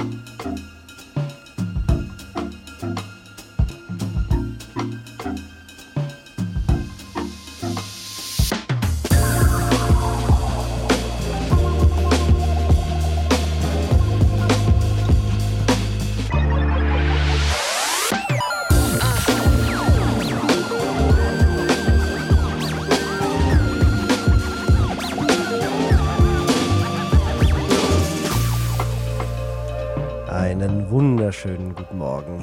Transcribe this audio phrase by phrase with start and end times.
[0.00, 0.29] Einen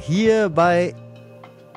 [0.07, 0.95] Hier bei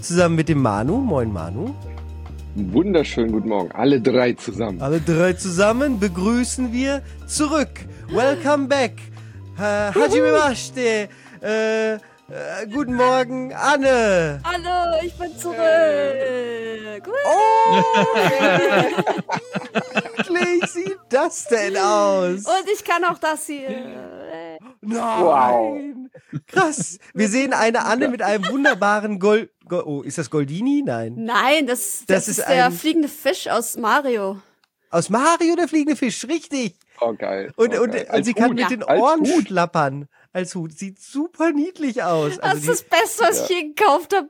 [0.00, 0.98] Zusammen mit dem Manu.
[0.98, 1.74] Moin Manu.
[2.54, 3.72] Wunderschönen guten Morgen.
[3.72, 4.80] Alle drei zusammen.
[4.80, 7.80] Alle drei zusammen begrüßen wir zurück.
[8.12, 8.92] Welcome back.
[9.60, 11.10] Uh, Hajime Mashite.
[11.42, 11.98] Äh, äh,
[12.72, 14.40] guten Morgen, Anne.
[14.42, 15.58] Hallo, ich bin zurück.
[17.26, 17.82] Oh!
[20.30, 22.46] Wie sieht das denn aus?
[22.46, 23.68] Und ich kann auch das hier.
[24.80, 24.80] Nein!
[24.80, 25.78] Wow.
[26.46, 26.98] Krass.
[27.12, 29.50] Wir sehen eine Anne mit einem wunderbaren Gold.
[29.68, 30.82] Go oh, ist das Goldini?
[30.86, 31.16] Nein.
[31.18, 34.40] Nein, das, das, Das ist, ist der fliegende Fisch aus Mario.
[34.88, 36.79] Aus Mario der fliegende Fisch, richtig.
[37.00, 37.52] Oh, geil.
[37.56, 38.02] Und, oh, und, geil.
[38.08, 38.56] und Als sie kann Hut.
[38.56, 39.46] mit den Als Ohren Hut.
[39.48, 40.08] schlappern.
[40.32, 40.72] Als Hut.
[40.78, 42.36] Sieht super niedlich aus.
[42.36, 44.28] Das Also ist die, das Beste, was ich je gekauft habe.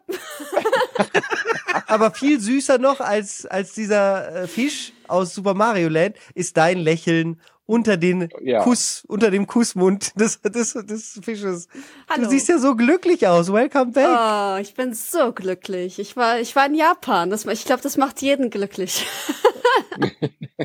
[1.86, 6.78] aber viel süßer noch als, als dieser äh, Fisch aus Super Mario Land ist dein
[6.78, 8.62] Lächeln unter den Ja.
[8.64, 11.68] Kuss, unter dem Kussmund des, des, des Fisches.
[12.08, 12.24] Hallo.
[12.24, 13.52] Du siehst ja so glücklich aus.
[13.52, 14.08] Welcome back.
[14.08, 16.00] Oh, ich bin so glücklich.
[16.00, 17.30] Ich war, ich war in Japan.
[17.30, 19.06] Das, ich glaube, das macht jeden glücklich.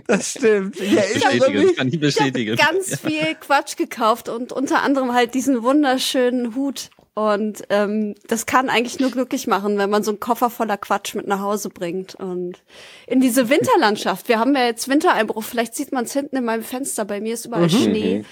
[0.07, 0.77] Das stimmt.
[0.79, 1.77] Ja, Bestätigen, wirklich?
[1.77, 2.55] kann ich Ich habe bestätigen.
[2.57, 6.89] ganz viel Quatsch gekauft und unter anderem halt diesen wunderschönen Hut.
[7.15, 11.15] Und ähm, das kann eigentlich nur glücklich machen, wenn man so einen Koffer voller Quatsch
[11.15, 12.13] mit nach Hause bringt.
[12.15, 12.61] Und
[13.07, 16.63] in diese Winterlandschaft, wir haben ja jetzt Wintereinbruch, vielleicht sieht man es hinten in meinem
[16.63, 18.25] Fenster, bei mir ist überall Schnee.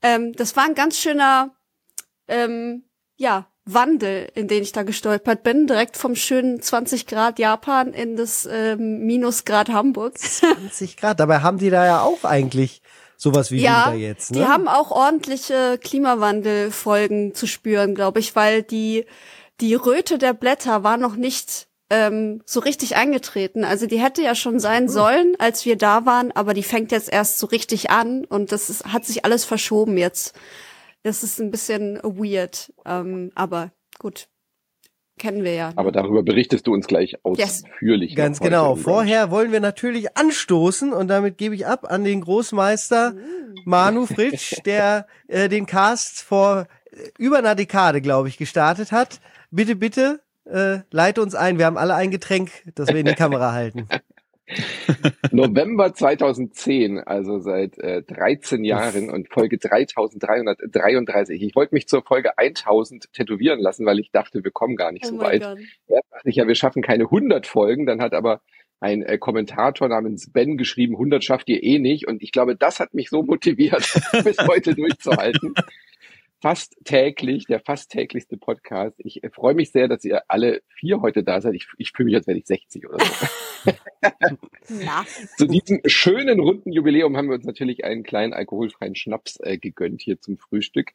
[0.00, 1.54] Ähm, das war ein ganz schöner,
[2.26, 2.84] ähm,
[3.16, 8.16] ja, Wandel, in den ich da gestolpert bin, direkt vom schönen 20 Grad Japan in
[8.16, 10.18] das ähm, Minusgrad Hamburg.
[10.18, 11.20] 20 Grad.
[11.20, 12.81] Dabei haben die da ja auch eigentlich
[13.22, 14.32] sowas wie ja, Winter jetzt.
[14.32, 14.38] Ne?
[14.40, 19.06] die haben auch ordentliche Klimawandelfolgen zu spüren, glaube ich, weil die
[19.60, 23.64] die Röte der Blätter war noch nicht ähm, so richtig eingetreten.
[23.64, 27.12] Also die hätte ja schon sein sollen, als wir da waren, aber die fängt jetzt
[27.12, 30.34] erst so richtig an und das ist, hat sich alles verschoben jetzt.
[31.04, 34.28] Das ist ein bisschen weird, ähm, aber gut,
[35.18, 35.72] kennen wir ja.
[35.76, 38.16] Aber darüber berichtest du uns gleich ausführlich.
[38.16, 38.76] Ganz noch heute genau.
[38.76, 43.14] Vorher wollen wir natürlich anstoßen und damit gebe ich ab an den Großmeister
[43.64, 49.20] Manu Fritsch, der äh, den Cast vor äh, über einer Dekade, glaube ich, gestartet hat.
[49.50, 51.58] Bitte, bitte, äh, leite uns ein.
[51.58, 53.88] Wir haben alle ein Getränk, das wir in die Kamera halten.
[55.30, 61.42] November 2010, also seit äh, 13 Jahren und Folge 3333.
[61.42, 65.06] Ich wollte mich zur Folge 1000 tätowieren lassen, weil ich dachte, wir kommen gar nicht
[65.06, 65.42] Oh so weit.
[65.42, 65.58] Gott.
[65.88, 68.40] Erst dachte ich ja, wir schaffen keine 100 Folgen, dann hat aber
[68.80, 72.08] ein äh, Kommentator namens Ben geschrieben, 100 schafft ihr eh nicht.
[72.08, 75.54] Und ich glaube, das hat mich so motiviert, bis heute durchzuhalten.
[76.42, 78.96] Fast täglich, der fast täglichste Podcast.
[78.98, 81.54] Ich äh, freue mich sehr, dass ihr alle vier heute da seid.
[81.54, 83.70] Ich, ich fühle mich, als wäre ich 60 oder so.
[84.84, 85.04] Na,
[85.36, 90.02] Zu diesem schönen runden Jubiläum haben wir uns natürlich einen kleinen alkoholfreien Schnaps äh, gegönnt
[90.02, 90.90] hier zum Frühstück.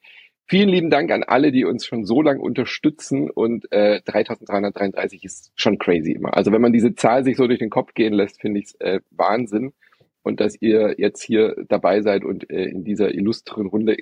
[0.48, 5.54] Vielen lieben Dank an alle, die uns schon so lange unterstützen und äh, 3333 ist
[5.56, 6.36] schon crazy immer.
[6.36, 8.76] Also wenn man diese Zahl sich so durch den Kopf gehen lässt, finde ich es
[8.82, 9.72] äh, Wahnsinn.
[10.24, 13.96] Und dass ihr jetzt hier dabei seid und äh, in dieser illustren Runde.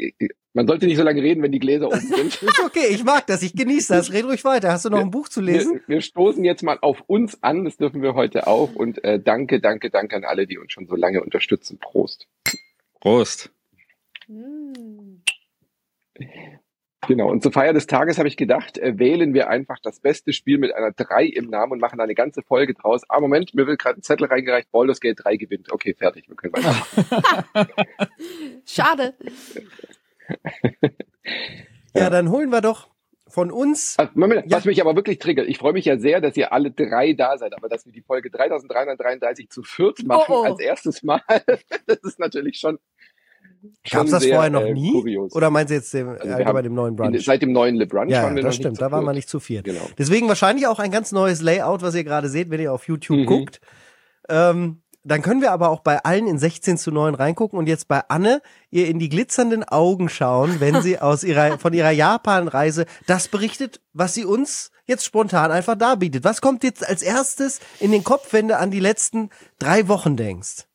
[0.55, 2.41] Man sollte nicht so lange reden, wenn die Gläser oben sind.
[2.41, 4.13] Ist okay, ich mag das, ich genieße das.
[4.13, 4.71] Red ruhig weiter.
[4.71, 5.81] Hast du noch ein Buch zu lesen?
[5.85, 8.73] Wir, wir stoßen jetzt mal auf uns an, das dürfen wir heute auch.
[8.73, 11.77] Und äh, danke, danke, danke an alle, die uns schon so lange unterstützen.
[11.77, 12.27] Prost.
[13.01, 13.51] Prost.
[14.27, 15.17] mm.
[17.07, 20.31] Genau, und zur Feier des Tages habe ich gedacht, äh, wählen wir einfach das beste
[20.31, 23.01] Spiel mit einer 3 im Namen und machen eine ganze Folge draus.
[23.09, 25.71] Ah, Moment, mir wird gerade ein Zettel reingereicht, Baldur's Gate 3 gewinnt.
[25.71, 27.67] Okay, fertig, wir können weiter.
[28.65, 29.13] schade.
[31.93, 32.89] Ja, dann holen wir doch
[33.27, 33.95] von uns.
[33.97, 34.57] Also, Moment, Ja.
[34.57, 37.37] was mich aber wirklich triggert, ich freue mich ja sehr, dass ihr alle drei da
[37.37, 40.43] seid, aber dass wir die Folge 3333 zu viert machen Oh, oh.
[40.45, 41.21] als erstes Mal,
[41.87, 42.77] das ist natürlich schon,
[43.83, 44.91] schon Gab's das sehr, vorher noch äh, nie?
[44.91, 45.33] kurios.
[45.33, 47.25] Oder meinst du jetzt dem, wir allgemein haben dem neuen Brunch?
[47.25, 49.15] seit dem neuen LeBrunch ja, waren wir das noch stimmt, da waren wir viert.
[49.15, 49.63] nicht zu viel.
[49.63, 49.89] Genau.
[49.97, 53.17] Deswegen wahrscheinlich auch ein ganz neues Layout, was ihr gerade seht, wenn ihr auf YouTube
[53.19, 53.25] Mhm.
[53.25, 53.59] guckt.
[54.29, 57.87] Ähm, dann können wir aber auch bei allen in 16 zu 9 reingucken und jetzt
[57.87, 58.41] bei Anne
[58.71, 63.81] ihr in die glitzernden Augen schauen, wenn sie aus ihrer, von ihrer Japan-Reise das berichtet,
[63.93, 66.23] was sie uns jetzt spontan einfach darbietet.
[66.23, 69.29] Was kommt jetzt als erstes in den Kopf, wenn du an die letzten
[69.59, 70.65] drei Wochen denkst?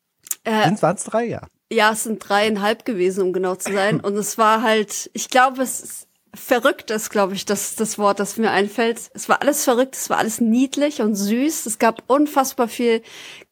[0.43, 1.41] Äh, Sind es drei, ja.
[1.69, 3.99] Ja, es sind dreieinhalb gewesen, um genau zu sein.
[3.99, 8.19] Und es war halt, ich glaube, es ist verrückt ist, glaube ich, das, das Wort,
[8.19, 8.99] das mir einfällt.
[9.13, 11.65] Es war alles verrückt, es war alles niedlich und süß.
[11.65, 13.01] Es gab unfassbar viel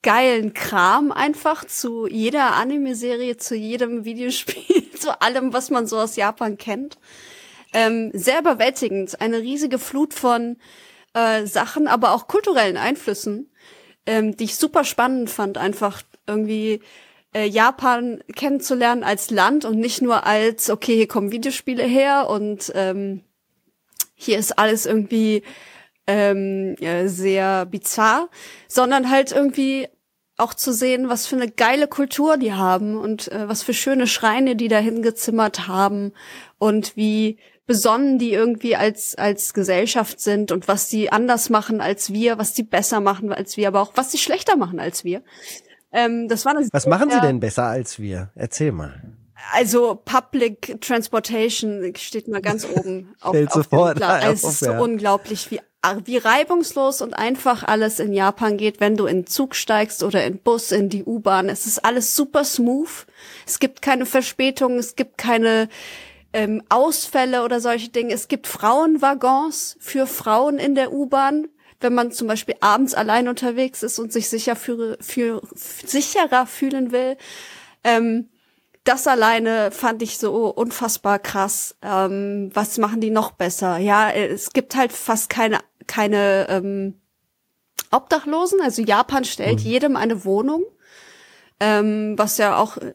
[0.02, 6.16] geilen Kram einfach zu jeder Anime-Serie, zu jedem Videospiel, zu allem, was man so aus
[6.16, 6.98] Japan kennt.
[7.74, 9.20] Ähm, sehr überwältigend.
[9.20, 10.58] Eine riesige Flut von
[11.14, 13.52] äh, Sachen, aber auch kulturellen Einflüssen,
[14.06, 16.80] ähm, die ich super spannend fand, einfach irgendwie
[17.34, 22.72] äh, Japan kennenzulernen als Land und nicht nur als, okay, hier kommen Videospiele her und
[22.76, 23.24] ähm,
[24.16, 25.44] hier ist alles irgendwie
[26.08, 28.30] ähm, sehr bizarr,
[28.68, 29.88] sondern halt irgendwie
[30.38, 34.08] auch zu sehen, was für eine geile Kultur die haben und äh, was für schöne
[34.08, 36.14] Schreine die da hingezimmert haben
[36.58, 42.12] und wie besonnen die irgendwie als als Gesellschaft sind und was die anders machen als
[42.12, 45.22] wir, was die besser machen als wir, aber auch was die schlechter machen als wir.
[45.92, 48.30] Ähm, das war eine Was machen Sie denn besser als wir?
[48.36, 49.02] Erzähl mal.
[49.54, 54.60] Also Public Transportation steht mal ganz oben auf, Stellt auf sofort dem auf, Es ist
[54.60, 54.80] so ja.
[54.80, 55.62] unglaublich, wie,
[56.06, 60.24] wie reibungslos und einfach alles in Japan geht, wenn du in den Zug steigst oder
[60.26, 61.50] in den Bus, in die U-Bahn.
[61.50, 63.08] Es ist alles super smooth.
[63.48, 65.70] Es gibt keine Verspätungen, es gibt keine
[66.34, 68.14] ähm, Ausfälle oder solche Dinge.
[68.14, 71.48] Es gibt Frauenwaggons für Frauen in der U-Bahn,
[71.82, 76.92] wenn man zum Beispiel abends allein unterwegs ist und sich sicher für, für, sicherer fühlen
[76.92, 77.18] will.
[77.84, 78.30] Ähm,
[78.84, 81.76] das alleine fand ich so unfassbar krass.
[81.82, 83.78] Ähm, was machen die noch besser?
[83.78, 86.96] Ja, es gibt halt fast keine keine ähm,
[87.92, 88.62] Obdachlosen.
[88.62, 90.64] Also Japan stellt jedem eine Wohnung,
[91.60, 92.94] ähm, was ja auch äh,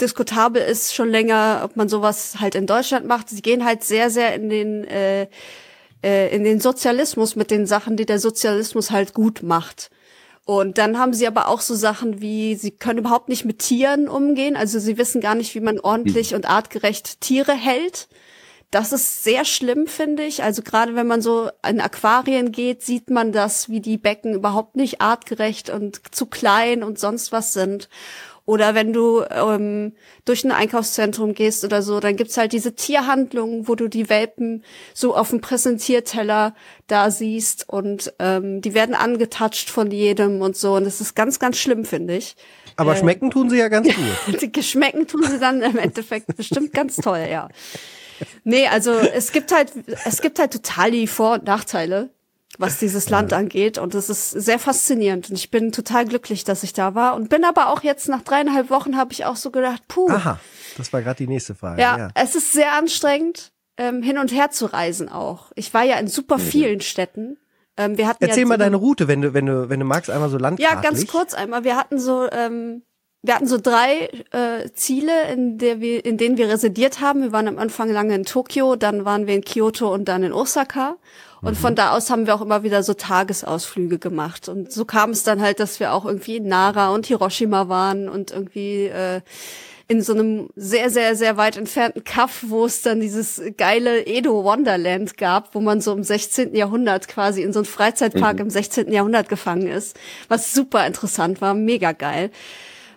[0.00, 3.28] diskutabel ist schon länger, ob man sowas halt in Deutschland macht.
[3.28, 5.28] Sie gehen halt sehr sehr in den äh,
[6.04, 9.90] äh, in den Sozialismus mit den Sachen, die der Sozialismus halt gut macht.
[10.44, 14.08] Und dann haben sie aber auch so Sachen wie, sie können überhaupt nicht mit Tieren
[14.08, 14.56] umgehen.
[14.56, 18.08] Also sie wissen gar nicht, wie man ordentlich und artgerecht Tiere hält.
[18.70, 20.42] Das ist sehr schlimm, finde ich.
[20.42, 24.76] Also gerade wenn man so in Aquarien geht, sieht man das, wie die Becken überhaupt
[24.76, 27.88] nicht artgerecht und zu klein und sonst was sind.
[28.46, 29.94] Oder wenn du ähm,
[30.26, 34.64] durch ein Einkaufszentrum gehst oder so, dann gibt's halt diese Tierhandlungen, wo du die Welpen
[34.92, 36.54] so auf dem Präsentierteller
[36.86, 40.74] da siehst und ähm, die werden angetatscht von jedem und so.
[40.74, 42.36] Und das ist ganz, ganz schlimm, finde ich.
[42.76, 44.40] Aber schmecken tun sie ja ganz gut.
[44.42, 47.48] Die Geschmecken tun sie dann im Endeffekt bestimmt ganz toll, ja.
[48.44, 49.72] Nee, also es gibt halt,
[50.04, 52.10] es gibt halt total die Vor- und Nachteile,
[52.58, 53.78] was dieses Land angeht.
[53.78, 55.30] Und es ist sehr faszinierend.
[55.30, 57.14] Und ich bin total glücklich, dass ich da war.
[57.14, 60.38] Und bin aber auch jetzt nach dreieinhalb Wochen habe ich auch so gedacht, puh, Aha,
[60.76, 61.80] das war gerade die nächste Frage.
[61.80, 62.08] ja, Ja.
[62.14, 65.50] es ist sehr anstrengend, ähm, hin und her zu reisen auch.
[65.56, 67.38] Ich war ja in super vielen Städten.
[67.76, 69.86] Ähm, wir hatten Erzähl ja mal so deine Route, wenn du, wenn du, wenn du
[69.86, 70.82] magst, einmal so landkartlich.
[70.84, 71.64] ja, ganz kurz einmal.
[71.64, 72.82] Wir hatten so, ähm,
[73.22, 77.22] wir hatten so drei äh, Ziele, in, der wir, in denen wir residiert haben.
[77.22, 80.32] Wir waren am Anfang lange in Tokio, dann waren wir in Kyoto und dann in
[80.32, 80.96] Osaka.
[81.44, 84.48] Und von da aus haben wir auch immer wieder so Tagesausflüge gemacht.
[84.48, 88.08] Und so kam es dann halt, dass wir auch irgendwie in Nara und Hiroshima waren
[88.08, 89.20] und irgendwie äh,
[89.88, 94.42] in so einem sehr, sehr, sehr weit entfernten Kaff, wo es dann dieses geile Edo
[94.42, 96.54] Wonderland gab, wo man so im 16.
[96.54, 98.90] Jahrhundert quasi in so einem Freizeitpark im 16.
[98.90, 99.98] Jahrhundert gefangen ist,
[100.28, 102.30] was super interessant war, mega geil.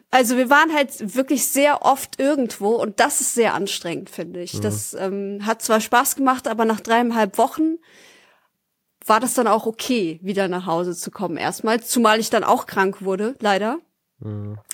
[0.10, 4.62] Also wir waren halt wirklich sehr oft irgendwo und das ist sehr anstrengend, finde ich.
[4.62, 7.76] Das ähm, hat zwar Spaß gemacht, aber nach dreieinhalb Wochen
[9.08, 12.66] war das dann auch okay, wieder nach Hause zu kommen erstmal, zumal ich dann auch
[12.66, 13.80] krank wurde, leider.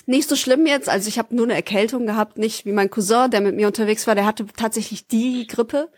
[0.06, 3.30] Nicht so schlimm jetzt, also ich habe nur eine Erkältung gehabt, nicht wie mein Cousin,
[3.30, 5.90] der mit mir unterwegs war, der hatte tatsächlich die Grippe.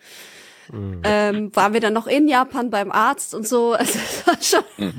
[0.72, 3.76] Ähm, waren wir dann noch in Japan beim Arzt und so.
[3.86, 4.94] Also das war schon,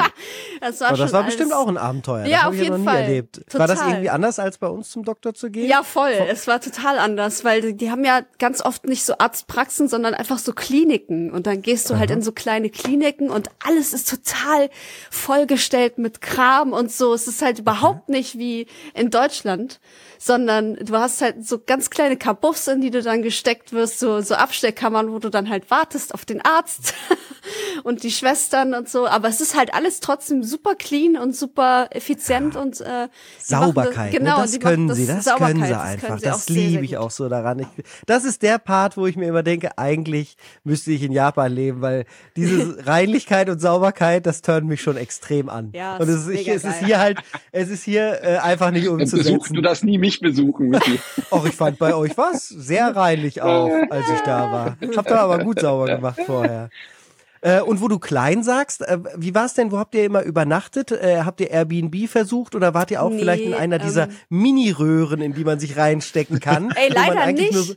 [0.62, 2.26] das war Aber schon das war alles, bestimmt auch ein Abenteuer.
[2.26, 3.04] Ja, das auf ich ja jeden noch nie Fall.
[3.04, 3.42] erlebt.
[3.54, 3.94] War das Total.
[3.94, 5.68] irgendwie anders als bei uns zum Doktor zu gehen?
[5.68, 6.12] Ja, voll.
[6.30, 10.14] Es war total anders, weil die, die haben ja ganz oft nicht so Arztpraxen, sondern
[10.14, 11.32] einfach so Kliniken.
[11.32, 14.70] Und dann gehst du halt in so kleine Kliniken und alles ist total
[15.10, 17.14] vollgestellt mit Kram und so.
[17.14, 19.80] Es ist halt überhaupt nicht wie in Deutschland,
[20.18, 24.22] sondern du hast halt so ganz kleine Kabuffs, in die du dann gesteckt wirst, so,
[24.22, 26.94] so Abstellkammern, wo du dann halt wartest auf den Arzt.
[27.84, 29.08] und die Schwestern und so.
[29.08, 33.08] Aber es ist halt alles trotzdem super clean und super effizient und äh,
[33.40, 34.42] Sauberkeit, das, genau, ne?
[34.44, 36.16] das die können sie, das Sauberkeit, können sie das einfach.
[36.16, 37.60] auch das sehr liebe ich auch so daran.
[37.60, 37.68] Ich,
[38.06, 41.82] das ist der Part, wo ich mir immer denke, eigentlich müsste ich in Japan leben,
[41.82, 45.72] weil diese Reinlichkeit und Sauberkeit, das turnt mich schon extrem an.
[45.74, 47.20] Ja, und es ist ich, es ist hier halt,
[47.52, 49.54] es ist hier äh, einfach nicht besuchst umzusetzen.
[49.54, 50.76] du das nie mich besuchen.
[51.32, 54.78] Och, ich fand bei euch was sehr reinlich auch, als ich da war.
[54.96, 56.70] Habt ihr aber gut sauber gemacht vorher.
[57.42, 59.72] Äh, und wo du klein sagst, äh, wie war's denn?
[59.72, 60.92] Wo habt ihr immer übernachtet?
[60.92, 64.16] Äh, habt ihr Airbnb versucht oder wart ihr auch Nee, vielleicht in einer dieser ähm,
[64.30, 66.72] Mini-Röhren, in die man sich reinstecken kann?
[66.76, 67.54] Ey, leider nicht.
[67.54, 67.74] So,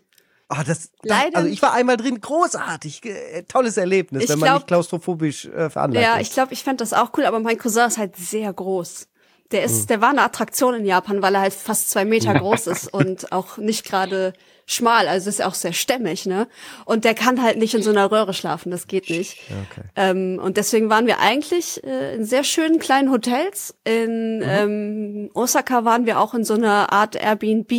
[0.53, 4.49] Ah, das, Leider also ich war einmal drin, großartig, äh, tolles Erlebnis, Ich wenn man
[4.49, 6.27] glaub- nicht klaustrophobisch äh, veranlagt Ja, ist.
[6.27, 9.07] ich glaube, ich fände das auch cool, aber mein Cousin ist halt sehr groß.
[9.53, 9.67] Der Hm.
[9.67, 12.93] ist, der war eine Attraktion in Japan, weil er halt fast zwei Meter groß ist
[12.93, 14.33] und auch nicht gerade
[14.71, 16.49] schmal, also ist auch sehr stämmig, ne?
[16.85, 19.39] Und der kann halt nicht in so einer Röhre schlafen, das geht nicht.
[19.49, 19.87] Okay.
[19.97, 23.75] Ähm, und deswegen waren wir eigentlich äh, in sehr schönen kleinen Hotels.
[23.85, 24.45] In Mhm.
[24.47, 27.73] ähm, Osaka waren wir auch in so einer Art Airbnb.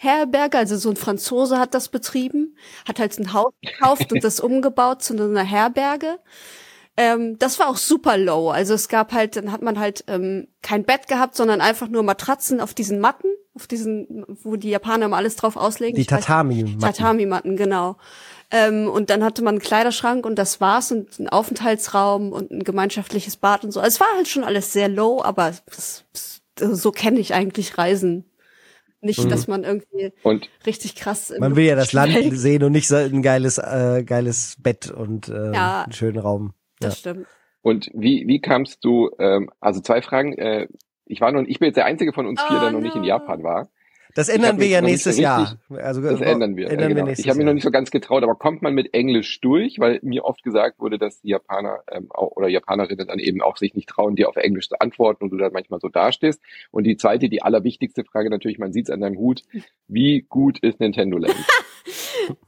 [0.00, 2.56] Herberge, also so ein Franzose hat das betrieben,
[2.86, 6.20] hat halt ein Haus gekauft und das umgebaut zu einer Herberge.
[6.96, 8.50] Ähm, das war auch super low.
[8.50, 12.04] Also es gab halt, dann hat man halt ähm, kein Bett gehabt, sondern einfach nur
[12.04, 13.28] Matratzen auf diesen Matten,
[13.58, 15.96] auf diesen, wo die Japaner immer alles drauf auslegen.
[15.96, 16.78] Die Tatami-Matten.
[16.78, 17.96] Tatami-Matten, genau.
[18.52, 22.62] Ähm, und dann hatte man einen Kleiderschrank und das war's und einen Aufenthaltsraum und ein
[22.62, 23.80] gemeinschaftliches Bad und so.
[23.80, 27.76] Also es war halt schon alles sehr low, aber es, es, so kenne ich eigentlich
[27.76, 28.24] Reisen.
[29.00, 31.32] Nicht, dass man irgendwie Und richtig krass.
[31.38, 34.90] Man will ja das Land Luftschwelg- sehen und nicht so ein geiles, äh, geiles Bett
[34.90, 35.82] und äh, Ja.
[35.82, 36.54] einen schönen Raum.
[36.80, 36.88] Ja.
[36.88, 37.26] Das stimmt.
[37.62, 40.68] Und wie, wie kamst du, ähm, also zwei Fragen, äh,
[41.08, 42.94] ich war noch, ich bin jetzt der einzige von uns vier, Oh, der noch nicht
[42.94, 43.08] in no.
[43.08, 43.68] Japan war.
[44.14, 45.58] Das Ich ändern wir ja nächstes Jahr.
[45.70, 46.64] richtig- Also Das ändern wir.
[46.70, 46.96] Ändern ja, genau.
[46.96, 47.50] wir nächstes ich habe mich Jahr.
[47.52, 50.80] noch nicht so ganz getraut, aber kommt man mit Englisch durch, weil mir oft gesagt
[50.80, 54.28] wurde, dass die Japaner ähm, auch, oder Japanerinnen dann eben auch sich nicht trauen, dir
[54.28, 56.40] auf Englisch zu antworten und du dann manchmal so dastehst.
[56.70, 59.42] Und die zweite, die allerwichtigste Frage natürlich, man sieht es an deinem Hut,
[59.86, 61.36] wie gut ist Nintendo Land?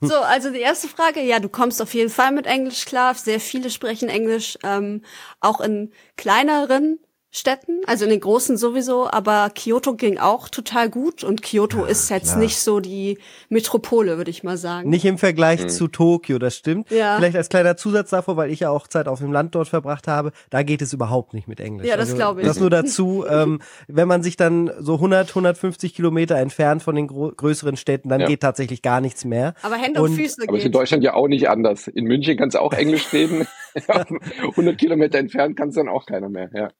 [0.02, 3.14] So, also die erste Frage, ja, du kommst auf jeden Fall mit Englisch klar.
[3.14, 5.02] Sehr viele sprechen Englisch, ähm,
[5.40, 6.98] auch in kleineren
[7.32, 12.10] Städten, also in den großen sowieso, aber Kyoto ging auch total gut und Kyoto ist
[12.10, 12.38] jetzt klar.
[12.38, 13.18] nicht so die
[13.48, 14.90] Metropole, würde ich mal sagen.
[14.90, 15.68] Nicht im Vergleich Mhm.
[15.68, 16.90] zu Tokio, das stimmt.
[16.90, 17.16] Ja.
[17.16, 20.08] Vielleicht als kleiner Zusatz davor, weil ich ja auch Zeit auf dem Land dort verbracht
[20.08, 21.86] habe, da geht es überhaupt nicht mit Englisch.
[21.86, 22.46] Ja, das glaube ich.
[22.48, 27.06] Das nur dazu, ähm, wenn man sich dann so 100, 150 Kilometer entfernt von den
[27.06, 28.26] größeren Städten, dann Ja.
[28.26, 29.54] geht tatsächlich gar nichts mehr.
[29.62, 30.74] aber Hände und, und- Füße Aber ist in geht.
[30.80, 31.86] Deutschland ja auch nicht anders.
[31.86, 33.46] In München kannst du auch Englisch reden.
[34.42, 36.50] 100 Kilometer entfernt kannst dann auch keiner mehr.
[36.54, 36.70] Ja.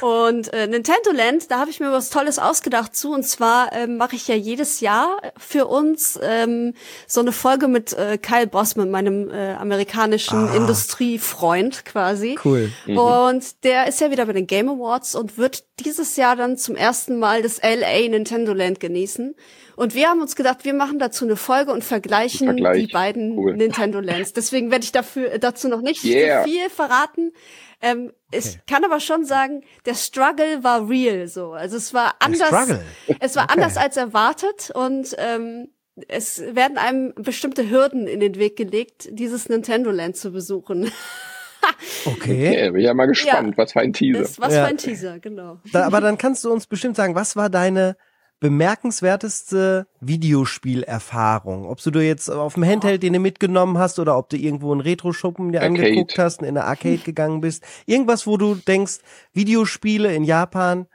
[0.00, 3.12] Und äh, Nintendo Land, da habe ich mir was Tolles ausgedacht zu.
[3.12, 6.74] Und zwar ähm, mache ich ja jedes Jahr für uns ähm,
[7.06, 10.54] so eine Folge mit äh, Kyle Bossman, meinem äh, amerikanischen Ah.
[10.54, 12.38] Industriefreund quasi.
[12.44, 12.70] Cool.
[12.86, 16.76] Und der ist ja wieder bei den Game Awards und wird dieses Jahr dann zum
[16.76, 19.34] ersten Mal das LA Nintendo Land genießen.
[19.76, 22.86] Und wir haben uns gedacht, wir machen dazu eine Folge und vergleichen Vergleich.
[22.86, 23.56] die beiden Cool.
[23.56, 24.32] Nintendo Lands.
[24.32, 26.44] Deswegen werde ich dafür dazu noch nicht Yeah.
[26.44, 27.32] viel verraten.
[27.82, 31.52] Ähm, Ich kann aber schon sagen, der Struggle war real so.
[31.52, 32.48] Also es war anders.
[32.48, 32.82] Struggle?
[33.20, 33.52] Es war Okay.
[33.54, 35.68] anders als erwartet und ähm,
[36.08, 40.90] es werden einem bestimmte Hürden in den Weg gelegt, dieses Nintendo Land zu besuchen.
[42.04, 42.64] Okay.
[42.64, 43.56] Ja, bin ja mal gespannt, Ja.
[43.64, 44.20] was für ein Teaser.
[44.20, 44.62] Das, was Ja.
[44.62, 45.58] für ein Teaser, genau.
[45.72, 47.96] Da, aber dann kannst du uns bestimmt sagen, was war deine
[48.40, 51.68] bemerkenswerteste Videospielerfahrung?
[51.68, 54.80] Ob du jetzt auf dem Handheld den du mitgenommen hast oder ob du irgendwo einen
[54.80, 55.88] Retro-Schuppen dir Arcade.
[55.88, 57.62] angeguckt hast und in eine Arcade gegangen bist.
[57.86, 58.98] Irgendwas, wo du denkst,
[59.32, 60.86] Videospiele in Japan,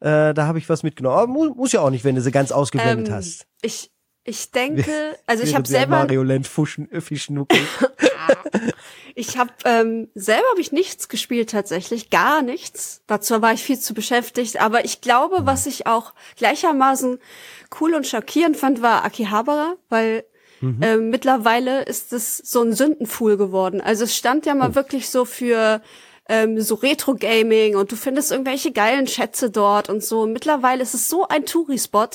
[0.00, 1.16] äh, da habe ich was mitgenommen.
[1.16, 3.46] Aber mu muss ja auch nicht, wenn du sie ganz ausgeblendet Ähm, hast.
[3.62, 3.90] Ich,
[4.30, 7.66] ich denke, also ich habe selber, Mario Land fuschen, äh, fischnuckeln.
[9.14, 13.02] ich habe ähm, selber habe ich nichts gespielt tatsächlich, gar nichts.
[13.06, 14.60] Dazu war ich viel zu beschäftigt.
[14.60, 17.18] Aber ich glaube, was ich auch gleichermaßen
[17.80, 20.24] cool und schockierend fand, war Akihabara, weil
[20.62, 23.80] ähm, mittlerweile ist es so ein Sündenfuhl geworden.
[23.80, 25.80] Also es stand ja mal wirklich so für
[26.28, 30.22] ähm, so Retro-Gaming und du findest irgendwelche geilen Schätze dort und so.
[30.22, 32.08] Und mittlerweile ist es so ein Touri-Spot,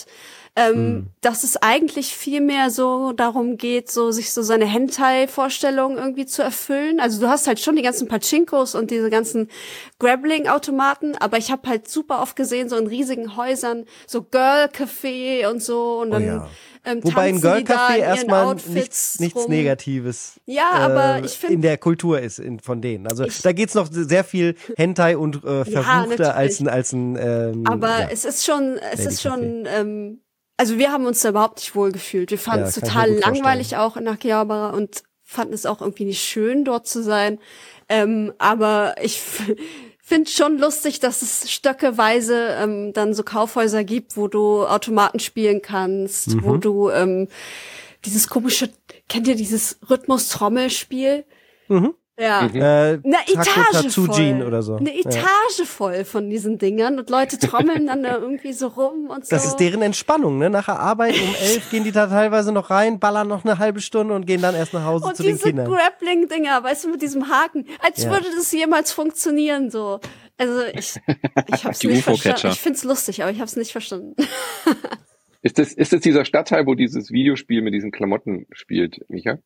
[0.58, 6.26] ähm, dass es eigentlich viel mehr so darum geht, so sich so seine Hentai-Vorstellungen irgendwie
[6.26, 7.00] zu erfüllen.
[7.02, 9.50] Also du hast halt schon die ganzen Pachinkos und diese ganzen
[10.00, 15.62] Grappling-Automaten, aber ich habe halt super oft gesehen, so in riesigen Häusern, so Girl-Café und
[15.62, 16.50] so und dann Oh ja.
[16.86, 17.66] ähm, Wobei ein in ihren
[18.00, 19.50] erstmal nichts, nichts rum.
[19.52, 23.08] Negatives Ja, aber äh, ich find- in der Kultur ist in, von denen.
[23.08, 27.18] Also Ich- da geht's noch sehr viel Hentai und äh, verruchter als ein als ein
[27.20, 28.08] ähm, Aber ja.
[28.12, 30.22] es ist schon, es Lady ist schon, ähm,
[30.58, 32.32] also wir haben uns da überhaupt nicht wohl gefühlt.
[32.32, 36.22] Wir fanden Ja, es total langweilig auch in Akihabara und fanden es auch irgendwie nicht
[36.24, 37.40] schön, dort zu sein.
[37.90, 39.22] Ähm, aber ich
[40.02, 45.62] finde schon lustig, dass es stöckeweise ähm, dann so Kaufhäuser gibt, wo du Automaten spielen
[45.62, 46.44] kannst, Mhm.
[46.44, 47.28] wo du ähm,
[48.06, 48.70] dieses komische,
[49.10, 51.26] kennt ihr dieses Rhythmus-Trommelspiel?
[51.68, 51.96] Mhm.
[52.18, 52.44] Ja.
[52.44, 52.56] Mhm.
[52.56, 54.44] Äh, Eine Etage voll.
[54.48, 54.76] oder so.
[54.78, 55.00] Eine Ja.
[55.02, 59.36] Etage voll von diesen Dingern und Leute trommeln dann da irgendwie so rum und so.
[59.36, 60.50] Das ist deren Entspannung, ne?
[60.50, 63.82] Nach der Arbeit um elf gehen die da teilweise noch rein, ballern noch eine halbe
[63.82, 65.70] Stunde und gehen dann erst nach Hause und zu den diese Kindern.
[65.70, 68.12] Grappling-Dinger, weißt du, mit diesem Haken, als Ja.
[68.12, 70.00] würde das jemals funktionieren, so.
[70.38, 70.96] Also ich,
[71.54, 72.48] ich hab's Die nicht verstanden.
[72.54, 74.16] Ich find's lustig, aber ich hab's nicht verstanden.
[75.42, 79.38] Ist das, ist das dieser Stadtteil, wo dieses Videospiel mit diesen Klamotten spielt, Micha?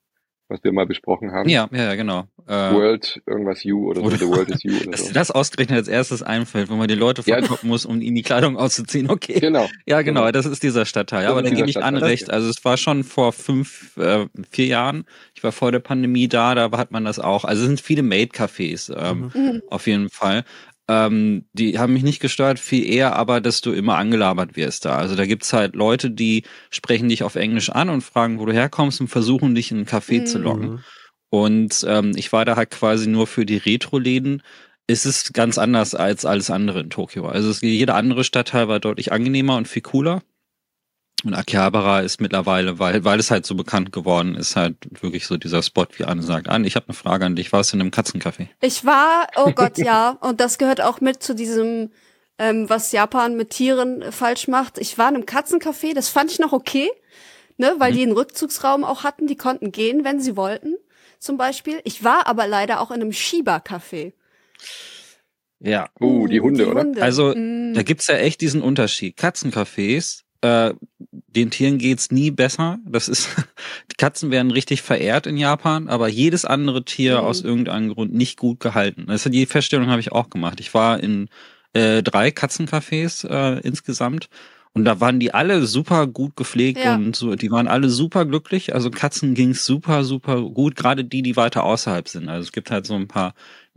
[0.49, 1.47] Was wir mal besprochen haben?
[1.47, 2.25] Ja, ja, ja, genau.
[2.47, 5.07] Äh, World, irgendwas You oder so, Oder- The World is You oder dass so.
[5.09, 7.35] dir das ausgerechnet als erstes einfällt, wo man die Leute Ja.
[7.37, 9.11] verkloppen muss, um ihnen die Kleidung auszuziehen.
[9.11, 9.39] Okay.
[9.39, 9.67] Genau.
[9.85, 10.31] Ja, genau, Genau.
[10.31, 11.21] das ist dieser Stadtteil.
[11.23, 12.31] Das Aber da gebe ich Stadtteil, recht.
[12.31, 15.05] Also es war schon vor fünf, äh, vier Jahren.
[15.35, 17.45] Ich war vor der Pandemie da, da hat man das auch.
[17.45, 19.61] Also es sind viele Maid-Cafés ähm, Mhm.
[19.69, 20.45] auf jeden Fall.
[20.89, 24.95] Ähm, die haben mich nicht gestört, viel eher aber, dass du immer angelabert wirst da.
[24.97, 28.53] Also da gibt's halt Leute, die sprechen dich auf Englisch an und fragen, wo du
[28.53, 30.43] herkommst und versuchen dich in ein Café zu Mhm.
[30.43, 30.69] locken.
[30.71, 30.79] Mhm.
[31.29, 34.41] Und ähm, ich war da halt quasi nur für die Retro-Läden.
[34.87, 37.27] Es ist ganz anders als alles andere in Tokio.
[37.27, 40.23] Also es, jeder andere Stadtteil war deutlich angenehmer und viel cooler.
[41.25, 45.35] Und Akihabara ist mittlerweile, weil, weil es halt so bekannt geworden ist, halt wirklich so
[45.37, 46.47] dieser Spot, wie Anne sagt.
[46.47, 47.51] Anne, ich habe eine Frage an dich.
[47.51, 48.47] Warst du in einem Katzencafé?
[48.61, 51.91] Ich war, oh Gott, ja, und das gehört auch mit zu diesem,
[52.37, 54.77] ähm, was Japan mit Tieren äh, falsch macht.
[54.77, 56.89] Ich war in einem Katzencafé, das fand ich noch okay,
[57.57, 57.95] ne, weil Mhm.
[57.97, 60.75] die einen Rückzugsraum auch hatten, die konnten gehen, wenn sie wollten,
[61.19, 61.81] zum Beispiel.
[61.83, 64.13] Ich war aber leider auch in einem Shiba-Café.
[65.59, 65.89] Ja.
[65.99, 66.85] Uh, die Hunde, oder?
[67.01, 67.73] Also, Mm.
[67.73, 69.17] Da gibt's ja echt diesen Unterschied.
[69.17, 70.73] Katzencafés, äh,
[71.35, 72.79] den Tieren geht's nie besser.
[72.85, 73.29] Das ist,
[73.91, 77.25] die Katzen werden richtig verehrt in Japan, aber jedes andere Tier Mhm.
[77.25, 79.05] aus irgendeinem Grund nicht gut gehalten.
[79.07, 80.59] Das die Feststellung habe ich auch gemacht.
[80.59, 81.29] Ich war in
[81.73, 84.29] äh, drei Katzencafés äh, insgesamt.
[84.73, 86.95] Und da waren die alle super gut gepflegt Ja.
[86.95, 88.73] und so, die waren alle super glücklich.
[88.75, 92.29] Also Katzen ging's super, super gut, gerade die, die weiter außerhalb sind.
[92.29, 93.33] Also es gibt halt so ein paar,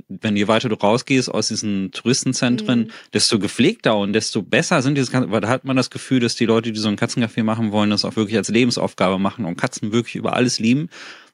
[0.08, 2.90] wenn je weiter du rausgehst aus diesen Touristenzentren, Mhm.
[3.14, 6.34] desto gepflegter und desto besser sind diese Katzen, weil da hat man das Gefühl, dass
[6.34, 9.56] die Leute, die so ein Katzencafé machen wollen, das auch wirklich als Lebensaufgabe machen und
[9.56, 10.88] Katzen wirklich über alles lieben.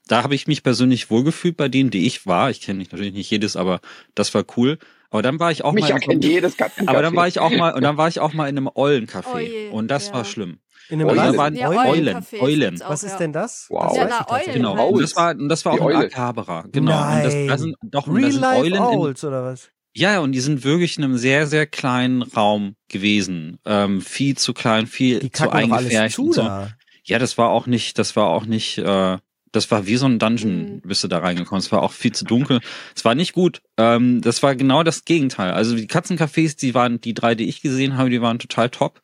[0.06, 2.48] Da habe ich mich persönlich wohlgefühlt bei denen, die ich war.
[2.50, 3.80] Ich kenne natürlich nicht jedes, aber
[4.14, 4.78] das war cool.
[5.10, 6.00] Aber dann war ich auch Micha mal.
[6.00, 8.58] kennt jedes aber dann war ich auch mal, und dann war ich auch mal in
[8.58, 9.24] einem Eulencafé.
[9.34, 10.14] Oh je, und das ja.
[10.14, 10.58] war schlimm.
[10.90, 11.36] In einem Eulen.
[11.36, 12.24] waren Ja, Eulen.
[12.40, 12.82] Eulen.
[12.82, 13.18] auch, Was ist ja.
[13.18, 13.66] denn das?
[13.68, 13.88] Wow.
[13.88, 14.74] Das Ja, Eulen Genau.
[14.74, 14.82] nicht.
[14.82, 14.92] halt.
[14.92, 16.06] Und das war, und das war Die auch in Eule.
[16.06, 16.64] Akihabara.
[16.72, 16.92] Genau.
[17.16, 19.70] Und das, da sind doch Real sind Life Eulen in, Owls oder was?
[19.94, 23.58] Ja, ja, und die sind wirklich in einem sehr, sehr kleinen Raum gewesen.
[23.66, 26.12] Ähm, viel zu klein, viel Die zu kacken doch alles eingefärbt.
[26.14, 26.42] zu so.
[26.42, 26.70] da.
[27.04, 29.18] Ja, das war auch nicht, das war auch nicht, äh,
[29.52, 30.80] das war wie so ein Dungeon, Mhm.
[30.84, 31.60] bist du da reingekommen.
[31.60, 32.60] Es war auch viel zu dunkel.
[32.94, 33.62] Es war nicht gut.
[33.76, 35.52] Ähm, das war genau das Gegenteil.
[35.52, 39.00] Also die Katzencafés, die waren, die drei, die ich gesehen habe, die waren total top.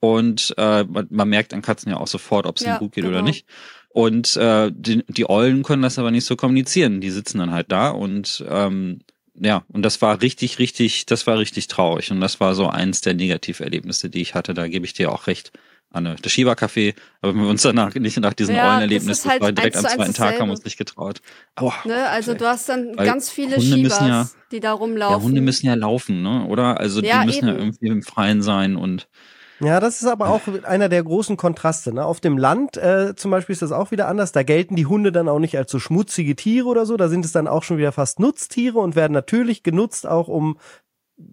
[0.00, 2.92] Und äh, man, man merkt an Katzen ja auch sofort, ob es Ja, ihnen gut
[2.92, 3.24] geht oder genau.
[3.28, 3.46] nicht.
[3.88, 7.00] Und äh, die, die Eulen können das aber nicht so kommunizieren.
[7.00, 9.00] Die sitzen dann halt da und ähm,
[9.38, 12.10] ja, und das war richtig, richtig, das war richtig traurig.
[12.10, 14.54] Und das war so eins der Negativerlebnisse, die ich hatte.
[14.54, 15.52] Da gebe ich dir auch recht.
[15.96, 19.52] Anne, das Shiba-Café, aber wir uns danach nicht nach diesem Ja, Eulenerlebnis, das halt war
[19.52, 21.20] direkt am zweiten Tag, haben wir uns nicht getraut.
[21.56, 21.72] Aua.
[21.84, 25.22] Ne, also du hast dann Weil ganz viele Hunde Shibas, ja- die da Ja, rumlaufen.
[25.22, 26.46] Hunde müssen ja laufen, ne?
[26.46, 26.78] Oder?
[26.78, 27.60] Also Ja, die müssen ja eben.
[27.62, 29.08] irgendwie im Freien sein und
[29.60, 31.94] Ja, das ist aber auch einer der großen Kontraste.
[31.94, 32.04] Ne?
[32.04, 34.32] Auf dem Land äh, zum Beispiel ist das auch wieder anders.
[34.32, 36.98] Da gelten die Hunde dann auch nicht als so schmutzige Tiere oder so.
[36.98, 40.58] Da sind es dann auch schon wieder fast Nutztiere und werden natürlich genutzt, auch um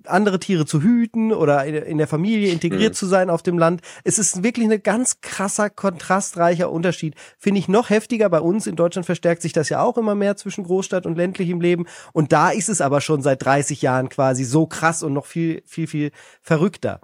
[0.05, 2.95] andere Tiere zu hüten oder in- der Familie integriert Mhm.
[2.95, 3.81] zu sein auf dem Land.
[4.03, 7.15] Es ist wirklich ein ganz krasser, kontrastreicher Unterschied.
[7.37, 8.29] Finde ich noch heftiger.
[8.29, 11.59] Bei uns in Deutschland verstärkt sich das ja auch immer mehr zwischen Großstadt und ländlichem
[11.59, 11.85] Leben.
[12.13, 15.63] Und da ist es aber schon seit 30 Jahren quasi so krass und noch viel,
[15.65, 17.01] viel, viel verrückter.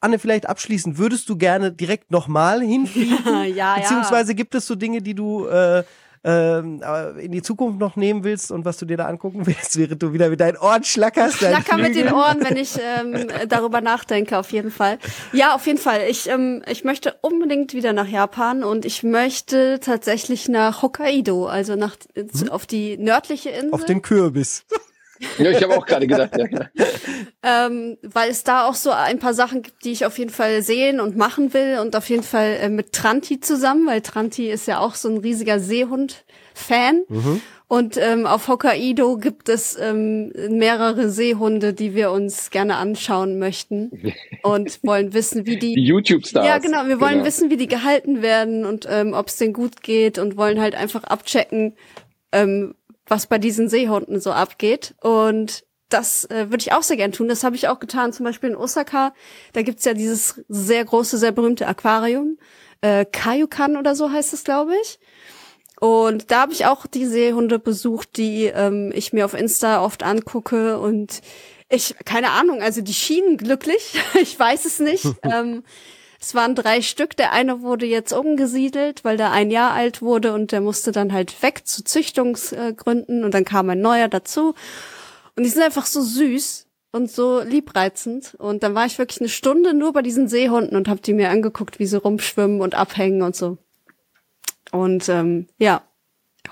[0.00, 3.18] Anne, vielleicht abschließend, würdest du gerne direkt nochmal hinfliegen?
[3.26, 3.74] ja, ja.
[3.78, 5.82] Beziehungsweise gibt es so Dinge, die du äh,
[6.24, 9.78] ähm, äh, in die Zukunft noch nehmen willst und was du dir da angucken willst,
[9.78, 11.42] während du wieder mit deinen Ohren schlackerst?
[11.42, 12.12] deinen Flacker mit den?
[12.12, 14.98] Ohren, wenn ich ähm, darüber nachdenke, auf jeden Fall.
[15.32, 16.02] Ja, auf jeden Fall.
[16.08, 21.76] Ich, ähm, ich möchte unbedingt wieder nach Japan und ich möchte tatsächlich nach Hokkaido, also
[21.76, 21.96] nach
[22.32, 23.72] zu, auf die nördliche Insel.
[23.72, 24.64] Auf den Kürbis.
[25.38, 26.30] Ja, ich habe auch gerade gedacht.
[26.36, 26.46] Ja.
[27.66, 30.62] ähm, weil es da auch so ein paar Sachen gibt, die ich auf jeden Fall
[30.62, 34.66] sehen und machen will und auf jeden Fall äh, mit Tranti zusammen, weil Tranti ist
[34.66, 37.02] ja auch so ein riesiger Seehund-Fan.
[37.68, 44.12] Und ähm, auf Hokkaido gibt es ähm, mehrere Seehunde, die wir uns gerne anschauen möchten
[44.42, 46.46] und wollen wissen, wie Die die YouTube-Stars.
[46.46, 46.86] ja, genau.
[46.86, 47.24] Wir wollen Genau.
[47.24, 50.74] wissen, wie die gehalten werden und ähm, ob es denen gut geht und wollen halt
[50.74, 51.74] einfach abchecken,
[52.32, 52.74] ähm,
[53.12, 54.94] was bei diesen Seehunden so abgeht.
[55.02, 57.28] Und das äh, würde ich auch sehr gern tun.
[57.28, 59.12] Das habe ich auch getan, zum Beispiel in Osaka.
[59.52, 62.38] Da gibt's ja dieses sehr große, sehr berühmte Aquarium.
[62.80, 64.98] Äh, Kayukan oder so heißt es, glaube ich.
[65.78, 70.02] Und da habe ich auch die Seehunde besucht, die ähm, ich mir auf Insta oft
[70.04, 70.78] angucke.
[70.78, 71.20] Und
[71.68, 74.00] ich, keine Ahnung, also die schienen glücklich.
[74.22, 75.04] ich weiß es nicht.
[75.22, 75.64] ähm,
[76.22, 77.16] es waren drei Stück.
[77.16, 81.12] Der eine wurde jetzt umgesiedelt, weil der ein Jahr alt wurde und der musste dann
[81.12, 84.54] halt weg zu Züchtungsgründen und dann kam ein neuer dazu.
[85.34, 88.36] Und die sind einfach so süß und so liebreizend.
[88.38, 91.28] Und dann war ich wirklich eine Stunde nur bei diesen Seehunden und habe die mir
[91.30, 93.58] angeguckt, wie sie rumschwimmen und abhängen und so.
[94.70, 95.82] Und ähm, ja,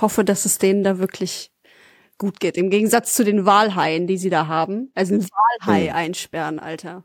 [0.01, 1.53] hoffe, dass es denen da wirklich
[2.19, 2.57] gut geht.
[2.57, 4.91] Im Gegensatz zu den Walhaien, die sie da haben.
[4.97, 5.27] Also ein
[5.61, 5.95] Walhai Hm.
[5.95, 7.05] einsperren, Alter.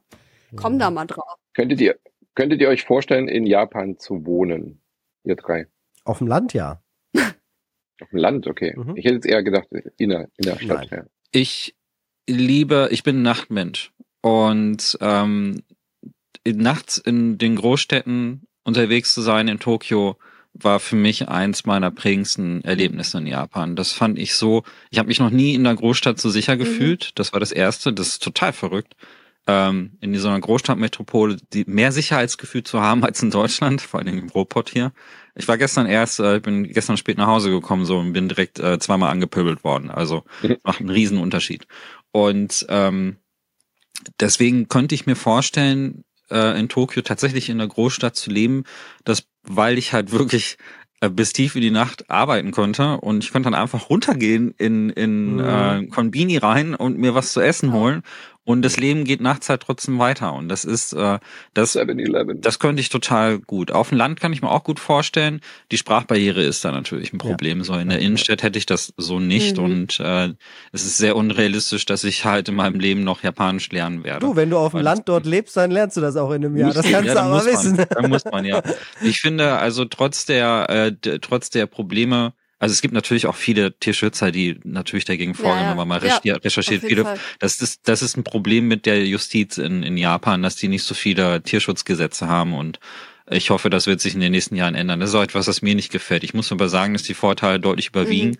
[0.55, 1.35] Komm da mal drauf.
[1.53, 1.95] Könntet ihr,
[2.35, 4.81] könntet ihr euch vorstellen, in Japan zu wohnen?
[5.23, 5.67] Ihr drei.
[6.03, 6.81] Auf dem Land ja.
[7.15, 8.73] Auf dem Land, okay.
[8.75, 8.95] Mhm.
[8.95, 9.67] Ich hätte jetzt eher gedacht,
[9.97, 10.91] in der, in der Stadt.
[10.91, 11.05] Ja.
[11.31, 11.75] Ich
[12.27, 15.63] liebe, ich bin ein Nachtmensch und ähm,
[16.45, 20.17] nachts in den Großstädten unterwegs zu sein in Tokio
[20.53, 23.75] war für mich eins meiner prägendsten Erlebnisse in Japan.
[23.75, 27.11] Das fand ich so, ich habe mich noch nie in der Großstadt so sicher gefühlt.
[27.19, 28.95] Das war das erste, das ist total verrückt.
[29.47, 34.17] Ähm, in so einer Großstadtmetropole die mehr Sicherheitsgefühl zu haben als in Deutschland, vor allem
[34.17, 34.91] im Ruhrpott hier.
[35.35, 38.27] Ich war gestern erst, äh, ich bin gestern spät nach Hause gekommen so und bin
[38.29, 39.91] direkt äh, zweimal angepöbelt worden.
[39.91, 40.57] Also Mhm.
[40.63, 41.67] macht einen riesen Unterschied.
[42.11, 43.17] Und ähm,
[44.19, 48.63] deswegen könnte ich mir vorstellen, äh, in Tokio tatsächlich in der Großstadt zu leben,
[49.03, 50.57] dass weil ich halt wirklich
[51.01, 54.89] äh, bis tief in die Nacht arbeiten konnte und ich konnte dann einfach runtergehen in
[54.89, 55.39] in Mhm.
[55.39, 58.01] äh, Konbini rein und mir was zu essen holen
[58.45, 61.19] und das Leben geht nachts halt trotzdem weiter und das ist äh,
[61.53, 62.41] das 7-Eleven.
[62.41, 63.71] das könnte ich total gut.
[63.71, 65.41] Auf dem Land kann ich mir auch gut vorstellen.
[65.71, 67.63] Die Sprachbarriere ist da natürlich ein Problem.
[67.63, 69.63] So in der Innenstadt hätte ich das so nicht Mhm.
[69.63, 70.29] und äh,
[70.71, 74.19] es ist sehr unrealistisch, dass ich halt in meinem Leben noch Japanisch lernen werde.
[74.25, 76.55] Du, wenn du auf dem Land dort lebst, dann lernst du das auch in einem
[76.55, 76.71] Jahr.
[76.73, 77.75] Das kannst ja, du aber muss wissen.
[77.77, 78.61] Man, dann muss man, ja.
[79.01, 83.77] Ich finde, also trotz der, äh, trotz der Probleme, also es gibt natürlich auch viele
[83.77, 85.69] Tierschützer, die natürlich dagegen vorgehen, ja.
[85.71, 89.57] wenn man mal Ja, recherchiert, viele, das ist, das ist ein Problem mit der Justiz
[89.57, 92.79] in, in Japan, dass die nicht so viele Tierschutzgesetze haben und
[93.29, 94.99] ich hoffe, das wird sich in den nächsten Jahren ändern.
[94.99, 96.23] Das ist auch etwas, was mir nicht gefällt.
[96.23, 98.29] Ich muss aber sagen, dass die Vorteile deutlich überwiegen.
[98.29, 98.37] Mhm.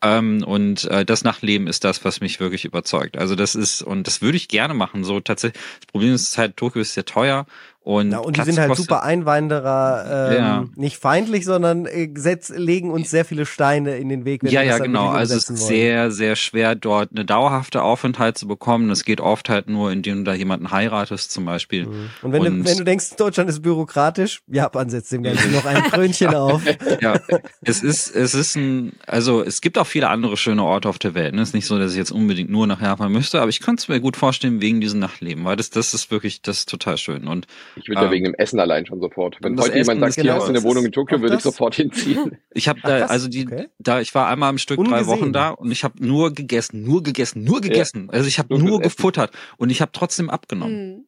[0.00, 3.18] Ähm, und äh, das Nachleben ist das, was mich wirklich überzeugt.
[3.18, 5.02] Also das ist, und das würde ich gerne machen.
[5.02, 5.60] So tatsächlich.
[5.80, 7.46] Das Problem ist halt, Tokio ist sehr teuer
[7.88, 10.64] und, Ja, und die sind halt kostet- super Einwanderer, ähm, Ja.
[10.76, 14.42] nicht feindlich, sondern äh, setz, legen uns sehr viele Steine in den Weg.
[14.42, 15.08] wenn Ja, wir ja, genau.
[15.08, 15.68] Also es ist wollen.
[15.68, 18.90] sehr, sehr schwer, dort eine dauerhafte Aufenthalt zu bekommen.
[18.90, 21.86] Das geht oft halt nur, indem du da jemanden heiratest, zum Beispiel.
[21.86, 22.10] Mhm.
[22.20, 25.64] Und wenn, Und- du, wenn du denkst, Deutschland ist bürokratisch, Japan setzt dem Ganzen noch
[25.64, 26.60] ein Krönchen auf.
[27.00, 27.18] Ja,
[27.62, 31.14] es ist, es ist ein, also es gibt auch viele andere schöne Orte auf der
[31.14, 31.34] Welt.
[31.34, 31.40] Ne?
[31.40, 33.80] Es ist nicht so, dass ich jetzt unbedingt nur nach Japan müsste, aber ich könnte
[33.80, 36.98] es mir gut vorstellen wegen diesem Nachtleben, weil das, das ist wirklich, das ist total
[36.98, 37.26] schön.
[37.26, 37.46] Und
[37.80, 39.38] Ich würde ja Ähm, wegen dem Essen allein schon sofort.
[39.40, 40.92] Wenn das heute jemand Essen sagt, ist hier genau, hast du eine Wohnung ist in
[40.92, 42.38] Tokio, würde ich sofort hinziehen.
[42.52, 43.68] ich habe da, krass, also die, okay.
[43.78, 45.06] da, ich war einmal am Stück drei Ungesehen.
[45.06, 48.10] Wochen da und ich habe nur gegessen, nur gegessen, nur gegessen.
[48.10, 50.96] Also ich habe Nur nur gefuttert und ich habe trotzdem abgenommen.
[50.96, 51.04] Mhm.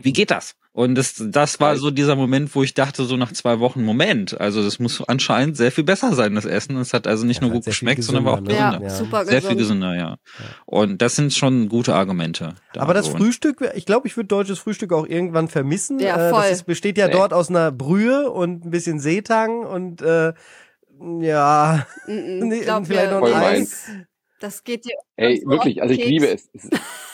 [0.00, 0.56] wie geht das?
[0.74, 4.40] Und das, das war so dieser Moment, wo ich dachte, so nach zwei Wochen, Moment,
[4.40, 6.76] also das muss anscheinend sehr viel besser sein, das Essen.
[6.78, 8.86] Es hat also nicht Ja, nur gut geschmeckt, sondern war auch gesünder, ne?
[8.86, 8.88] gesünder.
[8.88, 9.04] Ja, Ja.
[9.04, 9.82] super Sehr viel gesund.
[9.82, 10.16] gesünder, ja.
[10.64, 12.54] Und das sind schon gute Argumente.
[12.72, 13.16] da Aber das so.
[13.18, 15.98] Frühstück, ich glaube, ich würde deutsches Frühstück auch irgendwann vermissen.
[15.98, 16.40] Ja, Äh, voll.
[16.42, 17.12] Das ist, besteht ja Nee.
[17.12, 20.32] dort aus einer Brühe und ein bisschen Seetang und äh,
[21.20, 22.38] ja, Mhm.
[22.48, 23.84] Nee, Glaub vielleicht noch ein Eis.
[24.40, 24.94] das, geht dir.
[25.16, 26.48] Ey, wirklich, also ich liebe es.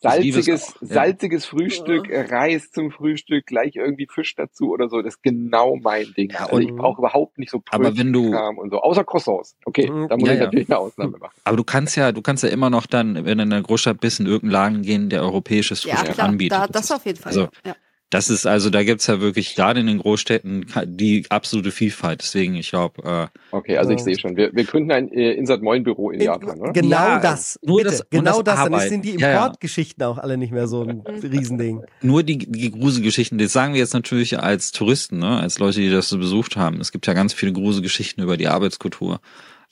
[0.00, 0.64] Salziges, ja.
[0.86, 5.76] salziges Frühstück, äh, Reis zum Frühstück, gleich irgendwie Fisch dazu oder so, das ist genau
[5.76, 6.30] mein Ding.
[6.30, 9.56] Ja, also ich brauche überhaupt nicht so Aber wenn du- und so, außer Croissants.
[9.64, 10.08] Okay, Mhm.
[10.08, 10.44] da muss Ja, ich ja.
[10.46, 11.34] natürlich eine Ausnahme machen.
[11.44, 14.00] Aber du kannst ja, du kannst ja immer noch dann, wenn du in der Großstadt
[14.00, 16.58] bist, in irgendeinen Laden gehen, der europäisches Ja, Frühstück klar, anbietet.
[16.58, 17.30] da, das auf jeden Fall.
[17.30, 17.74] Also, ja.
[18.10, 22.20] Das ist also, da gibt's ja wirklich gerade in den Großstädten die absolute Vielfalt.
[22.22, 24.04] Deswegen, ich glaube, äh, Okay, also ich Ja.
[24.04, 24.36] sehe schon.
[24.36, 26.72] Wir, wir gründen ein äh, Insert Moin Büro in In- Japan, oder?
[26.72, 27.58] Genau Ja, das.
[27.62, 28.70] nur Bitte, das- genau das das.
[28.70, 29.36] Dann sind die Ja, ja.
[29.44, 31.82] Importgeschichten auch alle nicht mehr so ein Riesending.
[32.00, 35.90] nur die, die Gruselgeschichten, das sagen wir jetzt natürlich als Touristen, ne, als Leute, die
[35.90, 36.80] das so besucht haben.
[36.80, 39.20] Es gibt ja ganz viele Gruselgeschichten über die Arbeitskultur.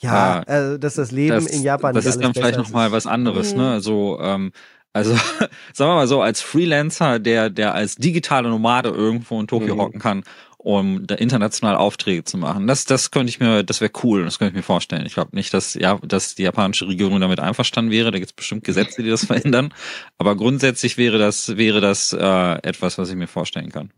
[0.00, 2.62] Ja, Ah, also, dass das Leben das, in Japan das nicht ist dann vielleicht besser
[2.68, 2.92] noch mal ist.
[2.92, 3.60] was anderes, Mhm.
[3.60, 3.80] ne?
[3.80, 4.50] So, ähm,
[4.94, 5.14] also
[5.74, 9.80] sagen wir mal so, als Freelancer, der der als digitale Nomade irgendwo in Tokio Mhm.
[9.80, 10.24] hocken kann
[10.64, 12.66] um da international Aufträge zu machen.
[12.66, 15.04] Das, das könnte ich mir, das wäre cool, das könnte ich mir vorstellen.
[15.04, 18.10] Ich glaube nicht, dass ja, dass die japanische Regierung damit einverstanden wäre.
[18.10, 19.74] Da gibt es bestimmt Gesetze, die das verhindern.
[20.16, 23.90] Aber grundsätzlich wäre das, wäre das äh, etwas, was ich mir vorstellen kann.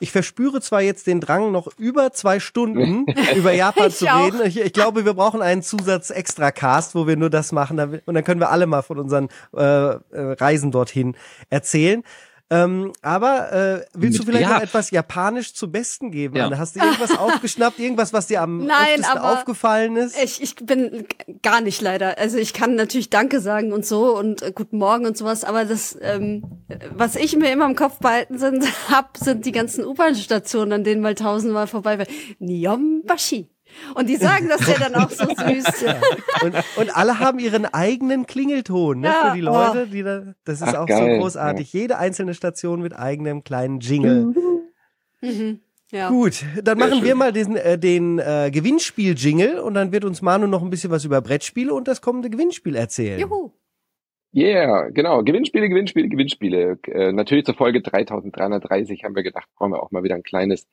[0.00, 4.42] Ich verspüre zwar jetzt den Drang, noch über zwei Stunden über Japan zu reden.
[4.44, 8.02] Ich, ich, glaube, wir brauchen einen Zusatz extra Cast, wo wir nur das machen.
[8.04, 11.16] Und dann können wir alle mal von unseren äh, äh Reisen dorthin
[11.48, 12.04] erzählen.
[12.52, 14.56] Ähm, aber äh, willst du vielleicht ja.
[14.56, 16.36] noch etwas Japanisch zu Besten geben?
[16.36, 16.50] Ja.
[16.58, 20.22] Hast du irgendwas aufgeschnappt, irgendwas, was dir am Nein, aufgefallen ist?
[20.22, 21.06] Ich, ich bin
[21.42, 22.18] gar nicht leider.
[22.18, 25.64] Also ich kann natürlich Danke sagen und so und äh, Guten Morgen und sowas, aber
[25.64, 26.44] das, ähm,
[26.94, 31.00] was ich mir immer im Kopf behalten sind, hab, sind die ganzen U-Bahn-Stationen, an denen
[31.00, 32.06] mal tausendmal vorbei war.
[32.38, 33.48] Nyombashi.
[33.94, 35.82] Und die sagen das ja dann auch so süß.
[35.82, 36.00] Ja.
[36.42, 39.86] Und, und alle haben ihren eigenen Klingelton ne, ja, für die Leute.
[39.86, 41.16] Die da, das ist Ach, auch geil.
[41.16, 41.72] so großartig.
[41.72, 44.34] Jede einzelne Station mit eigenem kleinen Jingle.
[45.20, 45.60] Mhm.
[45.92, 46.08] Ja.
[46.08, 47.04] Gut, dann Sehr machen schön.
[47.04, 50.90] wir mal diesen, äh, den äh, Gewinnspiel-Jingle und dann wird uns Manu noch ein bisschen
[50.90, 53.20] was über Brettspiele und das kommende Gewinnspiel erzählen.
[53.20, 53.52] Juhu.
[54.34, 55.22] Yeah, genau.
[55.22, 56.78] Gewinnspiele, Gewinnspiele, Gewinnspiele.
[56.86, 60.66] Äh, natürlich zur Folge 3330 haben wir gedacht, brauchen wir auch mal wieder ein kleines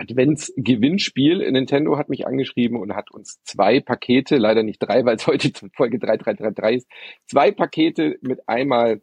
[0.00, 1.50] Adventsgewinnspiel.
[1.50, 5.50] Nintendo hat mich angeschrieben und hat uns zwei Pakete, leider nicht drei, weil es heute
[5.74, 6.88] Folge 3333 ist,
[7.26, 9.02] zwei Pakete mit einmal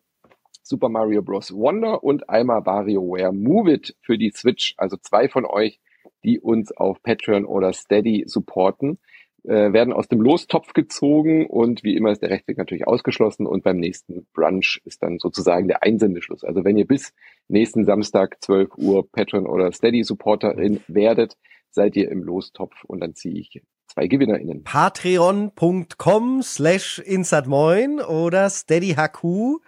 [0.64, 1.54] Super Mario Bros.
[1.54, 4.74] Wonder und einmal WarioWare Move It für die Switch.
[4.78, 5.80] Also zwei von euch,
[6.26, 9.00] die uns auf Patreon oder Steady supporten
[9.48, 13.64] äh, werden aus dem Lostopf gezogen und wie immer ist der Rechtsweg natürlich ausgeschlossen und
[13.64, 16.44] beim nächsten Brunch ist dann sozusagen der Einsendeschluss.
[16.44, 17.14] Also wenn ihr bis
[17.48, 21.38] nächsten Samstag 12 Uhr Patreon oder Steady Supporterin werdet,
[21.70, 24.64] seid ihr im Lostopf und dann ziehe ich zwei GewinnerInnen.
[24.64, 29.62] Patreon.com slash insatmoin oder steadyhq.com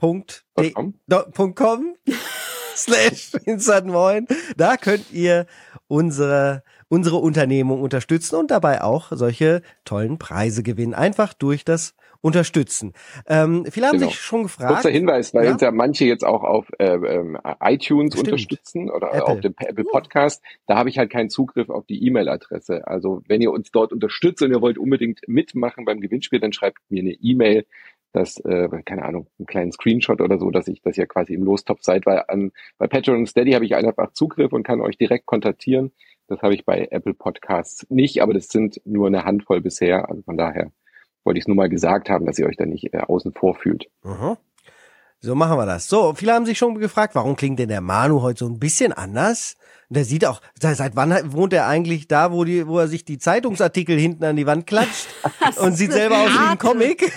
[2.84, 4.26] slash insatmoin.
[4.56, 5.46] Da könnt ihr
[5.88, 10.92] unsere unsere Unternehmung unterstützen und dabei auch solche tollen Preise gewinnen.
[10.92, 12.92] Einfach durch das Unterstützen.
[13.26, 14.10] Ähm, viele haben genau.
[14.10, 14.74] sich schon gefragt.
[14.74, 15.52] Kurzer Hinweis, weil ja?
[15.52, 16.98] uns ja manche jetzt auch auf äh,
[17.60, 18.28] iTunes Stimmt.
[18.28, 19.26] unterstützen oder Apple.
[19.26, 20.42] auf dem Apple Podcast.
[20.66, 22.86] Da habe ich halt keinen Zugriff auf die E-Mail-Adresse.
[22.86, 26.78] Also wenn ihr uns dort unterstützt und ihr wollt unbedingt mitmachen beim Gewinnspiel, dann schreibt
[26.90, 27.64] mir eine E-Mail
[28.12, 31.44] dass, äh, keine Ahnung, einen kleinen Screenshot oder so, dass ich, dass ihr quasi im
[31.44, 34.98] Lostopf seid, weil an, bei Patreon und Steady habe ich einfach Zugriff und kann euch
[34.98, 35.92] direkt kontaktieren.
[36.26, 40.08] Das habe ich bei Apple Podcasts nicht, aber das sind nur eine Handvoll bisher.
[40.08, 40.70] Also von daher
[41.24, 43.54] wollte ich es nur mal gesagt haben, dass ihr euch da nicht äh, außen vor
[43.54, 43.90] fühlt.
[44.02, 44.36] Mhm.
[45.22, 45.86] So machen wir das.
[45.86, 48.92] So, viele haben sich schon gefragt, warum klingt denn der Manu heute so ein bisschen
[48.92, 49.56] anders?
[49.92, 53.18] Der sieht auch, seit wann wohnt er eigentlich da, wo, die, wo er sich die
[53.18, 55.08] Zeitungsartikel hinten an die Wand klatscht
[55.56, 57.12] und sieht selber aus wie ein Comic?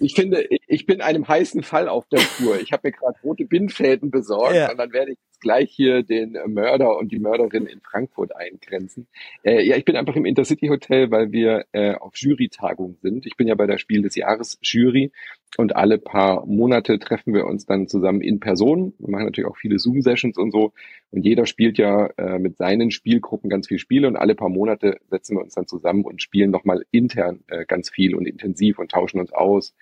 [0.00, 2.60] ich finde, ich bin einem heißen Fall auf der Tour.
[2.60, 4.70] Ich habe mir gerade rote Bindfäden besorgt ja.
[4.70, 9.06] und dann werde ich gleich hier den Mörder und die Mörderin in Frankfurt eingrenzen.
[9.44, 13.26] Äh, ja, ich bin einfach im Intercity Hotel, weil wir äh, auf Jurytagung sind.
[13.26, 15.12] Ich bin ja bei der Spiel des Jahres Jury
[15.56, 18.94] und alle paar Monate treffen wir uns dann zusammen in Person.
[18.98, 20.72] Wir machen natürlich auch viele Zoom-Sessions und so.
[21.10, 24.98] Und jeder spielt ja äh, mit seinen Spielgruppen ganz viel Spiele und alle paar Monate
[25.08, 28.90] setzen wir uns dann zusammen und spielen nochmal intern äh, ganz viel und intensiv und
[28.90, 29.74] tauschen uns aus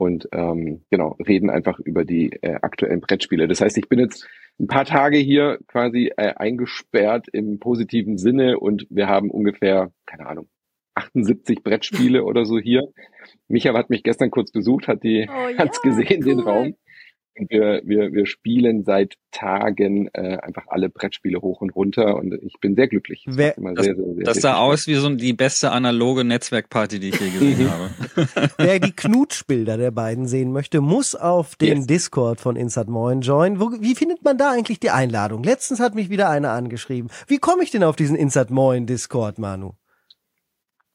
[0.00, 3.46] und ähm, genau, reden einfach über die äh, aktuellen Brettspiele.
[3.46, 4.26] Das heißt, ich bin jetzt
[4.58, 10.26] ein paar Tage hier quasi äh, eingesperrt im positiven Sinne und wir haben ungefähr, keine
[10.26, 10.48] Ahnung,
[10.94, 12.88] 78 Brettspiele oder so hier.
[13.46, 16.34] Micha hat mich gestern kurz besucht, hat die, oh, hat's ja, gesehen, cool.
[16.34, 16.74] den Raum.
[17.38, 22.34] Und wir, wir, wir spielen seit Tagen äh, einfach alle Brettspiele hoch und runter und
[22.42, 23.24] ich bin sehr glücklich.
[23.26, 26.98] Das, Wer, das, sehr, sehr, sehr, das sah aus wie so die beste analoge Netzwerkparty,
[26.98, 27.70] die ich je gesehen mhm.
[27.70, 27.90] habe.
[28.58, 31.86] Wer die Knutschbilder der beiden sehen möchte, muss auf den yes.
[31.86, 33.60] Discord von Insert Moin joinen.
[33.60, 35.42] Wo, wie findet man da eigentlich die Einladung?
[35.42, 37.10] Letztens hat mich wieder einer angeschrieben.
[37.28, 39.72] Wie komme ich denn auf diesen Insert Moin Discord, Manu?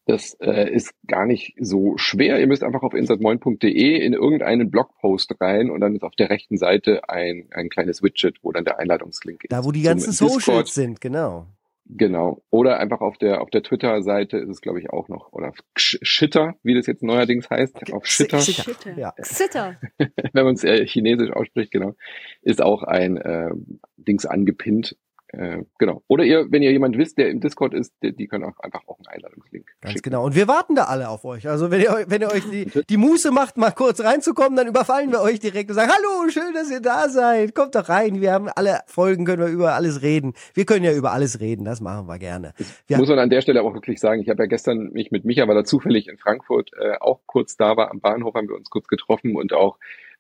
[0.05, 2.39] Das äh, ist gar nicht so schwer.
[2.39, 6.57] Ihr müsst einfach auf insertmoin.de in irgendeinen Blogpost rein und dann ist auf der rechten
[6.57, 9.51] Seite ein, ein kleines Widget, wo dann der Einladungslink ist.
[9.51, 11.47] Da, wo die ganzen Socials sind, genau.
[11.87, 12.43] Genau.
[12.49, 15.31] Oder einfach auf der auf der Twitter-Seite ist es, glaube ich, auch noch.
[15.33, 17.93] Oder Shitter, wie das jetzt neuerdings heißt.
[17.93, 18.39] Auf Shitter.
[18.39, 18.97] Shitter.
[18.97, 19.13] Ja.
[19.21, 19.79] Shitter.
[20.33, 21.95] Wenn man es äh, chinesisch ausspricht, genau.
[22.41, 23.51] Ist auch ein äh,
[23.97, 24.97] Dings angepinnt
[25.37, 26.03] äh, genau.
[26.07, 28.81] Oder ihr, wenn ihr jemand wisst, der im Discord ist, die, die können auch einfach
[28.87, 29.67] auch einen Einladungslink.
[29.81, 30.03] Ganz schicken.
[30.03, 30.25] genau.
[30.25, 31.47] Und wir warten da alle auf euch.
[31.47, 35.11] Also wenn ihr, wenn ihr euch die, die Muße macht, mal kurz reinzukommen, dann überfallen
[35.11, 37.53] wir euch direkt und sagen, hallo, schön, dass ihr da seid.
[37.53, 38.21] Kommt doch rein.
[38.21, 40.33] Wir haben alle Folgen, können wir über alles reden.
[40.53, 41.65] Wir können ja über alles reden.
[41.65, 42.53] Das machen wir gerne.
[42.87, 45.25] Wir muss man an der Stelle auch wirklich sagen, ich habe ja gestern mich mit
[45.25, 48.55] Micha, weil er zufällig in Frankfurt äh, auch kurz da war, am Bahnhof haben wir
[48.55, 49.77] uns kurz getroffen und auch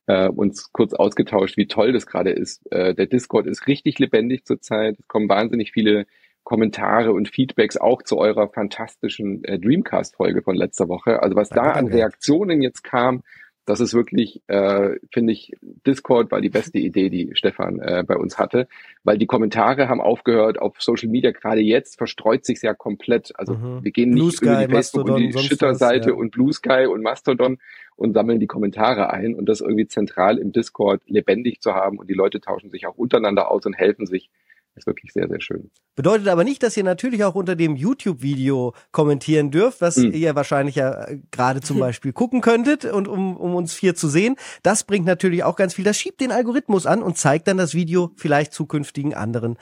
[0.07, 2.69] äh, uns kurz ausgetauscht, wie toll das gerade ist.
[2.71, 4.97] Äh, der Discord ist richtig lebendig zurzeit.
[4.99, 6.05] Es kommen wahnsinnig viele
[6.43, 11.23] Kommentare und Feedbacks auch zu eurer fantastischen äh, Dreamcast-Folge von letzter Woche.
[11.23, 13.23] Also was da an Reaktionen jetzt kam,
[13.65, 15.53] das ist wirklich, äh, finde ich,
[15.87, 18.67] Discord war die beste Idee, die Stefan äh, bei uns hatte,
[19.03, 21.31] weil die Kommentare haben aufgehört auf Social Media.
[21.31, 23.33] Gerade jetzt verstreut sich ja komplett.
[23.37, 23.83] Also mhm.
[23.83, 26.15] wir gehen nicht Sky, über die Facebook Mastodon, und die Shitter-Seite ja.
[26.15, 27.57] und Blue Sky und Mastodon
[27.95, 32.09] und sammeln die Kommentare ein und das irgendwie zentral im Discord lebendig zu haben und
[32.09, 34.29] die Leute tauschen sich auch untereinander aus und helfen sich
[34.75, 35.71] ist wirklich sehr, sehr schön.
[35.95, 40.11] Bedeutet aber nicht, dass ihr natürlich auch unter dem YouTube-Video kommentieren dürft, was mhm.
[40.11, 44.09] ihr wahrscheinlich ja äh, gerade zum Beispiel gucken könntet und um, um uns vier zu
[44.09, 44.35] sehen.
[44.63, 45.85] Das bringt natürlich auch ganz viel.
[45.85, 49.57] Das schiebt den Algorithmus an und zeigt dann das Video vielleicht zukünftigen anderen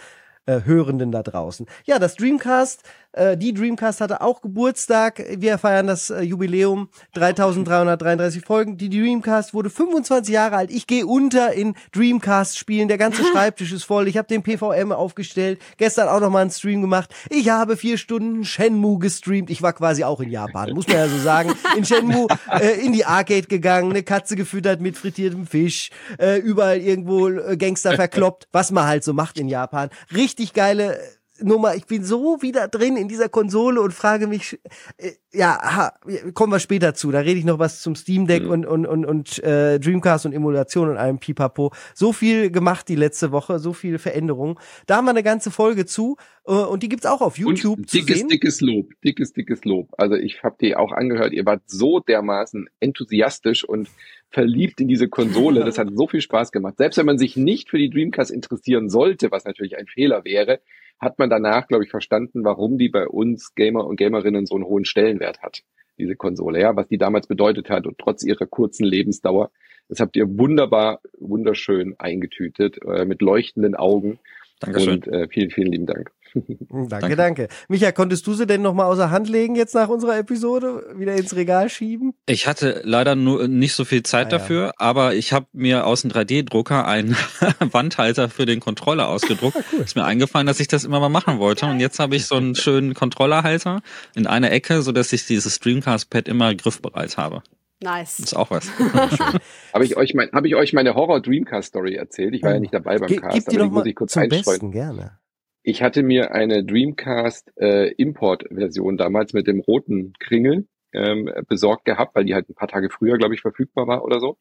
[0.45, 1.67] äh, Hörenden da draußen.
[1.85, 5.23] Ja, das Dreamcast äh, die Dreamcast hatte auch Geburtstag.
[5.37, 8.77] Wir feiern das äh, Jubiläum 3333 Folgen.
[8.77, 10.71] Die Dreamcast wurde 25 Jahre alt.
[10.71, 12.87] Ich gehe unter in Dreamcast-Spielen.
[12.87, 14.07] Der ganze Schreibtisch ist voll.
[14.07, 15.61] Ich habe den PVM aufgestellt.
[15.77, 17.13] Gestern auch noch mal einen Stream gemacht.
[17.29, 19.49] Ich habe vier Stunden Shenmue gestreamt.
[19.49, 21.53] Ich war quasi auch in Japan, muss man ja so sagen.
[21.77, 26.79] In Shenmue äh, in die Arcade gegangen, eine Katze gefüttert mit frittiertem Fisch, äh, überall
[26.79, 29.89] irgendwo äh, Gangster verkloppt, was man halt so macht in Japan.
[30.13, 30.97] Richtig geile
[31.43, 34.59] Nummer, ich bin so wieder drin in dieser Konsole und frage mich,
[34.97, 35.93] äh, ja, ha,
[36.33, 37.11] kommen wir später zu.
[37.11, 38.49] Da rede ich noch was zum Steam Deck mhm.
[38.49, 41.73] und und und und äh, Dreamcast und Emulation und allem Pipapo.
[41.93, 44.55] So viel gemacht die letzte Woche, so viele Veränderungen.
[44.85, 47.93] Da haben wir eine ganze Folge zu äh, und die gibt's auch auf YouTube und
[47.93, 48.27] dickes, zu sehen.
[48.29, 49.89] Dickes Lob, dickes dickes Lob.
[49.97, 51.33] Also ich habe die auch angehört.
[51.33, 53.89] Ihr wart so dermaßen enthusiastisch und
[54.29, 55.63] verliebt in diese Konsole.
[55.63, 56.77] Das hat so viel Spaß gemacht.
[56.77, 60.59] Selbst wenn man sich nicht für die Dreamcast interessieren sollte, was natürlich ein Fehler wäre,
[60.99, 64.65] hat man danach, glaube ich, verstanden, warum die bei uns Gamer und Gamerinnen so einen
[64.65, 65.61] hohen Stellenwert hat,
[65.97, 69.51] diese Konsole, ja, was die damals bedeutet hat und trotz ihrer kurzen Lebensdauer.
[69.89, 74.19] Das habt ihr wunderbar, wunderschön eingetütet, äh, mit leuchtenden Augen.
[74.59, 74.95] Dankeschön.
[74.95, 76.11] Und äh, vielen, vielen lieben Dank.
[76.69, 77.47] danke, danke, danke.
[77.67, 80.93] Micha, konntest du sie denn noch mal außer Hand legen jetzt nach unserer Episode?
[80.95, 82.13] Wieder ins Regal schieben?
[82.25, 84.73] Ich hatte leider nur nicht so viel Zeit ah, dafür, ja.
[84.77, 87.15] aber ich habe mir aus dem 3D-Drucker einen
[87.59, 89.57] Wandhalter für den Controller ausgedruckt.
[89.57, 89.81] Ah, cool.
[89.81, 91.65] Ist mir eingefallen, dass ich das immer mal machen wollte.
[91.65, 93.81] Und jetzt habe ich so einen schönen Controllerhalter
[94.15, 97.43] in einer Ecke, so dass ich dieses Streamcast-Pad immer griffbereit habe.
[97.83, 98.17] Nice.
[98.17, 98.67] Das ist auch was.
[99.73, 102.33] habe ich euch mein, habe ich euch meine Horror Dreamcast Story erzählt?
[102.33, 104.71] Ich war ja nicht dabei beim Ge Cast, aber die muss ich kurz zum Besten,
[104.71, 105.19] gerne.
[105.65, 112.15] Ich hatte mir eine Dreamcast äh, Import-Version damals mit dem roten Kringel ähm, besorgt gehabt,
[112.15, 114.37] weil die halt ein paar Tage früher, glaube ich, verfügbar war oder so.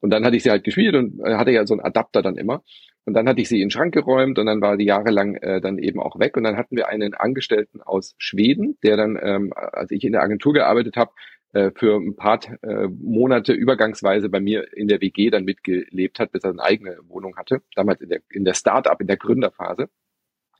[0.00, 2.36] Und dann hatte ich sie halt gespielt und äh, hatte ja so einen Adapter dann
[2.36, 2.64] immer.
[3.04, 5.60] Und dann hatte ich sie in den Schrank geräumt und dann war die jahrelang äh,
[5.60, 6.36] dann eben auch weg.
[6.36, 10.22] Und dann hatten wir einen Angestellten aus Schweden, der dann, ähm, als ich in der
[10.22, 11.12] Agentur gearbeitet habe,
[11.52, 16.32] äh, für ein paar äh, Monate übergangsweise bei mir in der WG dann mitgelebt hat,
[16.32, 17.62] bis er eine eigene Wohnung hatte.
[17.76, 19.88] Damals in der, in der Start-up, in der Gründerphase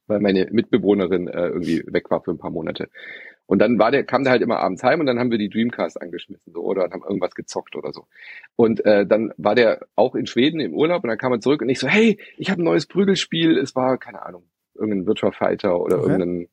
[0.07, 2.89] weil meine Mitbewohnerin äh, irgendwie weg war für ein paar Monate.
[3.47, 5.51] Und dann war der, kam der halt immer abends heim und dann haben wir die
[5.51, 8.07] Dreamcast angeschmissen so oder haben irgendwas gezockt oder so.
[8.57, 11.61] Und äh, dann war der auch in Schweden im Urlaub und dann kam er zurück
[11.61, 13.59] und ich so, hey, ich habe ein neues Prügelspiel.
[13.59, 16.13] Es war, keine Ahnung, irgendein Virtual Fighter oder okay.
[16.13, 16.49] irgendein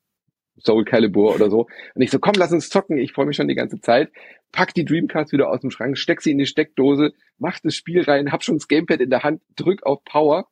[0.58, 1.66] Soul Calibur oder so.
[1.94, 2.98] Und ich so, komm, lass uns zocken.
[2.98, 4.10] Ich freue mich schon die ganze Zeit.
[4.52, 8.02] Pack die Dreamcast wieder aus dem Schrank, steck sie in die Steckdose, mach das Spiel
[8.02, 10.46] rein, hab schon das Gamepad in der Hand, drück auf Power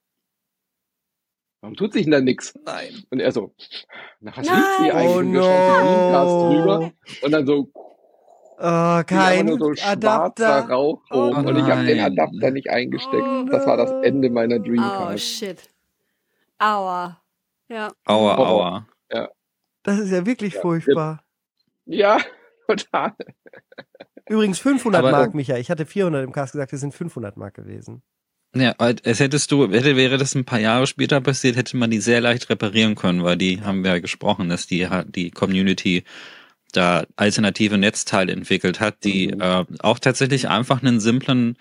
[1.60, 2.54] Warum tut sich denn da nix?
[2.64, 3.04] Nein.
[3.10, 3.54] Und er so,
[4.20, 5.16] na, was liegt sie eigentlich?
[5.16, 6.50] Oh no.
[6.50, 6.92] drüber.
[7.22, 7.70] Und dann so,
[8.62, 10.68] Oh, kein so Adapter.
[10.68, 13.22] Rauch oh, und ich habe den Adapter nicht eingesteckt.
[13.26, 15.14] Oh, das war das Ende meiner Dreamcast.
[15.14, 15.70] Oh shit.
[16.58, 17.22] Aua.
[17.70, 17.90] Ja.
[18.04, 18.86] Aua, aua.
[19.10, 19.30] Ja.
[19.82, 20.60] Das ist ja wirklich ja.
[20.60, 21.24] furchtbar.
[21.86, 22.18] Ja,
[22.66, 23.14] total.
[24.28, 25.56] Übrigens 500 Aber, Mark, Micha.
[25.56, 28.02] Ich hatte 400 im Cast gesagt, es sind 500 Mark gewesen.
[28.54, 32.00] Ja, es hättest du, hätte, wäre das ein paar Jahre später passiert, hätte man die
[32.00, 36.02] sehr leicht reparieren können, weil die haben wir ja gesprochen, dass die, die Community
[36.72, 39.40] da alternative Netzteile entwickelt hat, die mhm.
[39.40, 41.56] äh, auch tatsächlich einfach einen simplen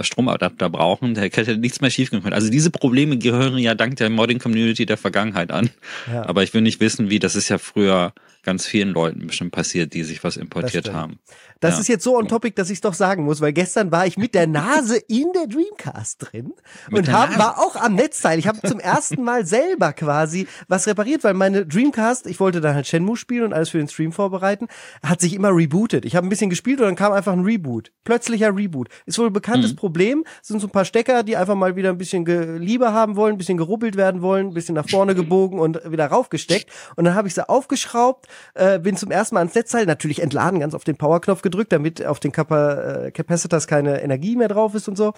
[0.00, 2.34] Stromadapter brauchen, der hätte nichts mehr schief gehen können.
[2.34, 5.70] Also diese Probleme gehören ja dank der Modding Community der Vergangenheit an.
[6.12, 6.26] Ja.
[6.26, 8.12] Aber ich will nicht wissen, wie, das ist ja früher
[8.46, 11.18] ganz vielen Leuten bestimmt passiert, die sich was importiert haben.
[11.60, 11.80] Das ja.
[11.80, 14.16] ist jetzt so on topic, dass ich es doch sagen muss, weil gestern war ich
[14.16, 16.52] mit der Nase in der Dreamcast drin
[16.92, 18.38] und hab, war auch am Netzteil.
[18.38, 22.74] Ich habe zum ersten Mal selber quasi was repariert, weil meine Dreamcast, ich wollte dann
[22.74, 24.68] halt Shenmue spielen und alles für den Stream vorbereiten,
[25.02, 26.04] hat sich immer rebootet.
[26.04, 27.90] Ich habe ein bisschen gespielt und dann kam einfach ein Reboot.
[28.04, 28.88] Plötzlicher Reboot.
[29.06, 29.76] Ist wohl ein bekanntes mhm.
[29.76, 30.24] Problem.
[30.40, 32.24] Es sind so ein paar Stecker, die einfach mal wieder ein bisschen
[32.60, 36.06] Liebe haben wollen, ein bisschen gerubbelt werden wollen, ein bisschen nach vorne gebogen und wieder
[36.06, 36.70] raufgesteckt.
[36.94, 40.60] Und dann habe ich sie aufgeschraubt, äh, bin zum ersten Mal ans Netzteil, natürlich entladen,
[40.60, 44.74] ganz auf den Powerknopf gedrückt, damit auf den Kapa äh, Capacitors keine Energie mehr drauf
[44.74, 45.12] ist und so.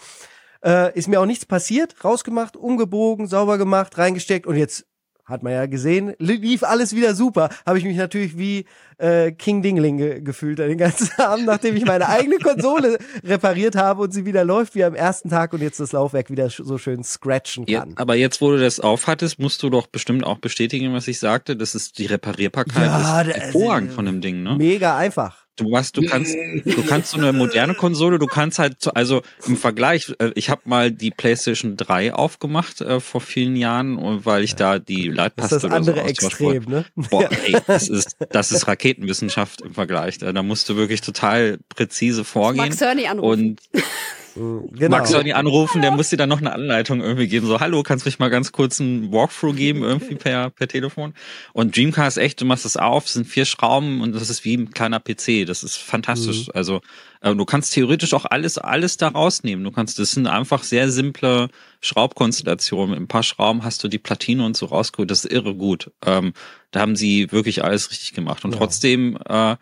[0.65, 2.05] Äh, ist mir auch nichts passiert.
[2.05, 4.88] Rausgemacht, umgebogen, sauber gemacht, reingesteckt und jetzt
[5.29, 7.51] hat man ja gesehen, lief alles wieder super.
[7.67, 8.65] Habe ich mich natürlich wie
[8.99, 14.03] äh, King Dingling ge gefühlt den ganzen Abend, nachdem ich meine eigene Konsole repariert habe
[14.03, 17.05] und sie wieder läuft wie am ersten Tag und jetzt das Laufwerk wieder so schön
[17.05, 17.91] scratchen kann.
[17.91, 21.19] Ja, aber jetzt, wo du das aufhattest, musst du doch bestimmt auch bestätigen, was ich
[21.19, 21.57] sagte.
[21.57, 24.57] Das ist die Reparierbarkeit Ja, ist hervorragend von dem Ding, ne?
[24.57, 25.48] Mega einfach.
[25.59, 26.35] Du hast, du kannst,
[26.65, 30.51] du kannst so eine moderne Konsole, du kannst halt, so- also im Vergleich, äh, ich
[30.51, 35.09] habe mal die PlayStation 3 aufgemacht äh, vor vielen Jahren, und weil ich da die
[35.09, 36.11] Das Leitpaste ist das oder so andere wollte.
[36.11, 36.85] Extrem, ne?
[37.11, 40.19] Boah, ey, das ist, das ist Raketenwissenschaft im Vergleich.
[40.19, 42.65] Da da musst du wirklich total präzise vorgehen.
[42.65, 43.59] Max Hörni anrufen.
[43.59, 43.61] Und
[44.39, 44.97] Genau.
[44.97, 47.47] Max soll die anrufen, der muss dir dann noch eine Anleitung irgendwie geben.
[47.47, 51.15] So, hallo, kannst du mich mal ganz kurz einen Walkthrough geben, irgendwie per, per Telefon?
[51.53, 54.57] Und Dreamcast echt, du machst das auf, es sind vier Schrauben und das ist wie
[54.57, 55.45] ein kleiner PC.
[55.47, 56.49] Das ist fantastisch.
[56.55, 56.81] Also,
[57.21, 59.65] äh, du kannst theoretisch auch alles, alles da rausnehmen.
[59.65, 61.49] Du kannst, das sind einfach sehr simple
[61.81, 62.91] Schraubkonstellationen.
[62.91, 65.11] Mit ein paar Schrauben hast du die Platine und so rausgeholt.
[65.11, 65.91] Das ist irre gut.
[66.05, 66.33] Ähm,
[66.71, 68.45] da haben sie wirklich alles richtig gemacht.
[68.45, 68.59] Und Ja.
[68.59, 69.57] trotzdem, äh,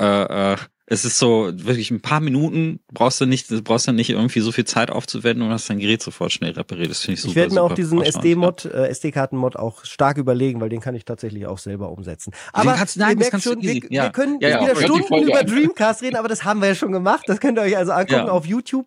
[0.00, 0.56] äh, äh,
[0.86, 4.52] es ist so wirklich ein paar Minuten brauchst du nicht, brauchst du nicht irgendwie so
[4.52, 6.90] viel Zeit aufzuwenden und hast dein Gerät sofort schnell repariert.
[6.90, 7.30] Das finde ich super.
[7.30, 11.06] Ich werde mir auch diesen SD-Mod, äh, SD-Karten-Mod auch stark überlegen, weil den kann ich
[11.06, 12.34] tatsächlich auch selber umsetzen.
[12.52, 13.86] Aber kannst- nein, das kannst du schon, wir, easy.
[13.90, 14.02] Ja.
[14.04, 15.42] wir können Ja, ja, wieder Stunden über.
[15.42, 17.24] Dreamcast reden, aber das haben wir ja schon gemacht.
[17.28, 18.86] Das könnt ihr euch also angucken auf YouTube.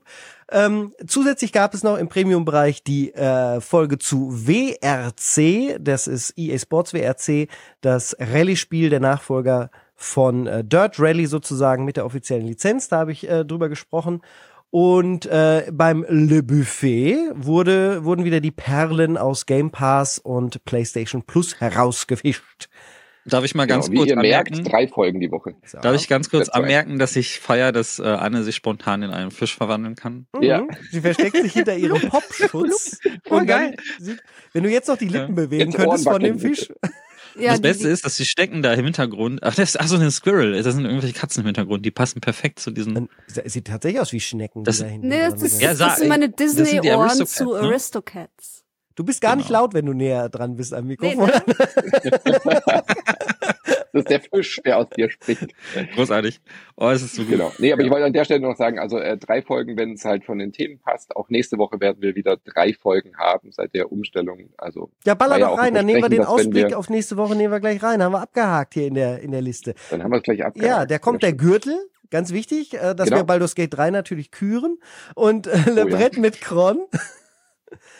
[0.50, 5.78] Ähm, zusätzlich gab es noch im Premium-Bereich die äh, Folge zu WRC.
[5.80, 7.48] Das ist EA Sports WRC,
[7.82, 12.88] das Rallye-Spiel, der Nachfolger von äh, Dirt Rally sozusagen mit der offiziellen Lizenz.
[12.88, 14.22] Da habe ich äh, drüber gesprochen.
[14.70, 21.24] Und äh, beim Le Buffet wurde, wurden wieder die Perlen aus Game Pass und PlayStation
[21.24, 22.70] Plus herausgefischt.
[23.26, 24.70] Darf ich mal ganz genau, kurz ihr merkt, anmerken?
[24.72, 25.56] drei Folgen die Woche.
[25.66, 25.80] So.
[25.80, 26.56] Darf ich ganz kurz right.
[26.64, 30.28] anmerken, dass ich feier, dass äh, Anne sich spontan in einen Fisch verwandeln kann?
[30.34, 30.44] Mhm.
[30.44, 30.68] Ja.
[30.92, 33.00] Sie versteckt sich hinter ihrem Popschutz.
[33.30, 33.76] Oh, Und dann geil.
[34.00, 34.24] sieht,
[34.54, 35.44] wenn du jetzt noch die Lippen Ja.
[35.44, 36.70] bewegen Jetzt könntest von dem Fisch.
[37.40, 39.42] Ja, das die- Beste ist, dass die stecken da im Hintergrund.
[39.44, 40.62] Ach, das ist ach so ein Squirrel.
[40.62, 41.86] Das sind irgendwelche Katzen im Hintergrund.
[41.86, 43.10] Die passen perfekt zu diesen.
[43.46, 45.62] Sieht tatsächlich aus wie Schnecken, Das- die da hinten Nee, das, ist, sind.
[45.62, 47.60] Ja, das sind meine die Disney-Ohren Aristocats, zu ne?
[47.60, 48.64] Aristocats.
[48.96, 49.60] Du bist gar nicht Genau.
[49.62, 51.28] laut, wenn du näher dran bist am Nee, Mikrofon.
[51.30, 51.44] ne?
[54.04, 55.48] Das ist der Fisch, der aus dir spricht.
[55.96, 56.40] Großartig.
[56.76, 57.32] Oh, es ist so gut.
[57.32, 57.52] Genau.
[57.58, 60.06] Nee, aber ich wollte an der Stelle noch sagen, also äh, drei Folgen, wenn es
[60.06, 61.16] halt von den Themen passt.
[61.16, 64.50] Auch nächste Woche werden wir wieder drei Folgen haben seit der Umstellung.
[64.58, 67.18] Also Ja, baller ja doch ein rein, dann nehmen wir den Ausblick wir- auf nächste
[67.18, 68.02] Woche nehmen wir gleich rein.
[68.04, 69.74] Haben wir abgehakt hier in der, in der Liste.
[69.90, 70.68] dann haben wir es gleich abgehakt.
[70.70, 71.78] Ja, der kommt der Gürtel,
[72.12, 73.18] ganz wichtig, äh, dass Genau.
[73.18, 74.78] wir Baldur's Gate 3 natürlich küren
[75.16, 75.96] und äh, Le Oh ja.
[75.98, 76.78] Brett mit Kron.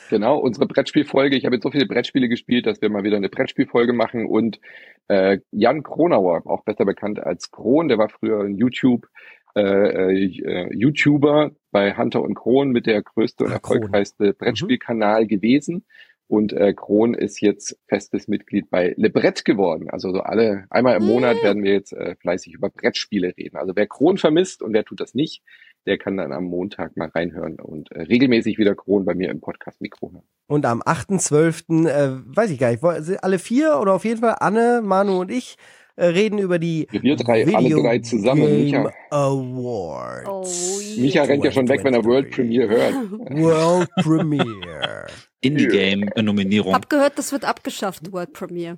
[0.10, 1.36] Genau, unsere Brettspielfolge.
[1.36, 4.26] Ich habe jetzt so viele Brettspiele gespielt, dass wir mal wieder eine Brettspielfolge machen.
[4.26, 4.60] Und
[5.08, 9.08] äh, Jan Kronauer, auch besser bekannt als Kron, der war früher ein YouTube,
[9.56, 13.78] äh, äh, YouTuber bei Hunter und Kron mit der größte und Kron.
[13.78, 15.86] erfolgreichste Brettspielkanal gewesen.
[16.30, 19.90] Und äh, Kron ist jetzt festes Mitglied bei Le Brett geworden.
[19.90, 23.56] Also so alle einmal im Monat werden wir jetzt äh, fleißig über Brettspiele reden.
[23.56, 25.42] Also wer Kron vermisst und wer tut das nicht,
[25.88, 29.40] der kann dann am Montag mal reinhören und äh, regelmäßig wieder Kron bei mir im
[29.40, 30.24] Podcast Mikro hören.
[30.48, 32.84] Und am 8.12., äh, weiß ich gar nicht,
[33.24, 35.58] alle vier oder auf jeden Fall Anne, Manu und ich
[35.96, 38.92] äh, reden über die Wir drei, alle Video drei zusammen, Game Micha.
[39.10, 40.30] Awards.
[40.30, 41.02] Oh.
[41.02, 42.36] Micha rennt ja schon weg, wenn er World 2023.
[42.36, 43.42] Premiere hört.
[43.42, 45.08] World Premiere.
[45.42, 46.74] Indie-Game-Nominierung.
[46.74, 48.78] Hab gehört, das wird abgeschafft, World Premiere.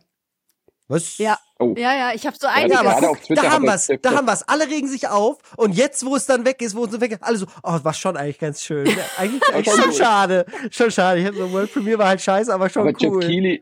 [0.90, 1.20] Was?
[1.20, 1.38] Ja.
[1.60, 2.74] Oh, Ja, ja, ich habe so Ja, einige.
[2.74, 4.42] Ja, aber guck, da haben wir's, da haben wir's.
[4.48, 7.24] Alle regen sich auf und jetzt, wo es dann weg ist, wo es weg ist,
[7.24, 8.88] alle so, oh, war schon eigentlich ganz schön.
[9.18, 10.46] Eigentlich, eigentlich schon schade.
[10.72, 11.20] Schon schade.
[11.20, 13.60] Ich hab so World Premiere war halt scheiße, aber schon aber Jeff cool.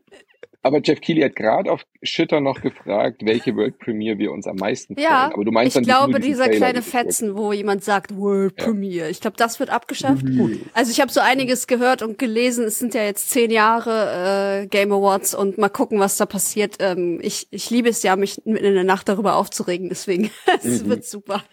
[0.67, 4.57] Aber Jeff Keighley hat gerade auf Shitter noch gefragt, welche World Premiere wir uns am
[4.57, 5.03] meisten freuen.
[5.05, 8.53] Ja, aber du meinst ich dann glaube, dieser Trailer, kleine Fetzen, wo jemand sagt World
[8.59, 8.65] Ja.
[8.65, 9.09] Premiere.
[9.09, 10.25] Ich glaube, das wird abgeschafft.
[10.25, 10.59] Gut.
[10.73, 12.65] Also ich habe so einiges gehört und gelesen.
[12.65, 16.75] Es sind ja jetzt zehn Jahre äh, Game Awards und mal gucken, was da passiert.
[16.79, 19.89] Ähm, ich, ich liebe es ja, mich mitten in der Nacht darüber aufzuregen.
[19.89, 20.29] Deswegen,
[20.63, 20.89] es Mhm.
[20.89, 21.43] wird super.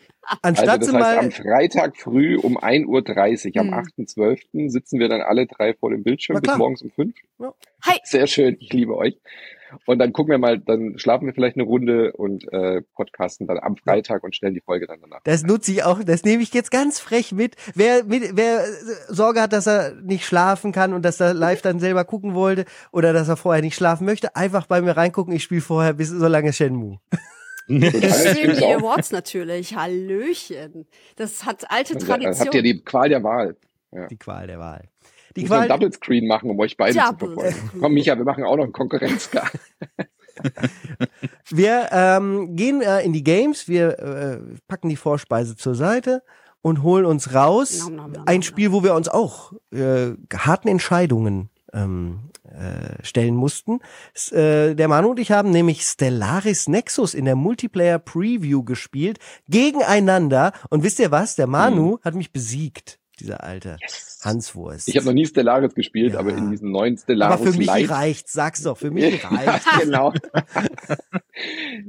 [0.42, 3.74] Anstatt Also das sie heißt, mal, am Freitag früh um 1.30 Uhr, am Hm.
[4.06, 4.70] 8.12.
[4.70, 7.14] sitzen wir dann alle drei vor dem Bildschirm bis morgens um 5.
[7.82, 7.98] Hi.
[8.04, 9.18] Sehr schön, ich liebe euch.
[9.86, 13.58] Und dann gucken wir mal, dann schlafen wir vielleicht eine Runde und äh, podcasten dann
[13.58, 15.20] am Freitag und stellen die Folge dann danach.
[15.24, 17.56] das nutze ich auch, das nehme ich jetzt ganz frech mit.
[17.74, 18.64] Wer, mit, wer
[19.08, 22.66] Sorge hat, dass er nicht schlafen kann und dass er live dann selber gucken wollte
[22.92, 25.34] oder dass er vorher nicht schlafen möchte, einfach bei mir reingucken.
[25.34, 26.98] Ich spiele vorher bis so lange Shenmue.
[27.68, 28.64] Und Ich Anne, stream stimmt's die?
[28.74, 29.76] Awards natürlich.
[29.76, 30.86] Hallöchen.
[31.16, 32.46] Das hat alte Also, Tradition.
[32.46, 33.56] habt ihr die Qual der Wahl.
[34.10, 34.88] Die Qual der Wahl.
[35.36, 37.80] Die Muss man Qual, Double Screen machen, um euch beide Double zu verfolgen.
[37.80, 39.50] Komm, Micha, wir machen auch noch einen Konkurrenzgar.
[41.48, 46.22] Wir ähm, gehen äh, in die Games, wir äh, packen die Vorspeise zur Seite
[46.60, 47.80] und holen uns raus.
[47.84, 53.04] Nom, nom, nom, Ein nom, Spiel, wo wir uns auch äh, harten Entscheidungen ähm, äh,
[53.04, 53.80] stellen mussten.
[54.14, 59.18] S äh, der Manu und ich haben nämlich Stellaris Nexus in der Multiplayer Preview gespielt,
[59.48, 60.52] gegeneinander.
[60.70, 61.36] Und wisst ihr was?
[61.36, 63.76] Der Manu hat mich besiegt, dieser alte
[64.22, 64.88] Hanswurst.
[64.88, 66.18] Ich habe noch nie Stellaris gespielt, Ja.
[66.20, 69.28] aber in diesem neuen Stellaris Aber für mich Light reicht's, sag's doch, für mich Ja,
[69.28, 69.66] reicht's.
[69.82, 70.12] genau.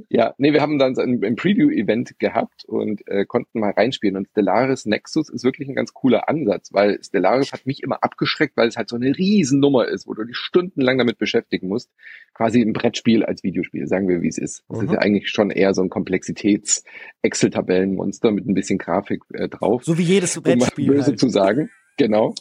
[0.08, 4.16] ja, nee, wir haben dann so ein, ein Preview-Event gehabt und äh, konnten mal reinspielen.
[4.16, 8.56] Und Stellaris Nexus ist wirklich ein ganz cooler Ansatz, weil Stellaris hat mich immer abgeschreckt,
[8.56, 11.90] weil es halt so eine Riesennummer ist, wo du dich stundenlang damit beschäftigen musst.
[12.34, 14.64] Quasi ein Brettspiel als Videospiel, sagen wir, wie es ist.
[14.68, 14.86] Das Mhm.
[14.86, 15.90] ist ja eigentlich schon eher so ein
[17.26, 20.88] Komplexitäts-Excel-Tabellenmonster mit ein bisschen Grafik äh, drauf So wie jedes um Brettspiel.
[20.88, 21.20] böse Halt.
[21.20, 21.70] zu sagen.
[21.96, 22.34] Genau.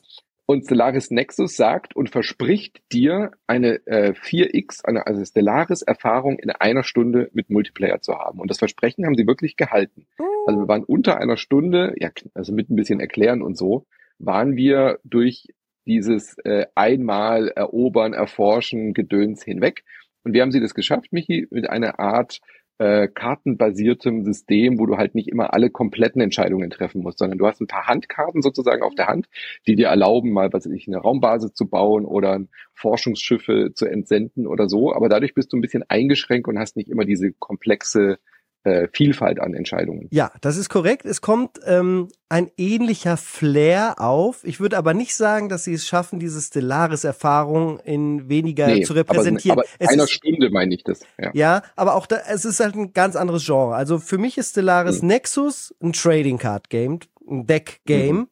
[0.48, 6.84] Und Stellaris Nexus sagt und verspricht dir eine äh, 4x, eine also Stellaris-Erfahrung in einer
[6.84, 8.40] Stunde mit Multiplayer zu haben.
[8.40, 10.06] Und das Versprechen haben sie wirklich gehalten.
[10.46, 13.88] Also wir waren unter einer Stunde, ja, also mit ein bisschen Erklären und so,
[14.20, 15.48] waren wir durch
[15.88, 19.84] dieses äh, einmal erobern, erforschen, Gedöns hinweg.
[20.24, 21.48] Und wie haben sie das geschafft, Michi?
[21.50, 22.40] Mit einer Art
[22.78, 27.48] äh, kartenbasiertem System, wo du halt nicht immer alle kompletten Entscheidungen treffen musst, sondern du
[27.48, 29.28] hast ein paar Handkarten sozusagen auf der Hand,
[29.68, 32.42] die dir erlauben, mal was weiß ich, eine Raumbasis zu bauen oder
[32.74, 34.94] Forschungsschiffe zu entsenden oder so.
[34.94, 38.20] Aber dadurch bist du ein bisschen eingeschränkt und hast nicht immer diese komplexe
[38.66, 40.08] äh, Vielfalt an Entscheidungen.
[40.12, 41.06] Ja, das ist korrekt.
[41.06, 44.44] Es kommt ähm, ein ähnlicher Flair auf.
[44.44, 48.94] Ich würde aber nicht sagen, dass sie es schaffen, diese Stellaris-Erfahrung in weniger Nee, zu
[48.94, 49.60] repräsentieren.
[49.60, 51.02] Aber, aber einer ist, Stunde meine ich das.
[51.20, 51.32] Ja.
[51.34, 53.76] ja, aber auch da, es ist halt ein ganz anderes Genre.
[53.76, 55.08] Also für mich ist Stellaris Mhm.
[55.10, 57.00] Nexus ein Trading Card Game,
[57.30, 58.16] ein Deck Game.
[58.16, 58.28] Mhm.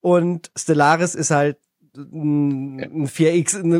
[0.00, 1.56] Und Stellaris ist halt
[1.96, 3.70] ein, ein 4X, ein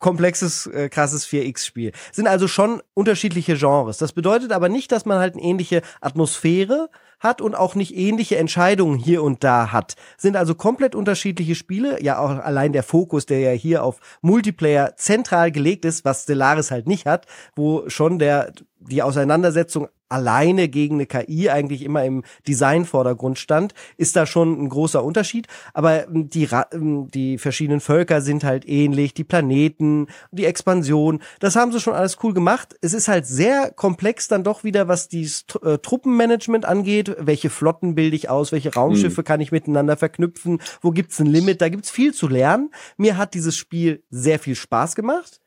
[0.00, 1.92] komplexes, äh, krasses 4X-Spiel.
[2.10, 3.98] Sind also schon unterschiedliche Genres.
[3.98, 6.90] Das bedeutet aber nicht, dass man halt eine ähnliche Atmosphäre
[7.20, 9.94] hat und auch nicht ähnliche Entscheidungen hier und da hat.
[10.16, 12.02] Sind also komplett unterschiedliche Spiele.
[12.02, 16.70] Ja, auch allein der Fokus, der ja hier auf Multiplayer zentral gelegt ist, was Stellaris
[16.70, 22.24] halt nicht hat, wo schon der, die Auseinandersetzung alleine gegen eine KI eigentlich immer im
[22.46, 25.46] Designvordergrund stand, ist da schon ein großer Unterschied.
[25.72, 31.56] Aber ähm, die, ähm, die verschiedenen Völker sind halt ähnlich, die Planeten, die Expansion, das
[31.56, 32.76] haben sie schon alles cool gemacht.
[32.80, 35.30] Es ist halt sehr komplex dann doch wieder, was die
[35.62, 37.14] äh, Truppenmanagement angeht.
[37.18, 38.52] Welche Flotten bilde ich aus?
[38.52, 40.60] Welche Raumschiffe kann ich miteinander verknüpfen?
[40.80, 41.60] Wo gibt's ein Limit?
[41.60, 42.70] Da gibt's viel zu lernen.
[42.96, 45.40] Mir hat dieses Spiel sehr viel Spaß gemacht.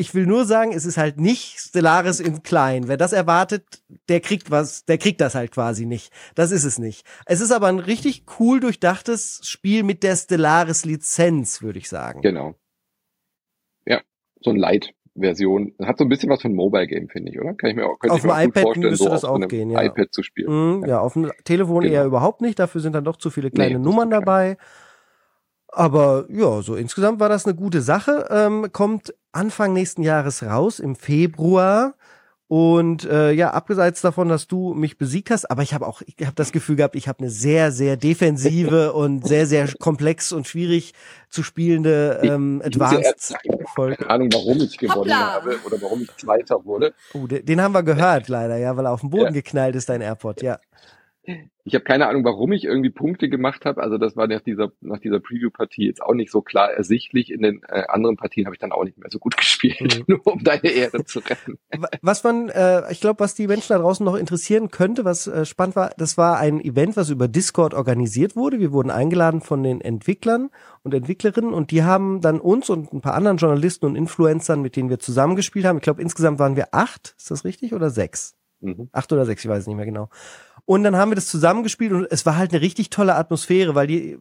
[0.00, 2.88] Ich will nur sagen, es ist halt nicht Stellaris in klein.
[2.88, 6.10] Wer das erwartet, der kriegt was, der kriegt das halt quasi nicht.
[6.34, 7.04] Das ist es nicht.
[7.26, 12.22] Es ist aber ein richtig cool durchdachtes Spiel mit der Stellaris Lizenz, würde ich sagen.
[12.22, 12.54] Genau.
[13.84, 14.00] Ja,
[14.40, 15.74] so ein Light-Version.
[15.82, 17.52] Hat so ein bisschen was von Mobile Game, finde ich, oder?
[17.52, 19.30] Kann ich mir auch, könnte Auf ich mir dem iPad vorstellen, müsste so das auf
[19.32, 19.82] auch einem gehen, ja.
[19.82, 20.78] iPad zu spielen.
[20.78, 21.00] Mhm, ja.
[21.00, 21.92] auf dem Telefon Genau.
[21.94, 22.58] eher überhaupt nicht.
[22.58, 24.20] Dafür sind dann doch zu viele kleine Nee, Nummern ja.
[24.20, 24.56] dabei.
[25.68, 28.26] Aber ja, so insgesamt war das eine gute Sache.
[28.30, 31.94] Ähm, kommt Anfang nächsten Jahres raus, im Februar.
[32.48, 36.16] Und äh, ja, abgeseits davon, dass du mich besiegt hast, aber ich habe auch, ich
[36.26, 40.48] habe das Gefühl gehabt, ich habe eine sehr, sehr defensive und sehr, sehr komplex und
[40.48, 40.92] schwierig
[41.28, 43.94] zu spielende ähm, Ich Advanced sagen, Folge.
[43.98, 45.32] Keine Ahnung, warum ich gewonnen Hoppla.
[45.34, 46.92] habe oder warum ich Zweiter wurde.
[47.14, 49.30] Oh, den, den haben wir gehört leider, ja, weil er auf den Boden Ja.
[49.30, 50.58] geknallt ist, dein AirPod, ja.
[51.64, 53.82] Ich habe keine Ahnung, warum ich irgendwie Punkte gemacht habe.
[53.82, 57.30] Also das war nach dieser nach dieser Preview-Partie jetzt auch nicht so klar ersichtlich.
[57.30, 60.04] In den äh, anderen Partien habe ich dann auch nicht mehr so gut gespielt, Mhm.
[60.08, 61.58] nur um deine Ehre zu retten.
[61.76, 65.26] Wa- Was man, äh, ich glaube, was die Menschen da draußen noch interessieren könnte, was
[65.26, 68.58] äh, spannend war, das war ein Event, was über Discord organisiert wurde.
[68.58, 70.50] Wir wurden eingeladen von den Entwicklern
[70.82, 74.74] und Entwicklerinnen und die haben dann uns und ein paar anderen Journalisten und Influencern, mit
[74.74, 78.34] denen wir zusammengespielt haben, ich glaube, insgesamt waren wir acht, ist das richtig, oder sechs?
[78.62, 78.88] Mhm.
[78.92, 80.10] acht oder sechs, ich weiß es nicht mehr genau.
[80.70, 83.88] Und dann haben wir das zusammengespielt und es war halt eine richtig tolle Atmosphäre, weil
[83.88, 84.18] die äh,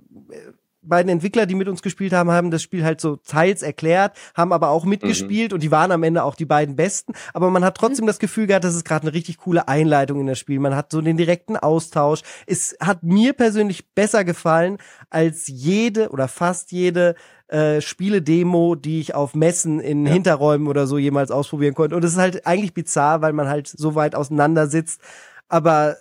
[0.82, 4.52] beiden Entwickler, die mit uns gespielt haben, haben das Spiel halt so teils erklärt, haben
[4.52, 7.14] aber auch mitgespielt und die waren am Ende auch die beiden Besten.
[7.36, 10.26] Aber man hat trotzdem das Gefühl gehabt, das ist gerade eine richtig coole Einleitung in
[10.26, 10.58] das Spiel.
[10.58, 12.22] Man hat so den direkten Austausch.
[12.47, 14.80] Es hat mir persönlich besser gefallen
[15.12, 17.14] als jede oder fast jede
[17.50, 20.14] äh, Spiele-Demo, die ich auf Messen in Ja.
[20.14, 21.95] Hinterräumen oder so jemals ausprobieren konnte.
[21.95, 25.00] Und es ist halt eigentlich bizarr, weil man halt so weit auseinander sitzt.
[25.47, 25.95] Aber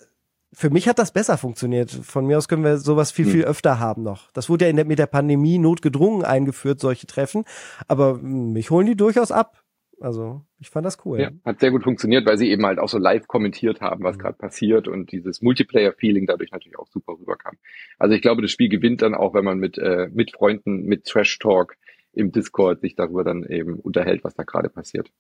[0.53, 1.91] für mich hat das besser funktioniert.
[1.91, 3.33] Von mir aus können wir sowas viel, Hm.
[3.33, 4.31] viel öfter haben noch.
[4.33, 7.45] Das wurde ja der, mit der Pandemie notgedrungen eingeführt, solche Treffen.
[7.87, 9.63] Aber mm, mich holen die durchaus ab.
[10.01, 11.19] Also, ich fand das cool.
[11.21, 14.17] Ja, hat sehr gut funktioniert, weil sie eben halt auch so live kommentiert haben, was
[14.17, 14.21] Mhm.
[14.21, 17.57] gerade passiert und dieses Multiplayer-Feeling dadurch natürlich auch super rüberkam.
[17.99, 21.05] Also ich glaube, das Spiel gewinnt dann auch, wenn man mit, äh, mit Freunden, mit
[21.05, 21.75] Trash Talk
[22.13, 25.11] im Discord sich darüber dann eben unterhält, was da gerade passiert.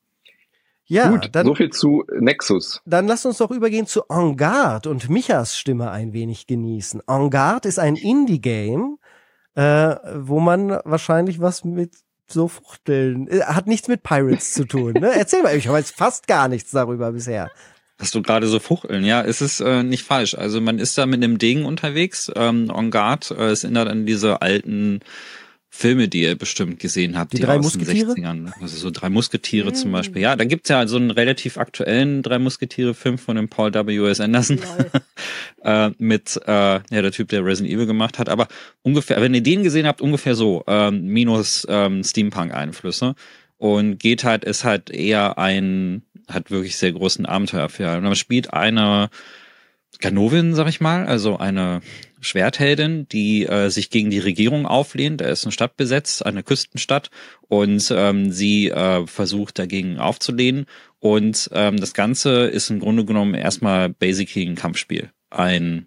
[0.90, 2.80] Ja, Gut, dann, so viel zu Nexus.
[2.86, 7.02] dann lasst uns doch übergehen zu En Garde und Michas Stimme ein wenig genießen.
[7.06, 8.98] En Garde ist ein Indie-Game,
[9.54, 11.92] äh, wo man wahrscheinlich was mit
[12.26, 14.94] so Fuchteln, äh, hat nichts mit Pirates zu tun.
[14.94, 15.12] Ne?
[15.14, 17.50] Erzähl mal, ich weiß fast gar nichts darüber bisher.
[18.00, 19.04] Hast du gerade so Fuchteln?
[19.04, 20.34] Ja, es ist äh, nicht falsch.
[20.36, 22.30] Also man ist da mit einem Degen unterwegs.
[22.36, 25.00] Ähm, En Garde, äh, es erinnert an diese alten
[25.70, 27.34] Filme, die ihr bestimmt gesehen habt.
[27.34, 28.12] Die drei aus den Musketiere?
[28.12, 28.52] 60ern.
[28.60, 30.22] Also so drei Musketiere zum Beispiel.
[30.22, 34.20] Ja, da gibt's ja so einen relativ aktuellen drei Musketiere-Film von dem Paul W.S.
[34.20, 34.60] Anderson.
[35.62, 38.28] äh, mit äh, ja der Typ, der Resident Evil gemacht hat.
[38.28, 38.48] Aber
[38.82, 43.14] ungefähr, wenn ihr den gesehen habt, ungefähr so ähm, minus ähm, Steampunk-Einflüsse
[43.58, 47.96] und geht halt ist halt eher ein hat wirklich sehr großen Abenteuerfehler.
[47.96, 49.10] Und man spielt eine
[50.00, 51.80] Ganovin, sag ich mal, also eine
[52.20, 55.20] Schwertheldin, die äh, sich gegen die Regierung auflehnt.
[55.20, 57.10] Da ist eine Stadt besetzt, eine Küstenstadt,
[57.48, 60.66] und ähm, sie äh, versucht dagegen aufzulehnen.
[61.00, 65.10] Und ähm, das Ganze ist im Grunde genommen erstmal basically ein Kampfspiel.
[65.30, 65.86] Ein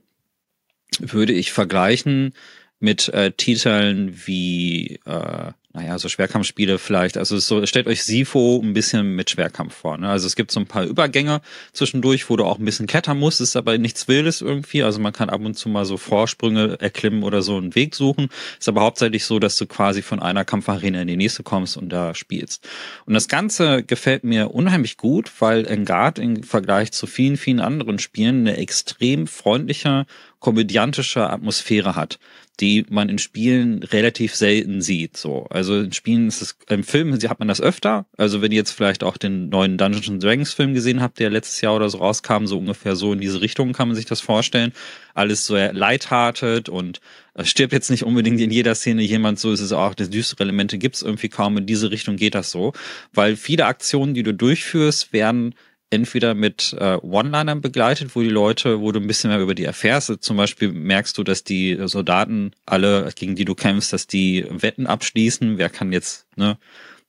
[0.99, 2.33] würde ich vergleichen
[2.79, 7.17] mit äh, Titeln wie äh, naja, so Schwerkampfspiele vielleicht.
[7.17, 9.97] Also so, stellt euch Sifo ein bisschen mit Schwerkampf vor.
[9.97, 10.09] Ne?
[10.09, 11.41] Also es gibt so ein paar Übergänge
[11.71, 14.83] zwischendurch, wo du auch ein bisschen klettern musst, ist aber nichts Wildes irgendwie.
[14.83, 18.27] Also man kann ab und zu mal so Vorsprünge erklimmen oder so einen Weg suchen.
[18.59, 21.89] Ist aber hauptsächlich so, dass du quasi von einer Kampfarena in die nächste kommst und
[21.89, 22.67] da spielst.
[23.05, 27.97] Und das Ganze gefällt mir unheimlich gut, weil Engard im Vergleich zu vielen, vielen anderen
[27.99, 30.05] Spielen eine extrem freundliche,
[30.41, 32.19] komödiantische Atmosphäre hat
[32.61, 35.17] die man in Spielen relativ selten sieht.
[35.17, 38.05] So, also in Spielen ist es, im Film hat man das öfter.
[38.17, 41.31] Also wenn ihr jetzt vielleicht auch den neuen Dungeons and Dragons Film gesehen habt, der
[41.31, 44.21] letztes Jahr oder so rauskam, so ungefähr so in diese Richtung kann man sich das
[44.21, 44.73] vorstellen.
[45.15, 47.01] Alles so lighthearted und
[47.33, 50.43] es stirbt jetzt nicht unbedingt in jeder Szene jemand, so ist es auch, die düstere
[50.43, 51.57] Elemente gibt es irgendwie kaum.
[51.57, 52.73] In diese Richtung geht das so,
[53.13, 55.55] weil viele Aktionen, die du durchführst, werden
[55.91, 59.65] entweder mit äh, One-Linern begleitet, wo die Leute, wo du ein bisschen mehr über die
[59.65, 60.23] erfährst.
[60.23, 64.87] Zum Beispiel merkst du, dass die Soldaten alle, gegen die du kämpfst, dass die Wetten
[64.87, 65.57] abschließen.
[65.57, 66.57] Wer kann jetzt, ne,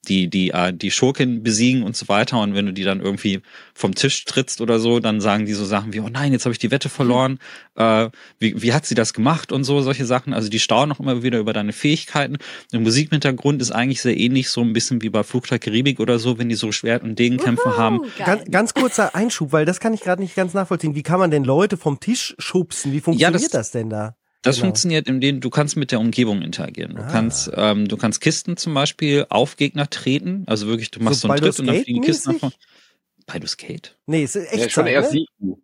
[0.09, 2.41] die, die, äh, die Schurkin besiegen und so weiter.
[2.41, 3.41] Und wenn du die dann irgendwie
[3.75, 6.53] vom Tisch trittst oder so, dann sagen die so Sachen wie, oh nein, jetzt habe
[6.53, 7.39] ich die Wette verloren.
[7.77, 10.35] Äh, wie, wie hat sie das gemacht und so, solche Sachen.
[10.35, 12.39] Also die staunen auch immer wieder über deine Fähigkeiten.
[12.73, 16.39] Der Musikhintergrund ist eigentlich sehr ähnlich, so ein bisschen wie bei Flugzeug Karibik oder so,
[16.39, 18.01] wenn die so Schwert- und Degenkämpfe Wuhu, haben.
[18.19, 20.95] Ganz, ganz kurzer Einschub, weil das kann ich gerade nicht ganz nachvollziehen.
[20.95, 22.93] Wie kann man denn Leute vom Tisch schubsen?
[22.93, 24.17] Wie funktioniert das- das, denn da?
[24.43, 24.67] Das Genau.
[24.67, 26.97] funktioniert, indem du kannst mit der Umgebung interagieren.
[26.97, 27.09] Du Ah.
[27.11, 30.43] kannst, ähm, du kannst Kisten zum Beispiel auf Gegner treten.
[30.47, 32.55] Also wirklich, du machst So so, einen Tritt und dann fliegen Kisten nach vorne.
[33.27, 33.97] Baldur's Gate?
[34.07, 35.09] Nee, ist echt Ja, schon eher ne?
[35.09, 35.59] Sifu.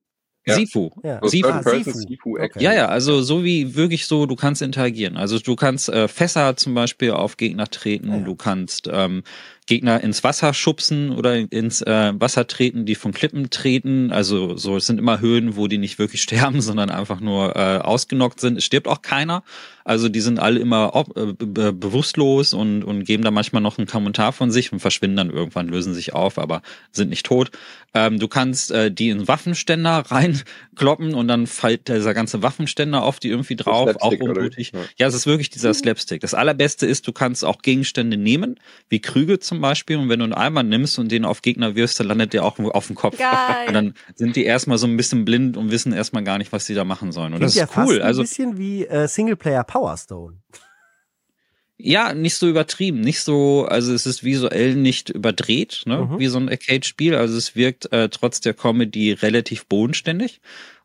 [0.47, 0.55] Ja.
[0.55, 0.91] Sifu.
[1.03, 1.19] Ja.
[1.23, 1.49] So Sifu.
[1.49, 2.39] Ah, Sifu.
[2.39, 2.63] Okay.
[2.63, 5.17] Ja, ja, also so wie wirklich so, du kannst interagieren.
[5.17, 8.23] Also du kannst äh, Fässer zum Beispiel auf Gegner treten, Ah, ja.
[8.25, 9.25] du kannst ähm,
[9.69, 14.11] Gegner ins Wasser schubsen oder ins äh, Wasser treten, die von Klippen treten.
[14.11, 17.79] Also so, es sind immer Höhen, wo die nicht wirklich sterben, sondern einfach nur äh,
[17.79, 18.57] ausgenockt sind.
[18.57, 19.45] Es stirbt auch keiner.
[19.85, 23.79] Also die sind alle immer ob, äh, be bewusstlos und, und geben da manchmal noch
[23.79, 26.61] einen Kommentar von sich und verschwinden dann irgendwann, lösen sich auf, aber
[26.93, 27.51] sind nicht tot.
[27.95, 33.19] Ähm, du kannst äh, die in Waffenständer reinkloppen und dann fällt dieser ganze Waffenständer auf
[33.19, 34.13] die irgendwie drauf, auch.
[34.73, 34.81] Ja.
[34.99, 36.21] Ja, es ist wirklich dieser Slapstick.
[36.21, 38.61] Das allerbeste ist, du kannst auch Gegenstände nehmen,
[38.91, 41.99] wie Krüge zum Beispiel, und wenn du einen Eimer nimmst und den auf Gegner wirfst,
[42.01, 43.17] dann landet der auch auf dem Kopf.
[43.19, 43.69] Geil.
[43.69, 46.67] Und dann sind die erstmal so ein bisschen blind und wissen erstmal gar nicht, was
[46.67, 47.33] sie da machen sollen.
[47.33, 47.97] Und Klingt das ja ist fast cool.
[48.01, 50.39] ein Also bisschen wie äh, Singleplayer Power Stone.
[51.77, 56.19] ja, nicht so übertrieben, nicht so, also es ist visuell nicht überdreht, ne, Mhm.
[56.19, 57.15] wie so ein Arcade-Spiel.
[57.15, 60.41] Also es wirkt äh, trotz der Comedy relativ bodenständig.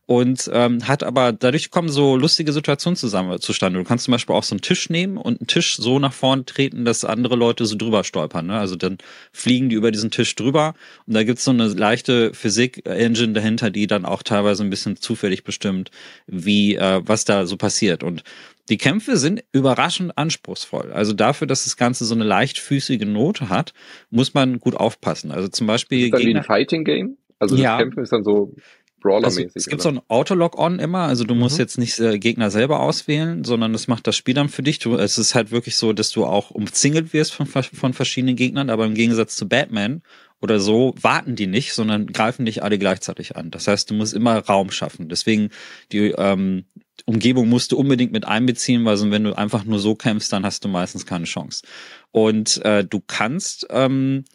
[0.06, 3.80] Und ähm, hat aber, dadurch kommen so lustige Situationen zusammen zustande.
[3.80, 6.44] Du kannst zum Beispiel auch so einen Tisch nehmen und einen Tisch so nach vorne
[6.44, 8.48] treten, dass andere Leute so drüber stolpern.
[8.48, 8.60] Ne?
[8.60, 8.98] Also dann
[9.32, 10.74] fliegen die über diesen Tisch drüber
[11.08, 15.46] und da gibt's so eine leichte Physik-Engine dahinter, die dann auch teilweise ein bisschen zufällig
[15.46, 15.90] bestimmt,
[16.28, 18.04] wie äh, was da so passiert.
[18.04, 18.24] Und
[18.70, 20.92] die Kämpfe sind überraschend anspruchsvoll.
[20.92, 23.74] Also dafür, dass das Ganze so eine leichtfüßige Note hat,
[24.10, 25.32] muss man gut aufpassen.
[25.32, 27.18] Also zum Beispiel Ist dann wie ein Fighting Game?
[27.40, 27.78] Also Ja.
[27.78, 28.54] das Kämpfen ist dann so
[29.04, 29.52] also, Brawler-mäßig.
[29.56, 29.84] es gibt oder?
[29.84, 31.62] so ein Autolog-On immer, also du musst Mhm.
[31.62, 34.80] jetzt nicht äh, Gegner selber auswählen, sondern das macht das Spiel dann für dich.
[34.80, 38.70] Du, es ist halt wirklich so, dass du auch umzingelt wirst von, von verschiedenen Gegnern,
[38.70, 40.02] aber im Gegensatz zu Batman
[40.42, 43.50] oder so warten die nicht, sondern greifen dich alle gleichzeitig an.
[43.52, 45.08] Das heißt, du musst immer Raum schaffen.
[45.08, 45.50] Deswegen
[45.94, 46.66] die ähm,
[47.06, 50.46] Umgebung musst du unbedingt mit einbeziehen, weil so, wenn du einfach nur so kämpfst, dann
[50.46, 51.64] hast du meistens keine Chance.
[52.12, 54.26] Und äh, du kannst ähm,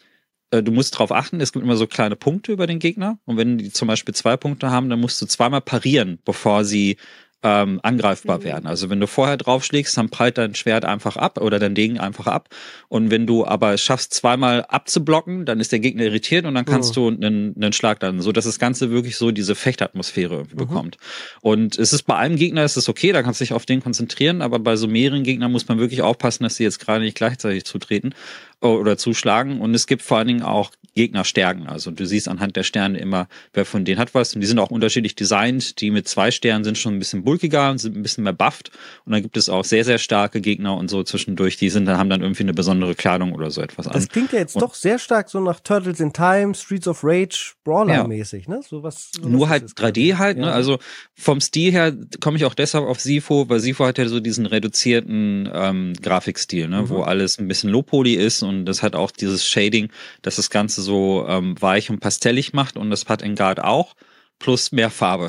[0.51, 3.19] äh, du musst darauf achten, es gibt immer so kleine Punkte über den Gegner.
[3.25, 6.97] Und wenn die zum Beispiel zwei Punkte haben, dann musst du zweimal parieren, bevor sie
[7.43, 8.67] ähm, angreifbar werden.
[8.67, 12.27] Also wenn du vorher draufschlägst, dann prallt dein Schwert einfach ab oder dein Degen einfach
[12.27, 12.49] ab.
[12.89, 16.65] Und wenn du aber es schaffst, zweimal abzublocken, dann ist der Gegner irritiert und dann
[16.65, 20.57] kannst du einen, einen Schlag dann, so dass das Ganze wirklich so diese Fechtatmosphäre mhm.
[20.57, 20.97] bekommt.
[21.41, 23.83] Und es ist bei einem Gegner ist es okay, da kannst du dich auf den
[23.83, 27.17] konzentrieren, aber bei so mehreren Gegnern muss man wirklich aufpassen, dass sie jetzt gerade nicht
[27.17, 28.15] gleichzeitig zutreten
[28.61, 29.61] oder zuschlagen.
[29.61, 31.69] Und es gibt vor allen Dingen auch Gegnerstärken.
[31.69, 34.35] Also du siehst anhand der Sterne immer, wer von denen hat was.
[34.35, 35.81] Und die sind auch unterschiedlich designt.
[35.81, 38.73] Die mit zwei Sternen sind schon ein bisschen bulkiger und sind ein bisschen mehr bufft.
[39.05, 41.57] Und dann gibt es auch sehr, sehr starke Gegner und so zwischendurch.
[41.57, 43.93] Die sind, dann haben dann irgendwie eine besondere Kleidung oder so etwas an.
[43.93, 47.05] Das klingt ja jetzt und doch sehr stark so nach Turtles in Time, Streets of
[47.05, 48.57] Rage, Brawler-mäßig, ja.
[48.57, 48.61] ne?
[48.69, 50.47] So was, so Nur halt 3D halt, ne?
[50.47, 50.49] ja.
[50.49, 50.53] ne?
[50.53, 50.79] Also
[51.15, 54.47] vom Stil her komme ich auch deshalb auf Sifo, weil Sifo hat ja so diesen
[54.47, 56.83] reduzierten ähm, Grafikstil, ne?
[56.83, 56.89] Mhm.
[56.89, 59.91] Wo alles ein bisschen Low-Poly ist und das hat auch dieses Shading,
[60.23, 62.77] dass das Ganze so ähm, weich und pastellig macht.
[62.77, 63.95] Und das hat in Guard auch
[64.39, 65.29] plus mehr Farbe.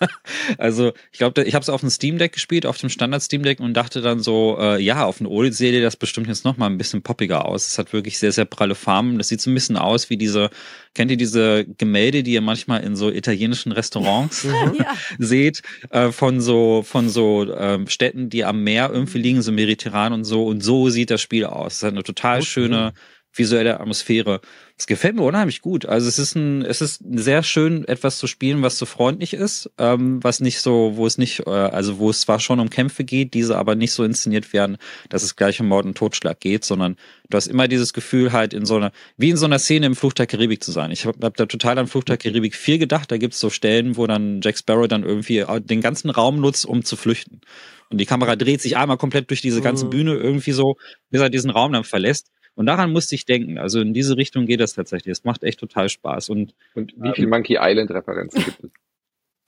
[0.58, 3.42] also ich glaube, ich habe es auf dem Steam Deck gespielt, auf dem Standard Steam
[3.42, 6.56] Deck und dachte dann so, äh, ja, auf dem OLED sehe das bestimmt jetzt noch
[6.56, 7.68] mal ein bisschen poppiger aus.
[7.68, 9.18] Es hat wirklich sehr, sehr pralle Farben.
[9.18, 10.50] Das sieht so ein bisschen aus wie diese,
[10.94, 14.42] kennt ihr diese Gemälde, die ihr manchmal in so italienischen Restaurants
[14.78, 14.96] ja.
[15.18, 20.12] seht, äh, von so, von so ähm, Städten, die am Meer irgendwie liegen, so mediterran
[20.12, 20.46] und so.
[20.46, 21.76] Und so sieht das Spiel aus.
[21.76, 22.46] Es hat eine total okay.
[22.46, 22.92] schöne
[23.32, 24.40] visuelle Atmosphäre.
[24.76, 25.86] Es gefällt mir unheimlich gut.
[25.86, 29.70] Also es ist ein, es ist sehr schön, etwas zu spielen, was so freundlich ist,
[29.78, 33.04] ähm, was nicht so, wo es nicht, äh, also wo es zwar schon um Kämpfe
[33.04, 34.78] geht, diese aber nicht so inszeniert werden,
[35.08, 36.96] dass es gleich um Mord und Totschlag geht, sondern
[37.28, 39.96] du hast immer dieses Gefühl halt in so einer, wie in so einer Szene im
[39.96, 40.90] Fluch der Karibik zu sein.
[40.90, 43.12] Ich habe hab da total an Fluch der Karibik 4 gedacht.
[43.12, 46.84] Da gibt's so Stellen, wo dann Jack Sparrow dann irgendwie den ganzen Raum nutzt, um
[46.84, 47.42] zu flüchten.
[47.90, 49.90] Und die Kamera dreht sich einmal komplett durch diese ganze mhm.
[49.90, 50.76] Bühne irgendwie so,
[51.10, 52.30] bis er diesen Raum dann verlässt.
[52.54, 53.58] Und daran musste ich denken.
[53.58, 55.12] Also in diese Richtung geht das tatsächlich.
[55.12, 56.28] Es macht echt total Spaß.
[56.28, 58.70] Und, und wie viele Monkey Island Referenzen gibt es?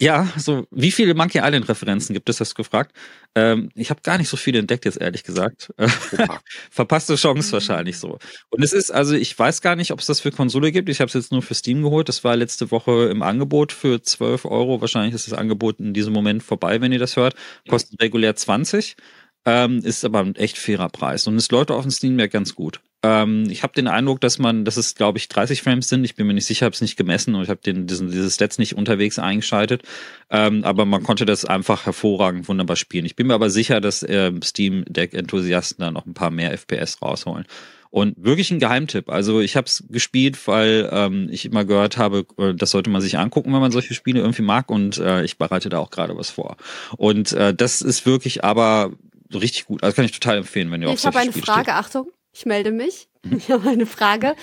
[0.02, 2.92] Ja, so wie viele Monkey Island Referenzen gibt es, hast du gefragt?
[3.36, 5.72] Ähm, ich habe gar nicht so viele entdeckt jetzt ehrlich gesagt.
[6.72, 8.18] Verpasste Chance wahrscheinlich so.
[8.50, 10.88] Und es ist also, ich weiß gar nicht, ob es das für Konsole gibt.
[10.88, 12.08] Ich habe es jetzt nur für Steam geholt.
[12.08, 14.80] Das war letzte Woche im Angebot für 12 Euro.
[14.80, 17.36] Wahrscheinlich ist das Angebot in diesem Moment vorbei, wenn ihr das hört.
[17.68, 18.96] Kostet regulär 20.
[19.44, 21.28] Ähm, ist aber ein echt fairer Preis.
[21.28, 22.80] Und es läuft auf dem Steam ja ganz gut.
[23.02, 26.04] Ähm, ich habe den Eindruck, dass man, dass es, glaube ich, 30 Frames sind.
[26.04, 28.34] Ich bin mir nicht sicher, habe es nicht gemessen und ich habe den diesen, dieses
[28.34, 29.82] Stats nicht unterwegs eingeschaltet.
[30.30, 33.04] Ähm, aber man konnte das einfach hervorragend wunderbar spielen.
[33.04, 37.02] Ich bin mir aber sicher, dass äh, Steam Deck-Enthusiasten da noch ein paar mehr FPS
[37.02, 37.44] rausholen.
[37.90, 39.10] Und wirklich ein Geheimtipp.
[39.10, 43.02] Also ich habe es gespielt, weil ähm, ich immer gehört habe, äh, das sollte man
[43.02, 44.70] sich angucken, wenn man solche Spiele irgendwie mag.
[44.70, 46.56] Und äh, ich bereite da auch gerade was vor.
[46.96, 48.92] Und äh, das ist wirklich aber
[49.34, 49.82] richtig gut.
[49.82, 51.74] Also kann ich total empfehlen, wenn ihr ich auf Ich habe eine Frage, steht.
[51.74, 53.08] Achtung ich melde mich.
[53.22, 53.36] Mhm.
[53.38, 54.34] Ich habe eine Frage.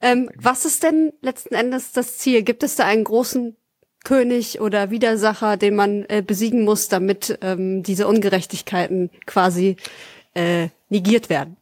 [0.00, 2.42] ähm, was ist denn letzten Endes das Ziel?
[2.42, 3.56] Gibt es da einen großen
[4.04, 9.76] König oder Widersacher, den man äh, besiegen muss, damit ähm, diese Ungerechtigkeiten quasi
[10.34, 11.56] äh, negiert werden?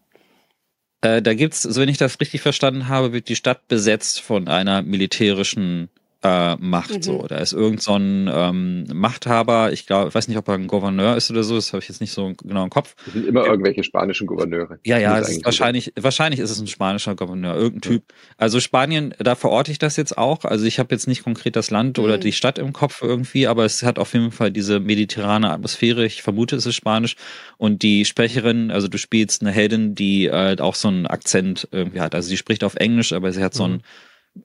[1.01, 4.49] Äh, da gibt's, so wenn ich das richtig verstanden habe, wird die Stadt besetzt von
[4.49, 5.89] einer militärischen
[6.25, 6.91] äh, macht.
[6.91, 7.03] Mhm.
[7.03, 9.73] So, da ist irgend so ein ähm, Machthaber.
[9.73, 11.55] Ich glaube, ich weiß nicht, ob er ein Gouverneur ist oder so.
[11.57, 12.97] Das habe ich jetzt nicht so genau im Kopf.
[13.05, 14.79] Das sind immer irgendwelche spanischen Gouverneure.
[14.85, 17.99] Ja, ja, ist wahrscheinlich, wahrscheinlich ist es ein spanischer Gouverneur, irgendein ja.
[17.99, 18.15] Typ.
[18.39, 20.45] Also Spanien, da verorte ich das jetzt auch.
[20.45, 22.05] Also ich habe jetzt nicht konkret das Land mhm.
[22.05, 26.07] oder die Stadt im Kopf irgendwie, aber es hat auf jeden Fall diese mediterrane Atmosphäre.
[26.07, 27.17] Ich vermute, es ist Spanisch.
[27.59, 32.01] Und die Sprecherin, also du spielst eine Heldin, die äh, auch so einen Akzent irgendwie
[32.01, 32.15] hat.
[32.15, 33.83] Also sie spricht auf Englisch, aber sie hat so einen mhm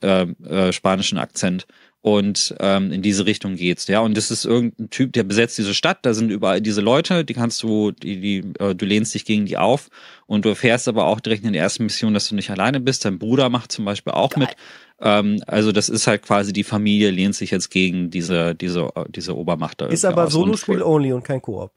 [0.01, 1.67] äh, äh, spanischen Akzent.
[2.01, 3.87] Und ähm, in diese Richtung geht's.
[3.87, 5.99] Ja, und das ist irgendein Typ, der besetzt diese Stadt.
[6.03, 9.45] Da sind überall diese Leute, die kannst du, die, die, äh, du lehnst dich gegen
[9.45, 9.89] die auf
[10.25, 13.03] und du erfährst aber auch direkt in der ersten Mission, dass du nicht alleine bist.
[13.03, 14.45] Dein Bruder macht zum Beispiel auch Geil.
[14.45, 14.55] mit.
[15.01, 19.35] Ähm, also das ist halt quasi die Familie lehnt sich jetzt gegen diese diese diese
[19.35, 19.81] Obermacht.
[19.81, 21.71] Da ist aber Solo-Spiel only und kein Koop.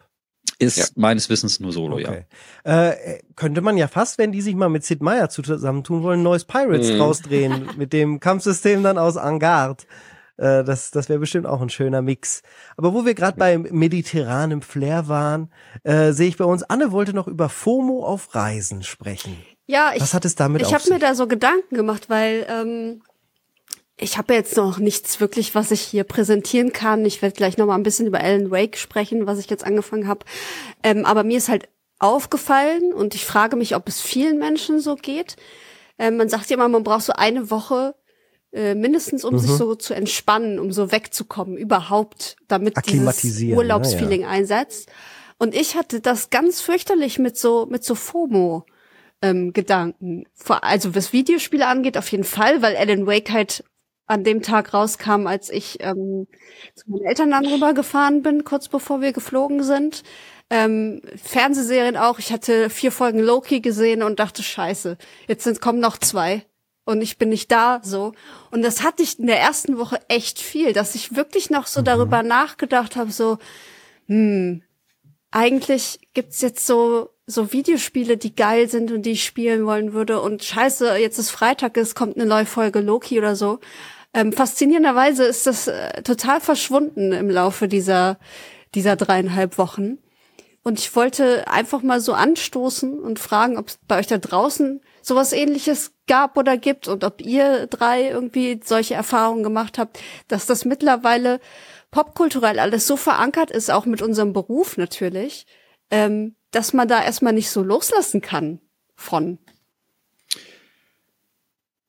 [0.63, 0.85] Ist ja.
[0.97, 2.25] meines Wissens nur Solo, okay.
[2.65, 2.91] ja.
[2.91, 6.45] Äh, könnte man ja fast, wenn die sich mal mit Sid Meier zusammentun wollen, neues
[6.45, 7.01] Pirates mhm.
[7.01, 9.87] rausdrehen mit dem Kampfsystem dann aus Angard.
[10.37, 12.43] Äh, das das wäre bestimmt auch ein schöner Mix.
[12.77, 13.45] Aber wo wir gerade ja.
[13.45, 15.51] beim mediterranen Flair waren,
[15.83, 19.37] äh, sehe ich bei uns, Anne wollte noch über FOMO auf Reisen sprechen.
[19.67, 23.03] Ja, ich, Was hat es damit ich habe mir da so Gedanken gemacht, weil ähm,
[23.97, 27.05] ich habe jetzt noch nichts wirklich, was ich hier präsentieren kann.
[27.05, 30.09] Ich werde gleich noch mal ein bisschen über Alan Wake sprechen, was ich jetzt angefangen
[30.09, 30.25] habe.
[30.83, 31.69] Ähm, aber mir ist halt
[31.99, 35.37] aufgefallen und ich frage mich, ob es vielen Menschen so geht.
[35.99, 37.95] Ähm, man sagt ja immer, man braucht so eine Woche
[38.53, 39.39] äh, mindestens, um mhm.
[39.39, 44.91] sich so zu entspannen, um so wegzukommen, überhaupt, damit dieses Urlaubsfeeling ja, einsetzt.
[45.39, 48.65] Und ich hatte das ganz fürchterlich mit so mit so FOMO.
[49.25, 50.25] Ähm, Gedanken.
[50.49, 53.63] Also was Videospiele angeht, auf jeden Fall, weil Alan Wake halt
[54.13, 56.27] an dem Tag rauskam, als ich ähm,
[56.75, 60.03] zu meinen Eltern dann rübergefahren bin, kurz bevor wir geflogen sind.
[60.51, 62.19] Ähm, Fernsehserien auch.
[62.19, 64.99] Ich hatte vier Folgen Loki gesehen und dachte, scheiße,
[65.29, 66.45] jetzt sind, kommen noch zwei
[66.85, 68.13] und ich bin nicht da so.
[68.51, 71.81] Und das hatte ich in der ersten Woche echt viel, dass ich wirklich noch so
[71.81, 71.87] mhm.
[71.87, 73.39] darüber nachgedacht habe, so,
[74.09, 74.63] hm,
[75.31, 80.21] eigentlich gibt's jetzt so so Videospiele, die geil sind und die ich spielen wollen würde
[80.21, 83.61] und scheiße, jetzt ist Freitag, es kommt eine neue Folge Loki oder so.
[84.15, 88.19] Ähm, faszinierenderweise ist das äh, total verschwunden im Laufe dieser
[88.75, 89.99] dieser dreieinhalb Wochen.
[90.65, 94.81] Und ich wollte einfach mal so anstoßen und fragen, ob es bei euch da draußen
[95.03, 99.99] sowas ähnliches gab oder gibt und ob ihr drei irgendwie solche Erfahrungen gemacht habt,
[100.29, 101.41] dass das mittlerweile
[101.91, 105.47] popkulturell alles so verankert ist, auch mit unserem Beruf natürlich,
[105.91, 108.61] ähm, dass man da erstmal nicht so loslassen kann
[108.95, 109.39] von.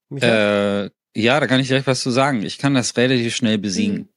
[0.09, 2.43] Äh, ja, da kann ich direkt was zu sagen.
[2.43, 3.97] Ich kann das relativ schnell besiegen.
[3.97, 4.09] Mhm.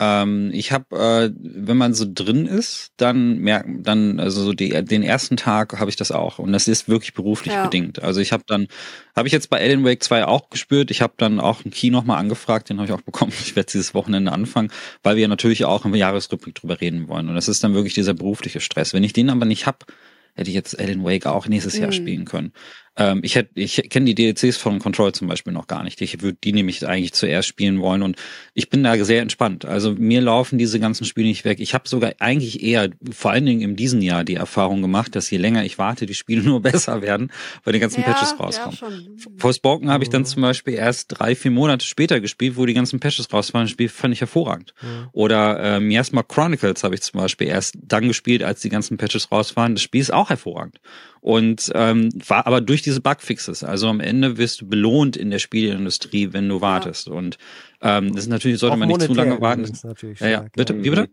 [0.00, 4.70] Ähm, ich habe, äh, wenn man so drin ist, dann merkt, dann also so die,
[4.84, 7.64] den ersten Tag habe ich das auch und das ist wirklich beruflich ja.
[7.64, 8.02] bedingt.
[8.02, 8.66] Also ich habe dann,
[9.14, 10.90] habe ich jetzt bei Ellen Wake 2 auch gespürt.
[10.90, 13.32] Ich habe dann auch einen Key nochmal angefragt, den habe ich auch bekommen.
[13.44, 14.70] Ich werde dieses Wochenende anfangen,
[15.04, 18.14] weil wir natürlich auch im Jahresrückblick drüber reden wollen und das ist dann wirklich dieser
[18.14, 18.94] berufliche Stress.
[18.94, 19.86] Wenn ich den aber nicht hab,
[20.34, 21.82] hätte ich jetzt Alan Wake auch nächstes mhm.
[21.82, 22.52] Jahr spielen können.
[22.96, 26.00] Ähm, ich hätte, ich kenne die DLCs von Control zum Beispiel noch gar nicht.
[26.00, 28.16] Ich würde die nämlich eigentlich zuerst spielen wollen und
[28.54, 29.64] ich bin da sehr entspannt.
[29.64, 31.58] Also mir laufen diese ganzen Spiele nicht weg.
[31.60, 35.28] Ich habe sogar eigentlich eher, vor allen Dingen in diesem Jahr, die Erfahrung gemacht, dass
[35.30, 37.32] je länger ich warte, die Spiele nur besser werden,
[37.64, 38.78] weil die ganzen ja, Patches rauskommen.
[39.18, 40.26] Ja, Forspoken habe ich dann mhm.
[40.26, 43.64] zum Beispiel erst drei, vier Monate später gespielt, wo die ganzen Patches raus waren.
[43.64, 44.72] Das Spiel fand ich hervorragend.
[44.80, 45.08] Mhm.
[45.12, 49.32] Oder äh, Miasma Chronicles habe ich zum Beispiel erst dann gespielt, als die ganzen Patches
[49.32, 49.74] raus waren.
[49.74, 50.80] Das Spiel ist auch hervorragend.
[51.24, 53.64] Und ähm, war aber durch diese Bugfixes.
[53.64, 57.06] Also am Ende wirst du belohnt in der Spieleindustrie, wenn du wartest.
[57.06, 57.14] Ja.
[57.14, 57.38] Und
[57.80, 59.72] ähm, das ist natürlich, sollte auch man nicht zu lange warten.
[60.20, 61.08] Ja, ja, bitte, wie bitte?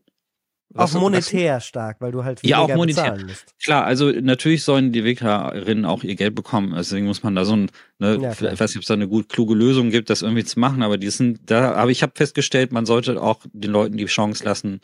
[0.76, 1.66] auch monetär was?
[1.66, 3.18] stark, weil du halt ja auch monetär.
[3.64, 6.74] Klar, also natürlich sollen die Entwicklerinnen auch ihr Geld bekommen.
[6.76, 9.08] Deswegen muss man da so ein, ne, ja, ich weiß nicht, ob es da eine
[9.08, 10.84] gut kluge Lösung gibt, das irgendwie zu machen.
[10.84, 11.72] Aber die sind da.
[11.76, 14.82] Aber ich habe festgestellt, man sollte auch den Leuten die Chance lassen,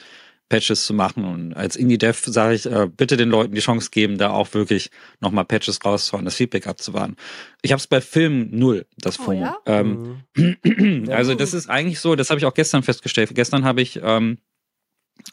[0.50, 1.26] Patches zu machen.
[1.26, 4.90] Und als Indie-Dev sage ich, äh, bitte den Leuten die Chance geben, da auch wirklich
[5.20, 7.16] nochmal Patches rauszuhauen, das Feedback abzuwarten.
[7.62, 9.42] Ich habe es bei Filmen null, das FOMO.
[9.42, 9.58] Oh, ja?
[9.66, 11.10] ähm, mhm.
[11.12, 13.32] also das ist eigentlich so, das habe ich auch gestern festgestellt.
[13.34, 14.38] Gestern habe ich ähm,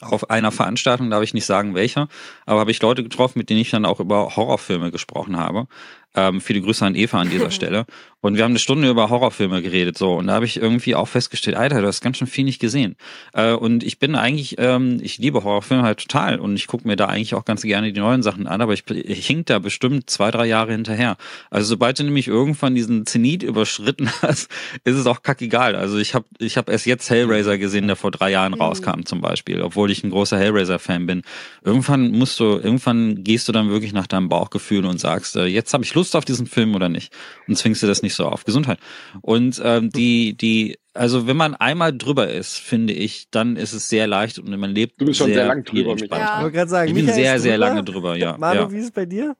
[0.01, 2.09] auf einer Veranstaltung, darf ich nicht sagen welcher,
[2.47, 5.67] aber habe ich Leute getroffen, mit denen ich dann auch über Horrorfilme gesprochen habe.
[6.15, 7.87] Ähm, viele Grüße an Eva an dieser Stelle.
[8.25, 10.15] Und wir haben eine Stunde über Horrorfilme geredet, so.
[10.15, 12.97] Und da habe ich irgendwie auch festgestellt, Alter, du hast ganz schön viel nicht gesehen.
[13.35, 16.41] Äh, und ich bin eigentlich, ähm, ich liebe Horrorfilme halt total.
[16.41, 18.89] Und ich gucke mir da eigentlich auch ganz gerne die neuen Sachen an, aber ich,
[18.89, 21.19] ich hink da bestimmt zwei, drei Jahre hinterher.
[21.51, 24.51] Also sobald du nämlich irgendwann diesen Zenit überschritten hast,
[24.85, 25.77] ist es auch kackegal.
[25.77, 28.62] Also ich habe ich hab erst jetzt Hellraiser gesehen, der vor drei Jahren mhm.
[28.62, 31.23] rauskam zum Beispiel, obwohl ich ein großer Hellraiser-Fan bin.
[31.62, 35.75] Irgendwann musst du, irgendwann gehst du dann wirklich nach deinem Bauchgefühl und sagst, äh, jetzt
[35.75, 37.15] habe ich Lust Lust auf diesen Film oder nicht?
[37.49, 38.45] Und zwingst du das nicht so auf.
[38.45, 38.79] Gesundheit.
[39.23, 43.89] Und ähm, die, die, also wenn man einmal drüber ist, finde ich, dann ist es
[43.89, 46.21] sehr leicht und man lebt Du bist schon sehr, sehr lang drüber, Michael.
[46.21, 46.37] Ja.
[46.37, 48.37] Ich wollte gerade sagen, ich bin sehr, sehr lange drüber, ja.
[48.37, 48.71] Manu, ja.
[48.71, 49.35] wie ist es bei dir?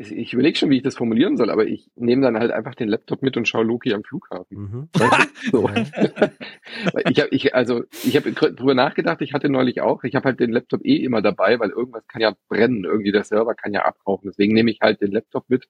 [0.00, 2.88] Ich überlege schon, wie ich das formulieren soll, aber ich nehme dann halt einfach den
[2.88, 4.56] Laptop mit und schaue Loki am Flughafen.
[4.58, 4.88] Mhm.
[5.52, 5.68] so.
[7.10, 9.20] ich habe, ich, also ich habe drüber nachgedacht.
[9.20, 10.02] Ich hatte neulich auch.
[10.04, 12.84] Ich habe halt den Laptop eh immer dabei, weil irgendwas kann ja brennen.
[12.84, 14.28] Irgendwie der Server kann ja abrauchen.
[14.28, 15.68] Deswegen nehme ich halt den Laptop mit.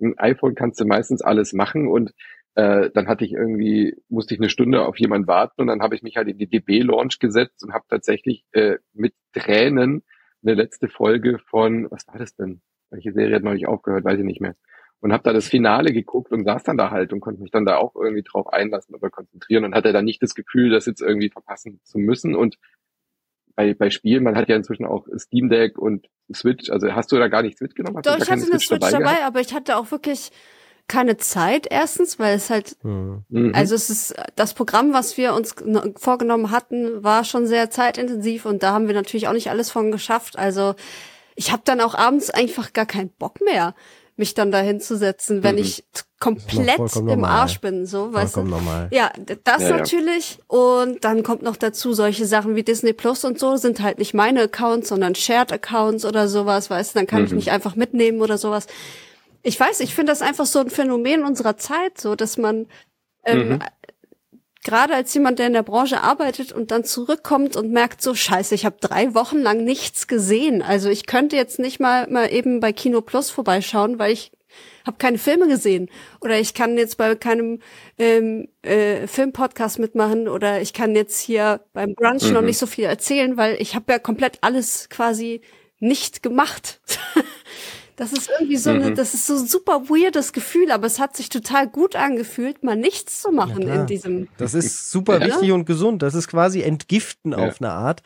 [0.00, 2.12] Ein iPhone kannst du meistens alles machen und
[2.56, 5.94] äh, dann hatte ich irgendwie musste ich eine Stunde auf jemanden warten und dann habe
[5.94, 10.02] ich mich halt in die DB Launch gesetzt und habe tatsächlich äh, mit Tränen
[10.42, 12.60] eine letzte Folge von was war das denn?
[12.90, 14.54] Welche Serie hat neulich aufgehört, weiß ich nicht mehr.
[15.00, 17.64] Und habe da das Finale geguckt und saß dann da halt und konnte mich dann
[17.64, 21.00] da auch irgendwie drauf einlassen oder konzentrieren und hatte dann nicht das Gefühl, das jetzt
[21.00, 22.34] irgendwie verpassen zu müssen.
[22.34, 22.58] Und
[23.54, 27.16] bei, bei Spielen, man hat ja inzwischen auch Steam Deck und Switch, also hast du
[27.16, 27.96] da gar nichts mitgenommen?
[27.96, 30.30] Hast Doch, ich hatte eine Switch, Switch dabei, dabei aber ich hatte auch wirklich
[30.88, 33.52] keine Zeit erstens, weil es halt, mhm.
[33.54, 35.54] also es ist das Programm, was wir uns
[35.96, 39.92] vorgenommen hatten, war schon sehr zeitintensiv und da haben wir natürlich auch nicht alles von
[39.92, 40.38] geschafft.
[40.38, 40.74] Also
[41.38, 43.76] ich habe dann auch abends einfach gar keinen Bock mehr,
[44.16, 45.60] mich dann da hinzusetzen, wenn mhm.
[45.60, 45.84] ich
[46.18, 48.42] komplett im Arsch bin, so, weißt du?
[48.42, 48.88] Normal.
[48.90, 49.12] Ja,
[49.44, 50.38] das ja, natürlich.
[50.38, 50.58] Ja.
[50.58, 54.14] Und dann kommt noch dazu, solche Sachen wie Disney Plus und so sind halt nicht
[54.14, 56.98] meine Accounts, sondern Shared Accounts oder sowas, weißt du?
[56.98, 57.26] Dann kann mhm.
[57.28, 58.66] ich mich einfach mitnehmen oder sowas.
[59.44, 62.66] Ich weiß, ich finde das einfach so ein Phänomen unserer Zeit, so, dass man
[63.24, 63.58] ähm, mhm
[64.64, 68.54] gerade als jemand, der in der Branche arbeitet und dann zurückkommt und merkt so, scheiße,
[68.54, 70.62] ich habe drei Wochen lang nichts gesehen.
[70.62, 74.32] Also ich könnte jetzt nicht mal, mal eben bei Kino Plus vorbeischauen, weil ich
[74.86, 75.88] habe keine Filme gesehen
[76.20, 77.60] oder ich kann jetzt bei keinem
[77.98, 82.32] ähm, äh, Filmpodcast mitmachen oder ich kann jetzt hier beim Brunch mhm.
[82.32, 85.42] noch nicht so viel erzählen, weil ich habe ja komplett alles quasi
[85.78, 86.80] nicht gemacht.
[87.98, 88.94] Das ist irgendwie so eine, mhm.
[88.94, 92.76] das ist so ein super weirdes Gefühl, aber es hat sich total gut angefühlt, mal
[92.76, 94.28] nichts zu machen ja, in diesem.
[94.38, 95.26] Das ist super ja.
[95.26, 96.00] wichtig und gesund.
[96.02, 97.38] Das ist quasi Entgiften ja.
[97.38, 98.04] auf eine Art.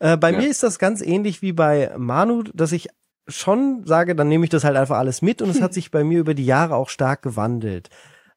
[0.00, 2.88] Äh, bei mir ist das ganz ähnlich wie bei Manu, dass ich
[3.28, 6.02] schon sage, dann nehme ich das halt einfach alles mit und es hat sich bei
[6.02, 7.88] mir über die Jahre auch stark gewandelt.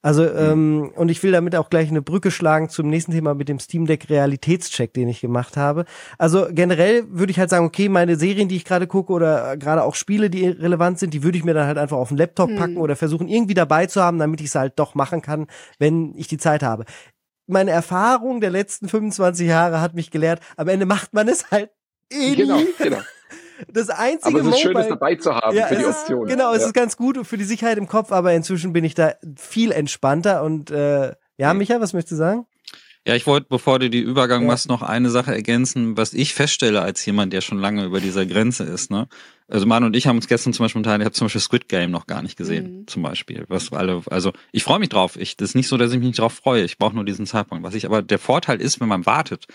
[0.04, 0.38] Also, mhm.
[0.38, 3.58] ähm, und ich will damit auch gleich eine Brücke schlagen zum nächsten Thema mit dem
[3.58, 5.86] Steam Deck Realitätscheck, den ich gemacht habe.
[6.18, 9.82] Also generell würde ich halt sagen, okay, meine Serien, die ich gerade gucke oder gerade
[9.82, 12.50] auch Spiele, die relevant sind, die würde ich mir dann halt einfach auf den Laptop
[12.50, 12.58] mhm.
[12.58, 15.48] packen oder versuchen irgendwie dabei zu haben, damit ich es halt doch machen kann,
[15.80, 16.84] wenn ich die Zeit habe.
[17.48, 21.70] Meine Erfahrung der letzten 25 Jahre hat mich gelehrt, am Ende macht man es halt
[22.12, 23.00] eh Genau, genau
[23.72, 26.28] das einzige Aber es ist schön, das dabei zu haben ja, für die Option.
[26.28, 26.68] Genau, es ja.
[26.68, 30.44] ist ganz gut für die Sicherheit im Kopf, aber inzwischen bin ich da viel entspannter
[30.44, 32.46] und äh, ja, Micha, was möchtest du sagen?
[33.06, 34.48] Ja, ich wollte, bevor du die Übergang ja.
[34.48, 38.26] machst, noch eine Sache ergänzen, was ich feststelle als jemand, der schon lange über dieser
[38.26, 38.92] Grenze ist.
[38.92, 39.10] Ne?
[39.50, 41.68] Also Manu und ich haben uns gestern zum Beispiel unterhalten, ich habe zum Beispiel Squid
[41.68, 42.88] Game noch gar nicht gesehen, mhm.
[42.88, 43.44] zum Beispiel.
[43.50, 45.18] Was alle, also ich freue mich drauf.
[45.18, 46.64] Ich, das ist nicht so, dass ich mich nicht drauf freue.
[46.64, 47.66] Ich brauche nur diesen Zeitpunkt.
[47.66, 49.48] Was ich aber der Vorteil ist, wenn man wartet,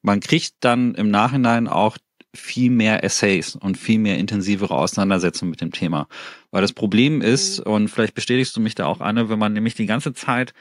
[0.00, 1.98] man kriegt dann im Nachhinein auch
[2.34, 6.08] viel mehr Essays und viel mehr intensivere Auseinandersetzungen mit dem Thema.
[6.50, 7.72] Weil das Problem ist, mhm.
[7.72, 10.52] und vielleicht bestätigst du mich da auch, Anne, wenn man nämlich die ganze Zeit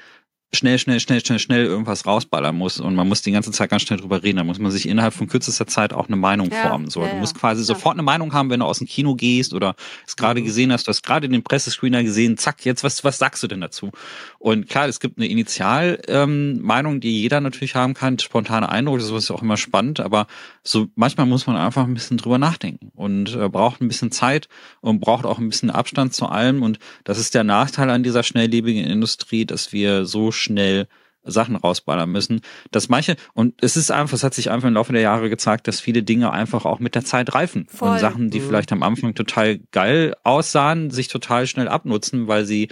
[0.53, 3.81] schnell, schnell, schnell, schnell, schnell irgendwas rausballern muss und man muss die ganze Zeit ganz
[3.81, 4.37] schnell drüber reden.
[4.37, 6.89] Da muss man sich innerhalb von kürzester Zeit auch eine Meinung ja, formen.
[6.89, 7.65] So, ja, du musst quasi ja.
[7.65, 9.75] sofort eine Meinung haben, wenn du aus dem Kino gehst oder
[10.05, 10.45] es gerade mhm.
[10.45, 13.61] gesehen hast, du hast gerade den Pressescreener gesehen, zack, jetzt was, was sagst du denn
[13.61, 13.91] dazu?
[14.39, 19.09] Und klar, es gibt eine Initialmeinung, ähm, die jeder natürlich haben kann, spontane Eindruck, das
[19.09, 20.27] ist auch immer spannend, aber
[20.63, 24.47] so manchmal muss man einfach ein bisschen drüber nachdenken und äh, braucht ein bisschen Zeit
[24.81, 26.61] und braucht auch ein bisschen Abstand zu allem.
[26.61, 30.87] Und das ist der Nachteil an dieser schnelllebigen Industrie, dass wir so schnell
[31.25, 32.41] Sachen rausballern müssen,
[32.71, 35.67] dass manche, und es ist einfach, es hat sich einfach im Laufe der Jahre gezeigt,
[35.67, 37.65] dass viele Dinge einfach auch mit der Zeit reifen.
[37.69, 37.91] Voll.
[37.91, 38.47] Und Sachen, die mhm.
[38.47, 42.69] vielleicht am Anfang total geil aussahen, sich total schnell abnutzen, weil sie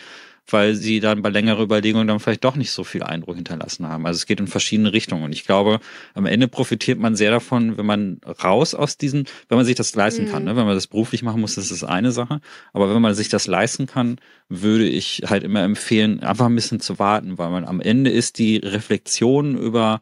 [0.47, 4.05] weil sie dann bei längerer Überlegung dann vielleicht doch nicht so viel Eindruck hinterlassen haben.
[4.05, 5.23] Also es geht in verschiedene Richtungen.
[5.23, 5.79] Und ich glaube,
[6.13, 9.95] am Ende profitiert man sehr davon, wenn man raus aus diesen, wenn man sich das
[9.95, 10.31] leisten mhm.
[10.31, 10.43] kann.
[10.43, 10.55] Ne?
[10.55, 12.41] Wenn man das beruflich machen muss, das ist eine Sache.
[12.73, 14.17] Aber wenn man sich das leisten kann,
[14.49, 18.37] würde ich halt immer empfehlen, einfach ein bisschen zu warten, weil man am Ende ist
[18.37, 20.01] die Reflexion über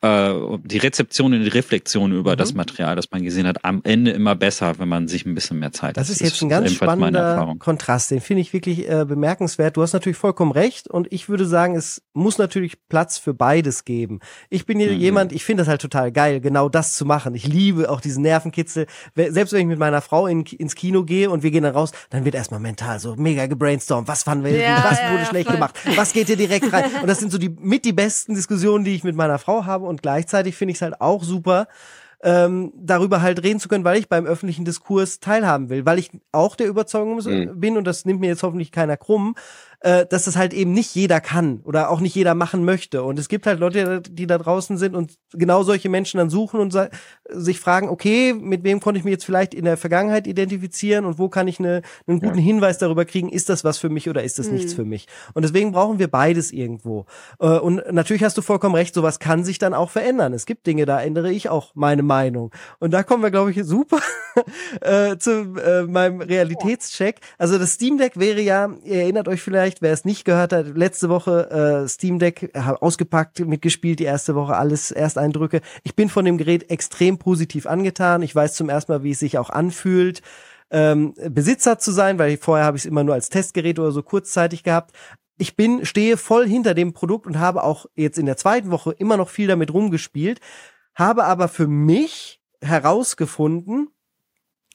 [0.00, 2.36] die Rezeption und die Reflexion über mhm.
[2.36, 5.58] das Material, das man gesehen hat, am Ende immer besser, wenn man sich ein bisschen
[5.58, 5.96] mehr Zeit hat.
[5.96, 9.76] Das ist jetzt ein ganz spannender Kontrast, den finde ich wirklich äh, bemerkenswert.
[9.76, 13.84] Du hast natürlich vollkommen recht und ich würde sagen, es muss natürlich Platz für beides
[13.84, 14.20] geben.
[14.50, 15.00] Ich bin hier mhm.
[15.00, 17.34] jemand, ich finde das halt total geil, genau das zu machen.
[17.34, 18.86] Ich liebe auch diesen Nervenkitzel.
[19.16, 21.90] Selbst wenn ich mit meiner Frau in, ins Kino gehe und wir gehen dann raus,
[22.10, 24.06] dann wird erstmal mental so mega gebrainstormt.
[24.06, 25.56] Was fanden wir, ja, was wurde ja, schlecht voll.
[25.56, 26.84] gemacht, was geht hier direkt rein?
[27.02, 29.87] Und das sind so die mit die besten Diskussionen, die ich mit meiner Frau habe
[29.88, 31.66] und gleichzeitig finde ich es halt auch super,
[32.22, 36.10] ähm, darüber halt reden zu können, weil ich beim öffentlichen Diskurs teilhaben will, weil ich
[36.32, 37.60] auch der Überzeugung mhm.
[37.60, 39.36] bin, und das nimmt mir jetzt hoffentlich keiner krumm,
[39.80, 43.02] äh, dass das halt eben nicht jeder kann oder auch nicht jeder machen möchte.
[43.02, 46.60] Und es gibt halt Leute, die da draußen sind und genau solche Menschen dann suchen
[46.60, 46.76] und
[47.28, 51.18] sich fragen, okay, mit wem konnte ich mich jetzt vielleicht in der Vergangenheit identifizieren und
[51.18, 52.44] wo kann ich eine, einen guten ja.
[52.44, 54.54] Hinweis darüber kriegen, ist das was für mich oder ist das mhm.
[54.54, 55.06] nichts für mich?
[55.34, 57.06] Und deswegen brauchen wir beides irgendwo.
[57.38, 60.32] Äh, und natürlich hast du vollkommen recht, sowas kann sich dann auch verändern.
[60.32, 62.50] Es gibt Dinge, da ändere ich auch meine Meinung.
[62.78, 64.00] Und da kommen wir, glaube ich, super
[64.80, 67.20] äh, zu äh, meinem Realitätscheck.
[67.36, 70.54] Also das Steam Deck wäre ja, ihr erinnert euch vielleicht, vielleicht, wer es nicht gehört
[70.54, 71.50] hat, letzte Woche
[71.84, 75.60] äh, Steam Deck äh, ausgepackt, mitgespielt, die erste Woche alles Ersteindrücke.
[75.82, 78.22] Ich bin von dem Gerät extrem positiv angetan.
[78.22, 80.22] Ich weiß zum ersten Mal, wie es sich auch anfühlt.
[80.70, 84.02] Ähm, Besitzer zu sein, weil vorher habe ich es immer nur als Testgerät oder so
[84.02, 84.92] kurzzeitig gehabt.
[85.36, 88.92] Ich bin, stehe voll hinter dem Produkt und habe auch jetzt in der zweiten Woche
[88.92, 90.40] immer noch viel damit rumgespielt,
[90.94, 93.88] habe aber für mich herausgefunden,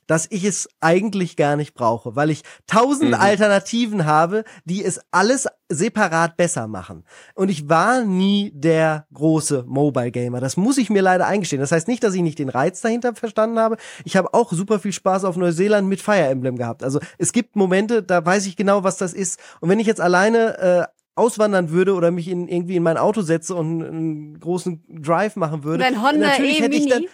[0.08, 3.16] dass ich es eigentlich gar nicht brauche, weil ich tausend mhm.
[3.16, 7.04] Alternativen habe, die es alles separat besser machen.
[7.36, 10.40] Und ich war nie der große Mobile Gamer.
[10.40, 11.60] Das muss ich mir leider eingestehen.
[11.60, 13.78] Das heißt nicht, dass ich nicht den Reiz dahinter verstanden habe.
[14.06, 16.84] Ich habe auch super viel Spaß auf Neuseeland mit Fire Emblem gehabt.
[16.84, 19.40] Also es gibt Momente, da weiß ich genau, was das ist.
[19.62, 20.86] Und wenn ich jetzt alleine äh,
[21.16, 25.64] auswandern würde oder mich in, irgendwie in mein Auto setze und einen großen Drive machen
[25.64, 27.06] würde, Dein Honda natürlich e hätte ich dann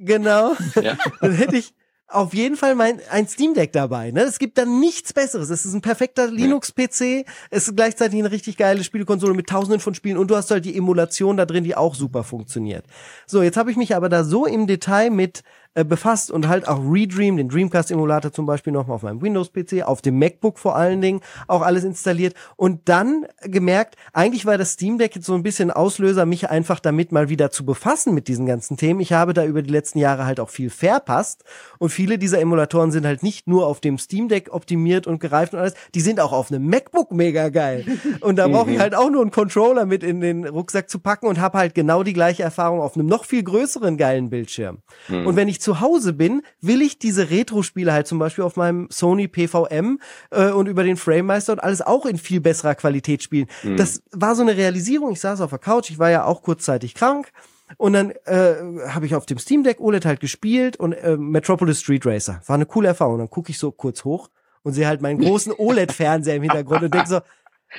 [0.00, 0.96] genau, ja.
[1.20, 1.74] dann hätte ich
[2.08, 4.10] auf jeden Fall mein, ein Steam Deck dabei.
[4.10, 4.22] Ne?
[4.22, 5.50] Es gibt da nichts Besseres.
[5.50, 7.26] Es ist ein perfekter Linux-PC.
[7.50, 10.64] Es ist gleichzeitig eine richtig geile Spielekonsole mit tausenden von Spielen und du hast halt
[10.64, 12.86] die Emulation da drin, die auch super funktioniert.
[13.26, 15.42] So, jetzt habe ich mich aber da so im Detail mit
[15.78, 20.02] äh, befasst und halt auch Redream, den Dreamcast-Emulator zum Beispiel nochmal auf meinem Windows-PC, auf
[20.02, 24.98] dem MacBook vor allen Dingen auch alles installiert und dann gemerkt, eigentlich war das Steam
[24.98, 28.44] Deck jetzt so ein bisschen Auslöser, mich einfach damit mal wieder zu befassen mit diesen
[28.44, 28.98] ganzen Themen.
[28.98, 31.44] Ich habe da über die letzten Jahre halt auch viel verpasst
[31.78, 35.54] und viele dieser Emulatoren sind halt nicht nur auf dem Steam Deck optimiert und gereift
[35.54, 37.84] und alles, die sind auch auf einem MacBook mega geil.
[38.20, 41.28] Und da brauche ich halt auch nur einen Controller mit in den Rucksack zu packen
[41.28, 44.78] und habe halt genau die gleiche Erfahrung auf einem noch viel größeren geilen Bildschirm.
[45.06, 45.26] Mhm.
[45.26, 48.88] Und wenn ich zu Hause bin, will ich diese Retro-Spiele halt zum Beispiel auf meinem
[48.90, 50.00] Sony PVM
[50.30, 53.48] äh, und über den Framemeister und alles auch in viel besserer Qualität spielen.
[53.62, 53.76] Mhm.
[53.76, 55.12] Das war so eine Realisierung.
[55.12, 57.32] Ich saß auf der Couch, ich war ja auch kurzzeitig krank.
[57.76, 58.54] Und dann äh,
[58.88, 62.40] habe ich auf dem Steam Deck OLED halt gespielt und äh, Metropolis Street Racer.
[62.46, 63.18] War eine coole Erfahrung.
[63.18, 64.30] dann gucke ich so kurz hoch
[64.62, 67.20] und sehe halt meinen großen OLED-Fernseher im Hintergrund und denke so,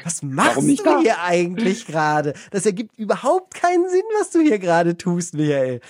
[0.03, 0.99] was machst du da?
[0.99, 2.33] hier eigentlich gerade?
[2.51, 5.81] Das ergibt überhaupt keinen Sinn, was du hier gerade tust, Michael.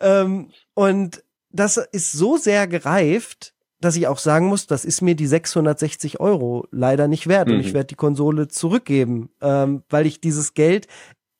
[0.00, 1.22] Ähm, und
[1.52, 6.20] das ist so sehr gereift, dass ich auch sagen muss, das ist mir die 660
[6.20, 7.48] Euro leider nicht wert.
[7.48, 7.54] Mhm.
[7.54, 7.74] Und ich mhm.
[7.74, 10.86] werde die Konsole zurückgeben, ähm, weil ich dieses Geld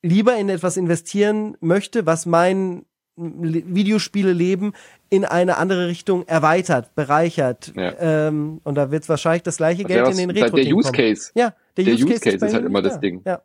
[0.02, 2.84] lieber in etwas investieren möchte, was mein
[3.16, 4.72] Videospiele-Leben
[5.10, 7.72] in eine andere Richtung erweitert, bereichert.
[7.76, 7.92] Ja.
[8.00, 11.30] Ähm, und da wird es wahrscheinlich das gleiche Geld in den Retro Der Use Case.
[11.34, 13.22] Ja, der, der Use, Case, Case ist, ist halt immer das Ding.
[13.26, 13.42] Ja.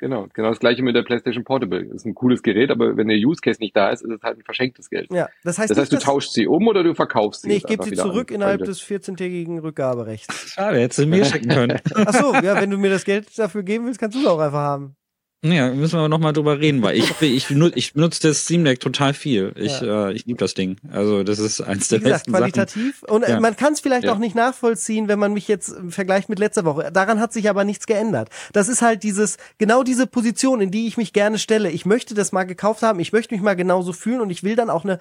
[0.00, 1.84] Genau, genau das gleiche mit der PlayStation Portable.
[1.84, 4.22] Das ist ein cooles Gerät, aber wenn der Use Case nicht da ist, ist es
[4.22, 5.12] halt ein verschenktes Geld.
[5.12, 7.48] Ja, das heißt, das heißt, nicht, du tauschst sie um oder du verkaufst sie.
[7.48, 10.52] Nee, ich gebe sie zurück innerhalb des 14-tägigen Rückgaberechts.
[10.54, 11.78] Schade, hättest du mir schicken können.
[11.94, 14.38] Ach so, ja, wenn du mir das Geld dafür geben willst, kannst du es auch
[14.38, 14.96] einfach haben.
[15.42, 18.78] Ja, müssen wir aber nochmal drüber reden, weil ich, ich, ich benutze das Steam Deck
[18.80, 19.52] total viel.
[19.56, 20.08] Ich, ja.
[20.08, 20.76] äh, ich liebe das Ding.
[20.92, 23.00] Also das ist eins der Wie gesagt, besten qualitativ.
[23.00, 23.14] Sachen.
[23.14, 23.40] Und äh, ja.
[23.40, 24.12] man kann es vielleicht ja.
[24.12, 26.92] auch nicht nachvollziehen, wenn man mich jetzt vergleicht mit letzter Woche.
[26.92, 28.28] Daran hat sich aber nichts geändert.
[28.52, 31.70] Das ist halt dieses, genau diese Position, in die ich mich gerne stelle.
[31.70, 34.56] Ich möchte das mal gekauft haben, ich möchte mich mal genauso fühlen und ich will
[34.56, 34.98] dann auch eine,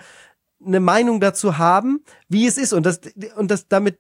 [0.65, 2.71] eine Meinung dazu haben, wie es ist.
[2.71, 3.01] Und das,
[3.35, 3.97] und das damit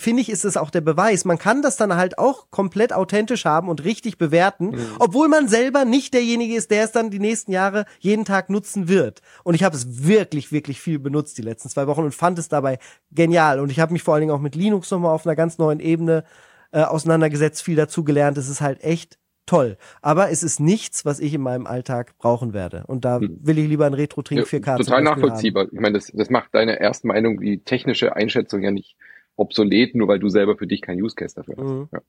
[0.00, 1.24] finde ich, ist es auch der Beweis.
[1.24, 4.86] Man kann das dann halt auch komplett authentisch haben und richtig bewerten, mhm.
[4.98, 8.88] obwohl man selber nicht derjenige ist, der es dann die nächsten Jahre jeden Tag nutzen
[8.88, 9.20] wird.
[9.44, 12.48] Und ich habe es wirklich, wirklich viel benutzt die letzten zwei Wochen und fand es
[12.48, 12.78] dabei
[13.10, 13.60] genial.
[13.60, 15.80] Und ich habe mich vor allen Dingen auch mit Linux nochmal auf einer ganz neuen
[15.80, 16.24] Ebene
[16.72, 18.38] äh, auseinandergesetzt, viel dazu gelernt.
[18.38, 19.76] Es ist halt echt toll.
[20.00, 22.84] Aber es ist nichts, was ich in meinem Alltag brauchen werde.
[22.86, 23.38] Und da hm.
[23.42, 25.64] will ich lieber ein Retro-Trink ja, 4K Total nachvollziehbar.
[25.64, 25.74] Haben.
[25.74, 28.96] Ich meine, das, das macht deine erste Meinung, die technische Einschätzung ja nicht
[29.40, 31.64] obsolet, nur weil du selber für dich kein Use Case dafür hast.
[31.64, 31.88] Mhm.
[31.92, 32.00] Ja.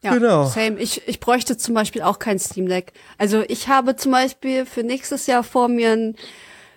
[0.00, 0.46] Ja, genau.
[0.46, 0.78] same.
[0.78, 2.92] Ich, ich bräuchte zum Beispiel auch kein Steam Deck.
[3.16, 6.16] Also ich habe zum Beispiel für nächstes Jahr vor mir einen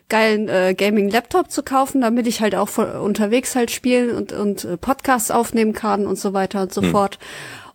[0.09, 4.65] geilen äh, Gaming-Laptop zu kaufen, damit ich halt auch von, unterwegs halt spielen und, und
[4.65, 6.91] äh, Podcasts aufnehmen kann und so weiter und so hm.
[6.91, 7.19] fort.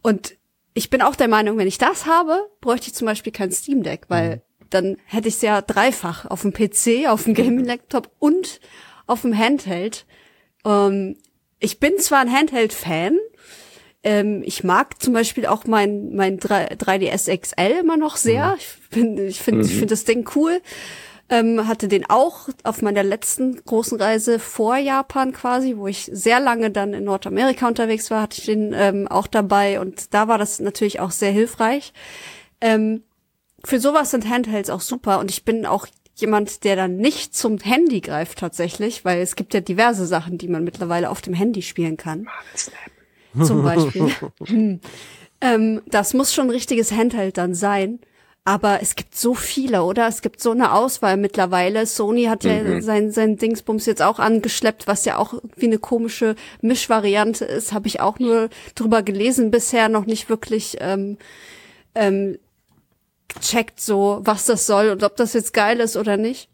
[0.03, 0.37] Und
[0.75, 3.83] ich bin auch der Meinung, wenn ich das habe, bräuchte ich zum Beispiel kein Steam
[3.85, 4.41] Deck, weil hm.
[4.71, 8.61] dann hätte ich es ja dreifach auf dem PC, auf dem Gaming-Laptop und
[9.07, 10.07] auf dem Handheld.
[10.65, 11.17] Ähm,
[11.59, 13.19] ich bin zwar ein Handheld-Fan,
[14.07, 18.51] ähm, ich mag zum Beispiel auch mein, mein 3, 3DS XL immer noch sehr.
[18.51, 18.57] Mhm.
[18.57, 19.67] Ich finde ich finde, mhm.
[19.67, 20.61] ich finde das Ding cool.
[21.29, 26.39] Ähm, hatte den auch auf meiner letzten großen Reise vor Japan quasi, wo ich sehr
[26.39, 30.39] lange dann in Nordamerika unterwegs war, hatte ich den ähm, auch dabei und da war
[30.39, 31.93] das natürlich auch sehr hilfreich.
[32.61, 33.03] Ähm,
[33.65, 37.59] für sowas sind Handhelds auch super und ich bin auch jemand, der dann nicht zum
[37.59, 41.63] Handy greift tatsächlich, weil es gibt ja diverse Sachen, die man mittlerweile auf dem Handy
[41.63, 42.27] spielen kann.
[43.43, 44.11] Zum Beispiel.
[44.47, 44.81] hm.
[45.41, 48.01] ähm, das muss schon ein richtiges Handheld dann sein.
[48.47, 50.07] Aber es gibt so viele, oder?
[50.07, 51.85] Es gibt so eine Auswahl mittlerweile.
[51.85, 52.81] Sony hat ja mhm.
[52.81, 57.73] sein, sein Dingsbums jetzt auch angeschleppt, was ja auch wie eine komische Mischvariante ist.
[57.73, 61.19] Habe ich auch nur drüber gelesen, bisher noch nicht wirklich ähm,
[61.97, 62.39] ähm,
[63.41, 66.49] checkt so, was das soll und ob das jetzt geil ist oder nicht.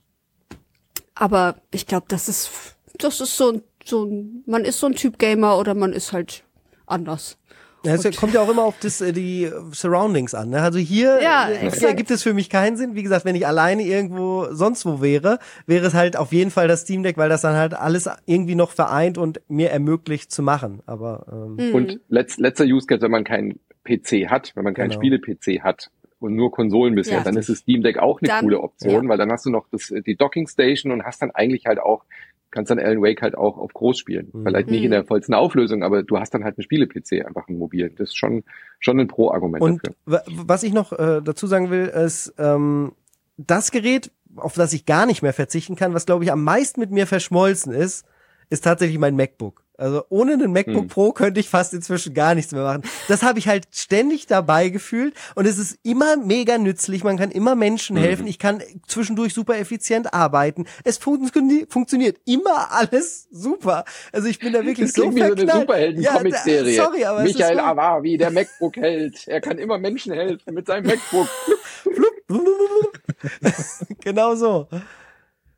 [1.15, 5.19] Aber ich glaube, das ist, das ist so, so ein, man ist so ein Typ
[5.19, 6.45] Gamer oder man ist halt
[6.87, 7.39] anders.
[7.85, 10.51] Ja, es kommt ja auch immer auf das, äh, die Surroundings an.
[10.51, 10.63] Ne?
[10.63, 12.95] Also hier, ja, äh, hier gibt es für mich keinen Sinn.
[12.95, 16.69] Wie gesagt, wenn ich alleine irgendwo sonst wo wäre, wäre es halt auf jeden Fall
[16.69, 20.43] das Steam Deck, weil das dann halt alles irgendwie noch vereint und mir ermöglicht zu
[20.43, 20.81] machen.
[20.87, 21.75] Aber ähm mhm.
[21.75, 25.01] und letz, letzter Use Case, wenn man keinen PC hat, wenn man keinen genau.
[25.01, 25.91] Spiele-PC hat,
[26.23, 29.05] und nur Konsolen bisher, ja, dann ist das Steam Deck auch eine dann, coole Option,
[29.05, 29.09] ja.
[29.09, 32.05] weil dann hast du noch das, die Docking Station und hast dann eigentlich halt auch,
[32.51, 34.31] kannst dann Alan Wake halt auch auf groß spielen.
[34.33, 34.45] Mhm.
[34.45, 37.59] Vielleicht nicht in der vollsten Auflösung, aber du hast dann halt einen Spiele-PC, einfach ein
[37.59, 37.91] mobil.
[37.91, 38.45] Das ist schon,
[38.79, 40.23] schon ein Pro-Argument Und dafür.
[40.47, 42.93] was ich noch äh, dazu sagen will, ist, ähm,
[43.37, 46.81] das Gerät, auf das ich gar nicht mehr verzichten kann, was glaube ich am meisten
[46.81, 48.07] mit mir verschmolzen ist,
[48.51, 49.62] ist tatsächlich mein MacBook.
[49.83, 50.89] Also ohne einen MacBook Hm.
[50.89, 52.83] Pro könnte ich fast inzwischen gar nichts mehr machen.
[53.09, 57.03] Das habe ich halt ständig dabei gefühlt und es ist immer mega nützlich.
[57.03, 58.01] Man kann immer Menschen Mhm.
[58.01, 58.27] helfen.
[58.29, 60.67] Ich kann zwischendurch super effizient arbeiten.
[60.85, 63.85] Es funktioni funktioniert immer alles super.
[64.13, 65.61] Also ich bin da wirklich Das so wie so eine verknallt.
[65.63, 66.75] Superhelden-Comic-Serie.
[66.77, 67.59] Ja, sorry, aber Michael.
[67.59, 69.27] Awawi, der MacBook-Held.
[69.27, 71.29] Er kann immer Menschen helfen mit seinem MacBook.
[74.01, 74.69] genau so.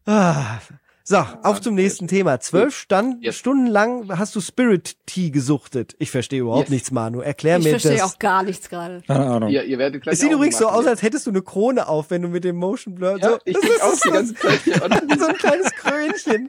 [0.07, 0.59] Ah.
[1.07, 2.41] So, auf zum nächsten Thema.
[2.41, 3.37] Zwölf Stand Yes.
[3.37, 5.95] Stunden lang hast du Spirit Tea gesuchtet.
[5.99, 6.71] Ich verstehe überhaupt Yes.
[6.71, 7.21] nichts, Manu.
[7.21, 8.15] Erklär Ich mir verstehe das.
[8.15, 9.03] auch gar nichts gerade.
[9.07, 9.51] Keine Ahnung.
[9.51, 12.11] Ihr, ihr werdet gleich Es sieht übrigens so aus, als hättest du eine Krone auf,
[12.11, 13.39] wenn du mit dem Motion Blur Ja, so.
[13.45, 14.75] ich das ist auch so, die ganze Zeit hier.
[15.19, 16.49] So ein kleines Krönchen.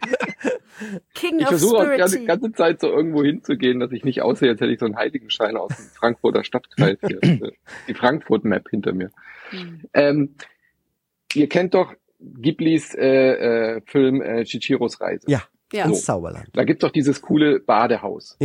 [1.13, 4.51] King ich versuche auch die ganze, ganze Zeit so irgendwo hinzugehen, dass ich nicht aussehe,
[4.51, 7.19] als hätte ich so einen Heiligenschein aus dem Frankfurter Stadtkreis hier.
[7.89, 9.11] die Frankfurt-Map hinter mir.
[9.49, 9.81] Hm.
[9.93, 10.35] Ähm,
[11.33, 11.93] ihr kennt doch
[12.39, 15.29] Ghiblis äh, äh, Film äh, Chichiros Reise.
[15.29, 15.85] Ja, Ja.
[15.85, 16.47] ins Zauberland.
[16.53, 18.37] Da gibt's doch dieses coole Badehaus.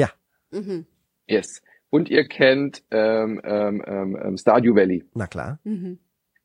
[0.51, 0.87] Mhm.
[1.27, 1.63] Yes.
[1.91, 5.05] Und ihr kennt ähm, ähm, ähm, ähm, Stardew Valley.
[5.15, 5.59] Na klar.
[5.65, 5.99] Mhm.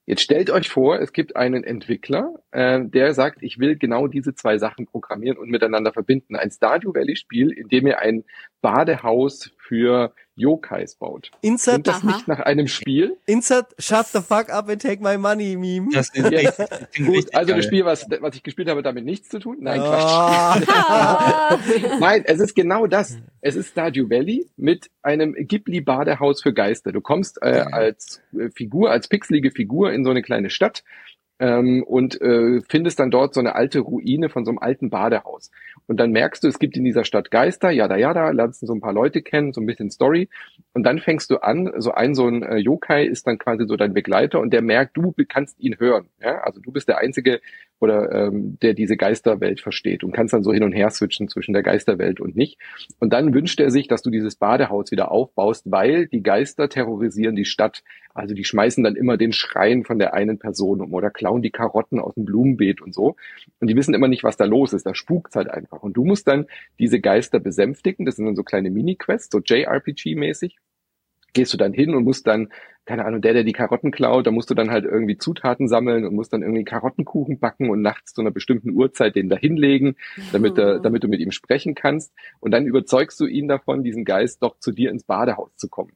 [0.08, 4.36] Jetzt stellt euch vor, es gibt einen Entwickler, äh, der sagt, ich will genau diese
[4.36, 6.36] zwei Sachen programmieren und miteinander verbinden.
[6.36, 8.24] Ein Stardew Valley Spiel, in dem ihr ein
[8.62, 11.32] Badehaus für Yokais baut.
[11.42, 12.08] Insert, Klingt das Aha.
[12.08, 13.18] nicht nach einem Spiel?
[13.26, 15.88] insert, shut the fuck up and take my money, Meme.
[15.94, 16.40] Das ist Ja.
[16.40, 16.58] echt,
[16.98, 17.56] Gut, also geil.
[17.58, 19.58] das Spiel, was, was ich gespielt habe, hat damit nichts zu tun?
[19.62, 20.04] Nein, Quatsch.
[20.04, 21.58] Ah.
[22.00, 23.18] Nein, es ist genau das.
[23.42, 26.92] Es ist Stardew Valley mit einem Ghibli-Badehaus für Geister.
[26.92, 27.64] Du kommst äh, Ja.
[27.68, 30.84] als äh, Figur, als pixelige Figur in so eine kleine Stadt
[31.40, 35.52] ähm, und äh, findest dann dort so eine alte Ruine von so einem alten Badehaus.
[35.88, 38.74] Und dann merkst du, es gibt in dieser Stadt Geister, jada jada, lernst du so
[38.74, 40.30] ein paar Leute kennen, so ein bisschen Story.
[40.74, 43.76] Und dann fängst du an, so ein so ein äh, Yokai ist dann quasi so
[43.76, 46.08] dein Begleiter und der merkt, du kannst ihn hören.
[46.22, 46.40] Ja?
[46.42, 47.42] Also du bist der Einzige,
[47.80, 51.54] oder ähm, der diese Geisterwelt versteht und kannst dann so hin und her switchen zwischen
[51.54, 52.58] der Geisterwelt und nicht.
[53.00, 57.36] Und dann wünscht er sich, dass du dieses Badehaus wieder aufbaust, weil die Geister terrorisieren
[57.36, 57.84] die Stadt.
[58.14, 61.52] Also die schmeißen dann immer den Schrein von der einen Person um oder klauen die
[61.52, 63.18] Karotten aus dem Blumenbeet und so.
[63.60, 64.86] Und die wissen immer nicht, was da los ist.
[64.86, 65.75] Da spukt's halt einfach.
[65.84, 66.48] Und du musst dann
[66.80, 68.06] diese Geister besänftigen.
[68.06, 70.56] Das sind dann so kleine Mini-Quests, so JRPG-mäßig
[71.36, 72.50] gehst du dann hin und musst dann,
[72.86, 76.06] keine Ahnung, der, der die Karotten klaut, da musst du dann halt irgendwie Zutaten sammeln
[76.06, 79.96] und musst dann irgendwie Karottenkuchen backen und nachts zu einer bestimmten Uhrzeit den da hinlegen,
[80.32, 82.14] damit, er, damit du mit ihm sprechen kannst.
[82.40, 85.92] Und dann überzeugst du ihn davon, diesen Geist doch zu dir ins Badehaus zu kommen.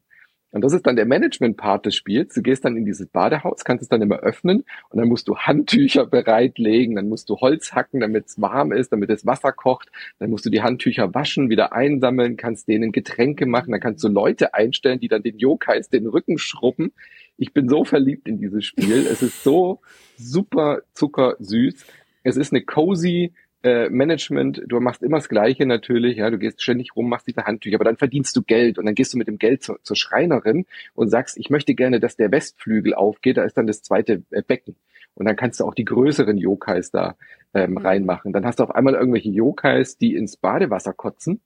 [0.52, 2.34] Und das ist dann der Management-Part des Spiels.
[2.34, 5.38] Du gehst dann in dieses Badehaus, kannst es dann immer öffnen und dann musst du
[5.38, 9.90] Handtücher bereitlegen, dann musst du Holz hacken, damit es warm ist, damit das Wasser kocht.
[10.18, 14.08] Dann musst du die Handtücher waschen, wieder einsammeln, kannst denen Getränke machen, dann kannst du
[14.08, 16.92] Leute einstellen, die dann den Yokais den Rücken schrubben.
[17.38, 19.08] Ich bin so verliebt in dieses Spiel.
[19.08, 19.80] Es ist so
[20.18, 21.86] super zuckersüß.
[22.24, 23.34] Es ist eine cozy
[23.64, 27.46] äh, Management, du machst immer das Gleiche natürlich, ja, du gehst ständig rum, machst diese
[27.46, 29.96] Handtücher, aber dann verdienst du Geld und dann gehst du mit dem Geld zur, zur
[29.96, 34.24] Schreinerin und sagst, ich möchte gerne, dass der Westflügel aufgeht, da ist dann das zweite
[34.32, 34.76] äh, Becken.
[35.16, 37.16] Und dann kannst du auch die größeren Yokais da
[37.54, 37.78] ähm, Mhm.
[37.78, 38.34] reinmachen.
[38.34, 41.42] Dann hast du auf einmal irgendwelche Yokais, die ins Badewasser kotzen.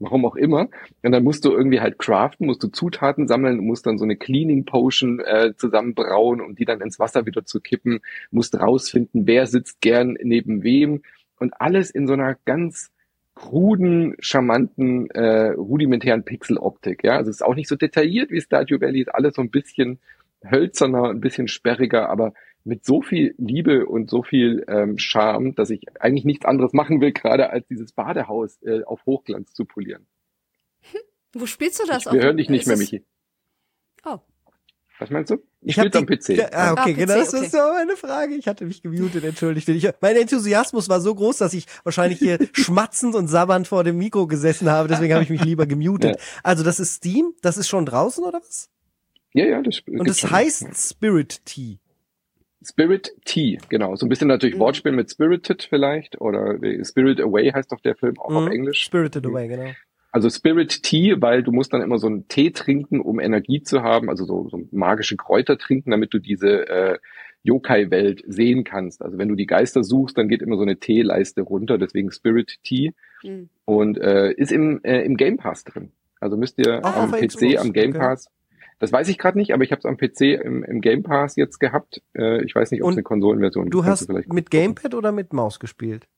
[0.00, 0.68] Warum auch immer.
[1.02, 4.16] Und dann musst du irgendwie halt craften, musst du Zutaten sammeln, musst dann so eine
[4.16, 8.00] Cleaning Potion äh, zusammenbrauen, um die dann ins Wasser wieder zu kippen,
[8.30, 11.02] musst rausfinden, wer sitzt gern neben wem
[11.40, 12.90] und alles in so einer ganz
[13.34, 17.04] kruden, charmanten, äh, rudimentären Pixeloptik.
[17.04, 19.50] Ja, also es ist auch nicht so detailliert wie Stardew Valley, ist alles so ein
[19.50, 20.00] bisschen
[20.44, 22.34] hölzerner, ein bisschen sperriger, aber
[22.64, 27.00] mit so viel Liebe und so viel ähm, Charme, dass ich eigentlich nichts anderes machen
[27.00, 30.06] will, gerade als dieses Badehaus äh, auf Hochglanz zu polieren.
[31.32, 32.06] Wo spielst du das?
[32.06, 33.04] Ich, wir hören dich nicht mehr, Michi.
[34.04, 34.18] Oh.
[34.98, 35.38] Was meinst du?
[35.60, 36.28] Ich, spiel's am PC.
[36.30, 37.44] Ja, ah, okay, Ah, genau, PC, das okay.
[37.46, 38.34] ist so meine Frage.
[38.36, 39.68] Ich hatte mich gemutet, entschuldigt.
[39.68, 43.98] Ich, mein Enthusiasmus war so groß, dass ich wahrscheinlich hier schmatzend und sabbernd vor dem
[43.98, 46.16] Mikro gesessen habe, deswegen habe ich mich lieber gemutet.
[46.18, 46.40] Ja.
[46.44, 48.68] Also das ist Steam, das ist schon draußen oder was?
[49.34, 50.30] Ja, ja, das Und es schon.
[50.30, 51.78] heißt Spirit Tea.
[52.64, 53.94] Spirit Tea, genau.
[53.96, 54.60] So ein bisschen natürlich Mhm.
[54.60, 58.52] Wortspiel mit Spirited vielleicht oder Spirit Away heißt doch der Film auch auf Mhm.
[58.52, 58.82] Englisch.
[58.82, 59.70] Spirited Away, genau.
[60.18, 63.84] Also Spirit Tea, weil du musst dann immer so einen Tee trinken, um Energie zu
[63.84, 66.98] haben, also so, so magische Kräuter trinken, damit du diese äh,
[67.44, 69.00] Yokai-Welt sehen kannst.
[69.00, 72.56] Also wenn du die Geister suchst, dann geht immer so eine Teeleiste runter, deswegen Spirit
[72.64, 73.48] Tea Hm.
[73.64, 75.92] und äh, ist im, äh, im Game Pass drin.
[76.18, 78.00] Also müsst ihr Auch am PC, am Game okay.
[78.00, 78.28] Pass.
[78.80, 81.36] Das weiß ich gerade nicht, aber ich habe es am PC im, im Game Pass
[81.36, 82.02] jetzt gehabt.
[82.16, 83.70] Äh, ich weiß nicht, ob es eine Konsolenversion ist.
[83.72, 84.50] Du hast vielleicht mit.
[84.50, 86.08] Gamepad oder mit Maus gespielt?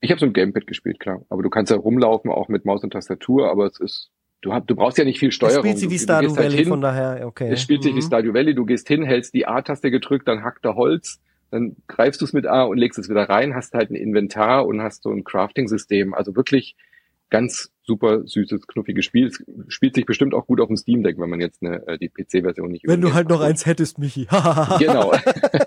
[0.00, 1.22] Ich habe so ein Gamepad gespielt, klar.
[1.28, 4.10] Aber du kannst ja rumlaufen, auch mit Maus und Tastatur, aber es ist,
[4.42, 5.60] du, hab, du brauchst ja nicht viel Steuerung.
[5.62, 7.50] spielt sie Du- wie Stardew halt Valley, hin, von daher, okay.
[7.50, 8.02] Es spielt sich wie Mhm.
[8.02, 11.20] Stardew Valley, du gehst hin, hältst die A-Taste gedrückt, dann hackt er Holz,
[11.50, 14.66] dann greifst du es mit A und legst es wieder rein, hast halt ein Inventar
[14.66, 16.14] und hast so ein Crafting-System.
[16.14, 16.76] Also wirklich
[17.30, 19.28] ganz super süßes, knuffiges Spiel.
[19.28, 21.98] Es spielt sich bestimmt auch gut auf dem Steam Deck, wenn man jetzt eine, äh,
[21.98, 24.28] die PC-Version nicht Wenn du halt noch eins hättest, Michi.
[24.78, 25.12] Genau.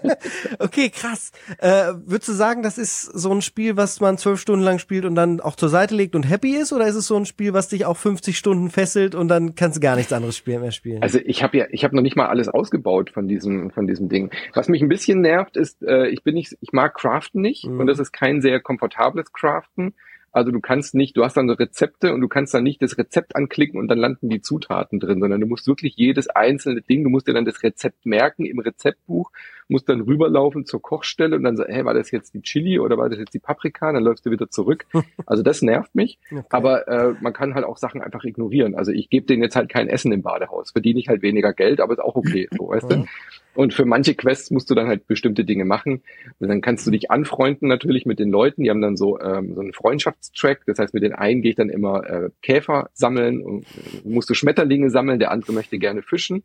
[0.59, 1.31] okay, krass.
[1.57, 5.05] Äh, würdest du sagen, das ist so ein Spiel, was man zwölf Stunden lang spielt
[5.05, 6.73] und dann auch zur Seite legt und happy ist?
[6.73, 9.77] Oder ist es so ein Spiel, was dich auch 50 Stunden fesselt und dann kannst
[9.77, 11.01] du gar nichts anderes spielen, mehr spielen?
[11.01, 14.09] Also ich habe ja, ich habe noch nicht mal alles ausgebaut von diesem, von diesem
[14.09, 14.29] Ding.
[14.53, 17.79] Was mich ein bisschen nervt, ist, äh, ich bin nicht, ich mag Craften nicht Mhm.
[17.79, 19.95] und das ist kein sehr komfortables Craften.
[20.31, 22.97] Also du kannst nicht, du hast dann so Rezepte und du kannst dann nicht das
[22.97, 27.03] Rezept anklicken und dann landen die Zutaten drin, sondern du musst wirklich jedes einzelne Ding,
[27.03, 29.31] du musst dir dann das Rezept merken im Rezeptbuch,
[29.67, 32.97] musst dann rüberlaufen zur Kochstelle und dann so, hey, war das jetzt die Chili oder
[32.97, 33.91] war das jetzt die Paprika?
[33.91, 34.85] Dann läufst du wieder zurück.
[35.25, 36.19] Also das nervt mich.
[36.29, 36.43] Okay.
[36.49, 38.75] Aber äh, man kann halt auch Sachen einfach ignorieren.
[38.75, 40.71] Also ich gebe denen jetzt halt kein Essen im Badehaus.
[40.71, 43.05] Verdiene ich halt weniger Geld, aber ist auch okay, so, weißt du?
[43.53, 46.01] Und für manche Quests musst du dann halt bestimmte Dinge machen.
[46.39, 48.63] Und dann kannst du dich anfreunden natürlich mit den Leuten.
[48.63, 50.61] Die haben dann so, ähm, so einen Freundschaftstrack.
[50.65, 54.29] Das heißt, mit den einen gehe ich dann immer äh, Käfer sammeln und äh, musst
[54.29, 55.19] du Schmetterlinge sammeln.
[55.19, 56.43] Der andere möchte gerne fischen.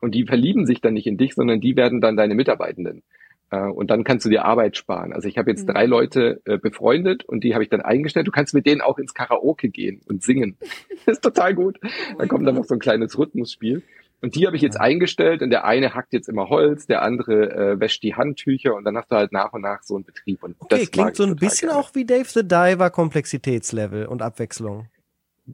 [0.00, 3.02] Und die verlieben sich dann nicht in dich, sondern die werden dann deine Mitarbeitenden.
[3.50, 5.12] Äh, Und dann kannst du dir Arbeit sparen.
[5.12, 5.72] Also ich habe jetzt Mhm.
[5.72, 8.26] drei Leute äh, befreundet und die habe ich dann eingestellt.
[8.26, 10.56] Du kannst mit denen auch ins Karaoke gehen und singen.
[11.06, 11.78] Das ist total gut.
[12.16, 13.82] Da kommt dann noch so ein kleines Rhythmusspiel.
[14.24, 17.50] Und die habe ich jetzt eingestellt und der eine hackt jetzt immer Holz, der andere
[17.74, 20.42] äh, wäscht die Handtücher und dann hast du halt nach und nach so einen Betrieb.
[20.42, 21.78] Und Okay, das klingt so ein bisschen gerne.
[21.80, 24.86] auch wie Dave the Diver Komplexitätslevel und Abwechslung.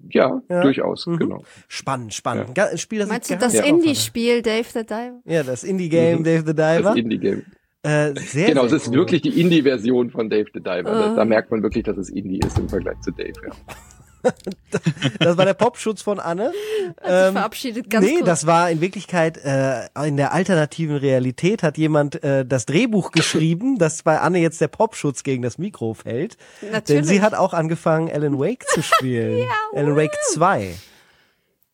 [0.08, 0.62] Ja, Ja.
[0.62, 1.16] durchaus, Mhm.
[1.18, 1.42] genau.
[1.66, 2.56] Spannend, spannend.
[2.56, 3.64] Ein Spiel, das Meinst du das Ja.
[3.64, 5.20] Indie-Spiel Dave the Diver?
[5.24, 6.24] Ja, das Indie-Game Mhm.
[6.24, 6.96] Dave the Das Diver.
[6.96, 7.42] Indie-Game.
[7.82, 8.94] Äh, sehr, Genau, es sehr ist cool.
[8.94, 10.82] wirklich die Indie-Version von Dave the Diver.
[10.84, 11.14] Da, Ah.
[11.16, 13.32] da merkt man wirklich, dass es Indie ist im Vergleich zu Dave.
[13.44, 13.50] Ja.
[15.18, 16.46] Das war der Popschutz von Anne.
[16.46, 18.26] Hat sich Ähm, verabschiedet, ganz nee, kurz.
[18.26, 23.78] das war in Wirklichkeit äh, in der alternativen Realität hat jemand äh, das Drehbuch geschrieben,
[23.78, 26.36] dass bei Anne jetzt der Popschutz gegen das Mikro fällt.
[26.62, 27.06] Denn Natürlich.
[27.06, 29.46] sie hat auch angefangen, Alan Wake zu spielen.
[29.74, 30.74] Alan Wake 2.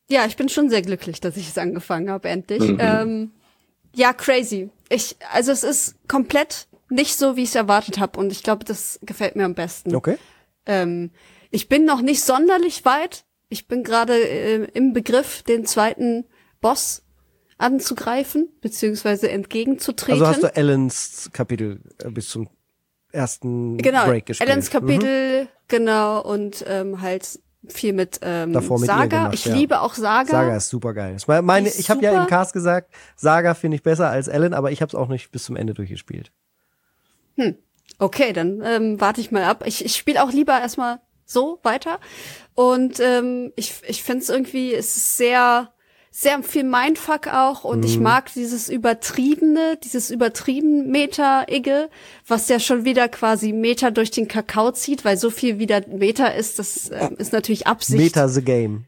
[0.08, 2.60] Ja, ich bin schon sehr glücklich, dass ich es angefangen habe, endlich.
[2.62, 2.78] Mhm.
[2.80, 3.30] Ähm,
[3.94, 4.70] ja, crazy.
[4.88, 8.64] Ich, also es ist komplett nicht so, wie ich es erwartet habe und ich glaube,
[8.64, 9.96] das gefällt mir am besten.
[9.96, 10.16] Okay.
[10.66, 11.10] Ähm,
[11.50, 13.24] ich bin noch nicht sonderlich weit.
[13.48, 16.24] Ich bin gerade äh, im Begriff, den zweiten
[16.60, 17.02] Boss
[17.58, 20.22] anzugreifen, beziehungsweise entgegenzutreten.
[20.22, 22.48] Also hast du Alans Kapitel äh, bis zum
[23.12, 24.50] ersten genau, Break gespielt.
[24.50, 24.72] Alans Mhm.
[24.72, 29.04] Kapitel, genau, und ähm, halt viel mit, ähm, Davor mit Saga.
[29.04, 29.54] gemacht, ich ja.
[29.54, 30.30] liebe auch Saga.
[30.30, 31.16] Saga ist super geil.
[31.16, 34.70] Ich meine, ich habe ja im Cast gesagt, Saga finde ich besser als Alan, aber
[34.70, 36.30] ich habe es auch nicht bis zum Ende durchgespielt.
[37.98, 39.64] Okay, dann ähm, warte ich mal ab.
[39.66, 41.98] Ich, ich spiele auch lieber erstmal so weiter.
[42.54, 45.70] Und ähm, ich, ich finde es irgendwie, es ist sehr,
[46.10, 47.64] sehr viel Mindfuck auch.
[47.64, 47.84] Und Mhm.
[47.84, 51.90] ich mag dieses übertriebene, dieses übertrieben Meta-Igge,
[52.26, 56.28] was ja schon wieder quasi Meter durch den Kakao zieht, weil so viel wieder Meta
[56.28, 57.98] ist, das ähm, ist natürlich Absicht.
[57.98, 58.86] Meta the Game.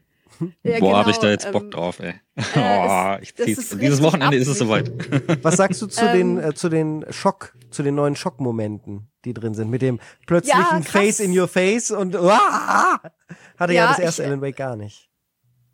[0.63, 2.13] Ja, Boah, habe genau, ich da jetzt Bock ähm, drauf, ey.
[2.35, 3.57] äh, oh, ich das zieh's.
[3.57, 4.91] ist Dieses Wochenende ist es soweit.
[5.43, 9.33] Was sagst du zu Ähm, den äh, zu den Schock, zu den neuen Schockmomenten, die
[9.33, 10.81] drin sind, mit dem plötzlichen Ja.
[10.81, 12.99] Face in your Face und uah,
[13.57, 15.09] hatte ja, Ja, das erste ich- Alan Wake gar nicht.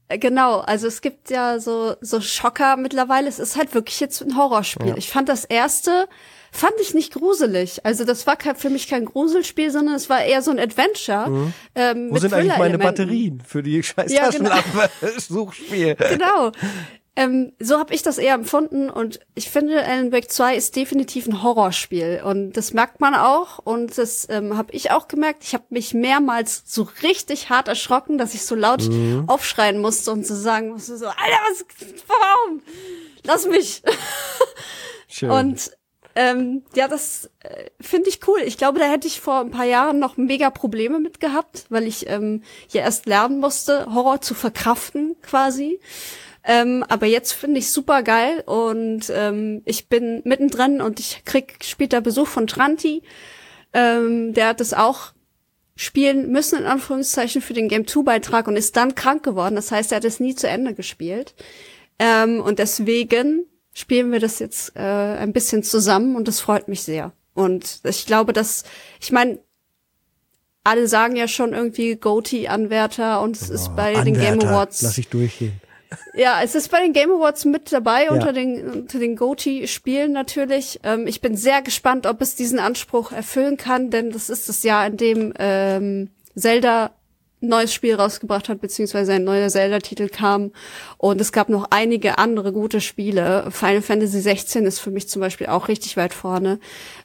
[0.07, 3.27] Äh, Genau, also es gibt ja so so Schocker mittlerweile.
[3.27, 4.87] Es ist halt wirklich jetzt ein Horrorspiel.
[4.89, 4.97] Ja.
[4.97, 6.07] Ich fand das erste
[6.55, 7.85] fand ich nicht gruselig.
[7.85, 11.51] Also das war kein, für mich kein Gruselspiel, sondern es war eher so ein Adventure.
[11.75, 12.77] Ähm, Wo sind eigentlich meine.
[12.79, 14.49] Batterien für die scheiß Ja, genau.
[14.49, 15.95] Taschenlampe-Suchspiel?
[16.09, 16.51] Genau.
[17.17, 21.27] Ähm, so habe ich das eher empfunden und ich finde, Alan Wake 2 ist definitiv
[21.27, 25.45] ein Horrorspiel und das merkt man auch und das ähm, habe ich auch gemerkt.
[25.45, 29.23] Ich habe mich mehrmals so richtig hart erschrocken, dass ich so laut Mhm.
[29.27, 31.65] aufschreien musste und zu sagen musste so, Alter, was,
[32.05, 32.61] warum?
[33.23, 33.81] Lass mich.
[35.07, 35.31] Schön.
[35.31, 35.71] Und
[36.15, 38.39] ähm, ja, das äh, finde ich cool.
[38.45, 41.85] Ich glaube, da hätte ich vor ein paar Jahren noch mega Probleme mit gehabt, weil
[41.85, 45.79] ich ähm, ja erst lernen musste, Horror zu verkraften quasi.
[46.45, 51.57] Ähm, aber jetzt finde ich super geil und ähm, ich bin mittendrin und ich krieg
[51.63, 53.01] später Besuch von Tranti.
[53.73, 55.11] Ähm, der hat es auch
[55.75, 59.55] spielen müssen, in Anführungszeichen, für den Game 2 Beitrag und ist dann krank geworden.
[59.55, 61.35] Das heißt, er hat es nie zu Ende gespielt.
[61.99, 66.81] Ähm, und deswegen spielen wir das jetzt äh, ein bisschen zusammen und das freut mich
[66.81, 67.11] sehr.
[67.35, 68.63] Und ich glaube, dass,
[69.01, 69.37] ich meine,
[70.63, 74.81] alle sagen ja schon irgendwie Goatee-Anwärter und es ist bei den Game Anwärter, Awards.
[74.81, 75.61] Lass ich durchgehen.
[76.15, 80.79] Ja, es ist bei den Game Awards mit dabei unter den unter den Goatee-Spielen natürlich.
[80.83, 84.63] Ähm, ich bin sehr gespannt, ob es diesen Anspruch erfüllen kann, denn das ist das
[84.63, 86.91] Jahr, in dem ähm, Zelda
[87.47, 90.51] neues Spiel rausgebracht hat, beziehungsweise ein neuer Zelda-Titel kam.
[90.97, 93.47] Und es gab noch einige andere gute Spiele.
[93.51, 96.59] Final Fantasy 16 ist für mich zum Beispiel auch richtig weit vorne.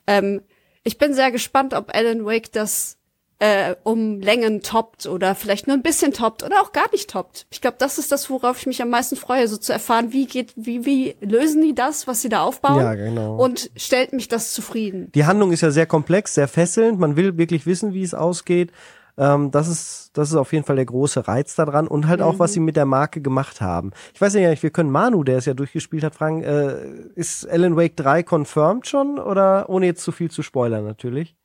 [0.06, 0.42] Ähm,
[0.82, 2.96] ich bin sehr gespannt, ob Alan Wake das
[3.40, 7.46] äh, um Längen toppt oder vielleicht nur ein bisschen toppt oder auch gar nicht toppt.
[7.50, 10.26] Ich glaube, das ist das, worauf ich mich am meisten freue, so zu erfahren, wie
[10.26, 12.82] geht, wie, wie lösen die das, was sie da aufbauen?
[12.82, 13.36] Ja, genau.
[13.36, 15.10] Und stellt mich das zufrieden.
[15.14, 17.00] Die Handlung ist ja sehr komplex, sehr fesselnd.
[17.00, 18.72] Man will wirklich wissen, wie es ausgeht.
[19.20, 22.38] Ähm, das ist, das ist auf jeden Fall der große Reiz daran und halt auch,
[22.38, 23.92] was sie mit der Marke gemacht haben.
[24.14, 26.86] Ich weiß ja nicht, wir können Manu, der es ja durchgespielt hat, fragen, äh,
[27.16, 31.36] ist Alan Wake 3 confirmed schon oder ohne jetzt zu viel zu spoilern natürlich?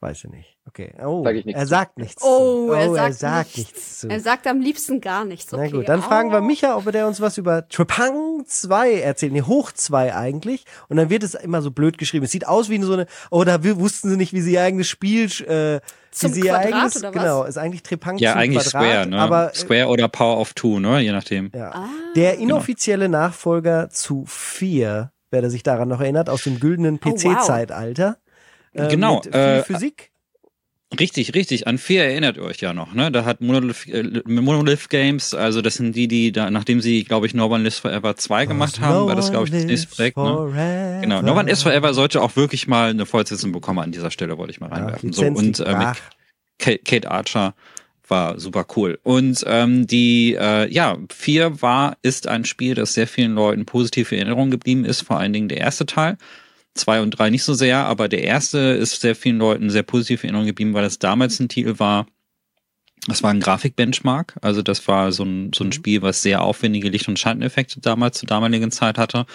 [0.00, 0.57] Weiß ich nicht.
[0.78, 0.92] Okay.
[1.04, 1.70] Oh, Sag ich nichts er zu.
[1.70, 2.22] sagt nichts.
[2.22, 2.72] Oh, zu.
[2.72, 3.56] er sagt, nichts.
[3.58, 4.08] nichts zu.
[4.08, 5.52] Er sagt am liebsten gar nichts.
[5.52, 5.68] Okay.
[5.72, 6.42] Na gut, dann fragen wir Oh.
[6.42, 9.32] Micha, ob der uns was über Trepang 2 erzählt.
[9.32, 10.64] Nee, Hoch 2 eigentlich.
[10.88, 12.24] Und dann wird es immer so blöd geschrieben.
[12.24, 14.88] Es sieht aus wie so eine, oh, da wussten sie nicht, wie sie ihr eigenes
[14.88, 15.80] Spiel, äh,
[16.12, 17.22] Zum wie sie ihr Quadrat eigenes, oder was?
[17.22, 19.18] genau, ist eigentlich Trepang Ja, zum eigentlich Quadrat, Square, ne?
[19.18, 21.00] aber äh, Square oder Power of Two, ne?
[21.00, 21.50] Je nachdem.
[21.54, 21.70] ja.
[21.72, 21.88] Ah.
[22.16, 27.08] Der inoffizielle Nachfolger zu 4, wer der sich daran noch erinnert, aus dem güldenen Oh,
[27.10, 27.14] wow.
[27.14, 28.18] PC-Zeitalter.
[28.72, 30.12] Äh, Genau, viel äh, Physik.
[30.98, 31.66] Richtig, richtig.
[31.66, 33.12] An vier erinnert ihr euch ja noch, ne?
[33.12, 37.26] Da hat Monolith, äh, Monolith Games, also das sind die, die da, nachdem sie, glaube
[37.26, 40.16] ich, No One Lives Forever 2 gemacht haben, war das, glaube ich, das nächste Projekt,
[40.16, 41.00] ne?
[41.02, 41.20] Genau.
[41.20, 44.52] No One Lives Forever sollte auch wirklich mal eine Fortsetzung bekommen an dieser Stelle, wollte
[44.52, 45.12] ich mal Ja, reinwerfen.
[45.12, 45.88] so, Lizenz und äh, mit.
[46.58, 47.54] Kate, Kate Archer
[48.08, 48.98] war super cool.
[49.02, 54.10] Und ähm, die, äh, ja, vier war, ist ein Spiel, das sehr vielen Leuten positiv
[54.12, 56.16] in Erinnerung geblieben ist, vor allen Dingen der erste Teil.
[56.78, 60.22] Zwei und drei nicht so sehr, aber der erste ist sehr vielen Leuten sehr positiv
[60.22, 62.06] in Erinnerung geblieben, weil es damals ein Titel war,
[63.06, 66.88] das war ein Grafikbenchmark, also das war so ein, so ein Spiel, was sehr aufwendige
[66.88, 69.26] Licht- und Schatteneffekte damals zur damaligen Zeit hatte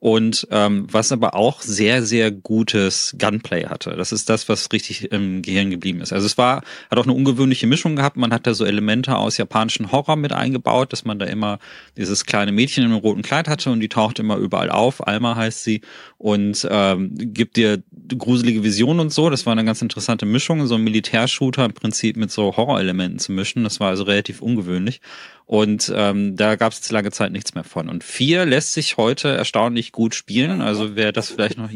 [0.00, 3.96] und ähm, was aber auch sehr, sehr gutes Gunplay hatte.
[3.96, 6.12] Das ist das, was richtig im Gehirn geblieben ist.
[6.12, 8.16] Also es war, hat auch eine ungewöhnliche Mischung gehabt.
[8.16, 11.58] Man hat da so Elemente aus japanischen Horror mit eingebaut, dass man da immer
[11.96, 15.04] dieses kleine Mädchen in einem roten Kleid hatte und die taucht immer überall auf.
[15.04, 15.80] Alma heißt sie
[16.16, 17.82] und ähm, gibt dir
[18.16, 19.30] gruselige Visionen und so.
[19.30, 23.32] Das war eine ganz interessante Mischung, so ein Militärshooter im Prinzip mit so Horrorelementen zu
[23.32, 23.64] mischen.
[23.64, 25.00] Das war also relativ ungewöhnlich.
[25.48, 27.88] Und ähm, da gab es lange Zeit nichts mehr von.
[27.88, 30.60] Und vier lässt sich heute erstaunlich gut spielen.
[30.60, 31.70] Also wer das vielleicht noch.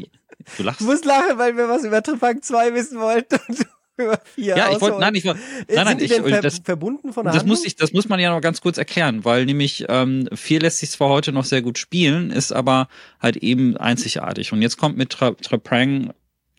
[0.57, 0.81] Du lachst.
[0.81, 3.65] Du musst lachen, weil wir was über Trepang 2 wissen wollten und du
[4.03, 7.25] über 4 Ja, ich wollte, nein, ich wollte, nein, nein, ich, ver das, verbunden von
[7.25, 7.59] der das Handlung?
[7.59, 10.79] muss ich, das muss man ja noch ganz kurz erklären, weil nämlich ähm, vier lässt
[10.79, 12.89] sich zwar heute noch sehr gut spielen, ist aber
[13.21, 14.53] halt eben einzigartig.
[14.53, 16.13] Und jetzt kommt mit Tra Trepang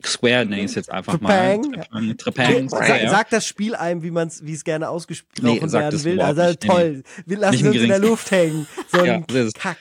[0.05, 1.57] Square, nenne ich es jetzt einfach mal.
[1.59, 2.17] Trepang.
[2.17, 3.09] Trepang, Trepang Sa Square.
[3.09, 6.21] sag das Spiel einem, wie man es, wie es gerne ausgesprochen Nee, sag werden will.
[6.21, 7.03] Also toll.
[7.25, 7.99] Wir lassen uns in der.
[7.99, 8.67] Luft hängen.
[8.91, 9.77] So ein Ja, Kack.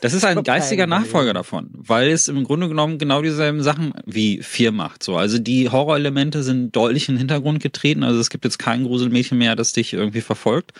[0.00, 0.86] Das ist ein geistiger.
[0.86, 5.02] Nachfolger davon, weil es im Grunde genommen genau dieselben Sachen wie vier macht.
[5.02, 8.02] So, also die Horrorelemente sind deutlich in den Hintergrund getreten.
[8.02, 10.72] Also es gibt jetzt kein Gruselmädchen mehr, das dich irgendwie verfolgt.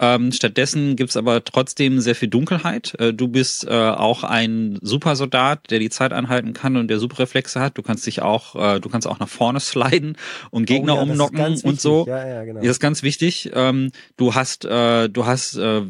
[0.00, 2.94] Ähm, stattdessen gibt's aber trotzdem sehr viel Dunkelheit.
[2.98, 7.60] Äh, du bist äh, auch ein Supersoldat, der die Zeit anhalten kann und der Superreflexe
[7.60, 7.78] hat.
[7.78, 10.16] Du kannst dich auch, äh, du kannst auch nach vorne sliden
[10.50, 12.06] und Gegner Oh ja, umnocken und so.
[12.08, 12.60] Ja, ja, genau.
[12.60, 13.50] Das ist ganz wichtig.
[13.54, 15.82] Ähm, du hast, äh, du hast äh,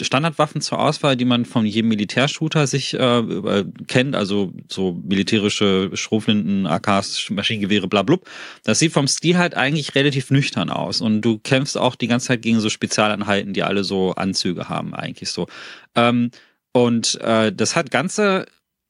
[0.00, 5.90] Standardwaffen zur Auswahl, die man von jedem Militärshooter sich äh, über- kennt, also so militärische
[5.94, 8.28] Schrotflinten, AKs, Maschinengewehre, bla blub.
[8.64, 12.28] Das sieht vom Stil halt eigentlich relativ nüchtern aus und du kämpfst auch die ganze
[12.28, 15.46] Zeit gegen so Spezialeinheiten, die alle so Anzüge haben, eigentlich so.
[15.94, 16.30] Ähm,
[16.72, 18.46] und äh, das hat Ganze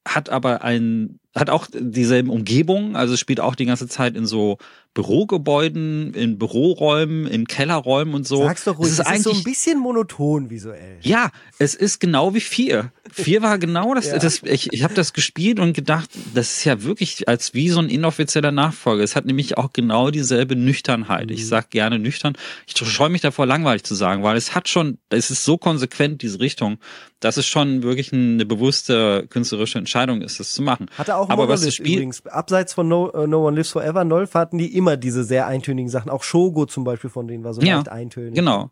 [0.06, 4.58] hat aber ein hat auch dieselben Umgebungen, also spielt auch die ganze Zeit in so
[4.94, 8.42] Bürogebäuden, in Büroräumen, in Kellerräumen und so.
[8.42, 10.98] Sag's doch ruhig, Es es ist ist, so ein bisschen monoton visuell.
[11.00, 12.92] Ja, es ist genau wie vier.
[13.10, 14.06] Vier war genau das.
[14.06, 14.18] Ja.
[14.18, 17.80] das ich ich habe das gespielt und gedacht, das ist ja wirklich als wie so
[17.80, 19.02] ein inoffizieller Nachfolger.
[19.02, 21.26] Es hat nämlich auch genau dieselbe Nüchternheit.
[21.26, 21.34] Mhm.
[21.34, 22.34] Ich sag gerne nüchtern.
[22.66, 26.20] Ich scheue mich davor, langweilig zu sagen, weil es hat schon, es ist so konsequent
[26.20, 26.78] diese Richtung,
[27.20, 30.86] dass es schon wirklich eine bewusste künstlerische Entscheidung ist, das zu machen.
[30.98, 32.26] Hatte auch Aber was das Spiel übrigens.
[32.26, 35.88] Abseits von no, äh, no One Lives Forever, Nolf hatten die immer diese sehr eintönigen
[35.88, 36.10] Sachen.
[36.10, 38.34] Auch Shogo zum Beispiel von denen war so Ja, leicht eintönig.
[38.34, 38.70] Genau.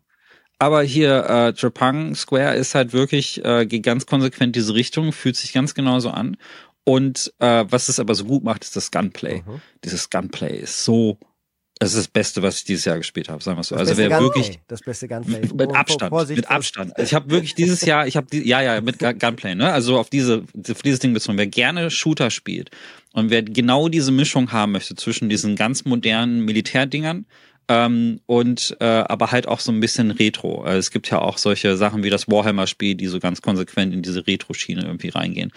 [0.59, 5.35] Aber hier, äh, Trepang Square ist halt wirklich, äh, geht ganz konsequent diese Richtung, fühlt
[5.35, 6.37] sich ganz genauso an.
[6.83, 9.43] Und äh, was es aber so gut macht, ist das Gunplay.
[9.45, 9.61] Mhm.
[9.83, 11.17] Dieses Gunplay ist so,
[11.81, 13.75] es ist das Beste, was ich dieses Jahr gespielt habe, sagen wir so.
[13.75, 15.41] Das also wer wirklich das beste Gunplay.
[15.53, 16.95] mit Oh, Abstand, Vorsicht, mit Abstand.
[16.95, 19.71] Also ich habe wirklich dieses Jahr, ich habe die, ja ja mit Gun- Gunplay, ne?
[19.73, 21.37] Also auf diese auf dieses Ding bezogen.
[21.37, 22.69] Wer gerne Shooter spielt
[23.13, 27.25] und wer genau diese Mischung haben möchte zwischen diesen ganz modernen Militärdingern,
[27.67, 30.61] Ähm, und äh, aber halt auch so ein bisschen Retro.
[30.63, 34.01] Also es gibt ja auch solche Sachen wie das Warhammer-Spiel, die so ganz konsequent in
[34.01, 35.51] diese Retro-Schiene irgendwie reingehen.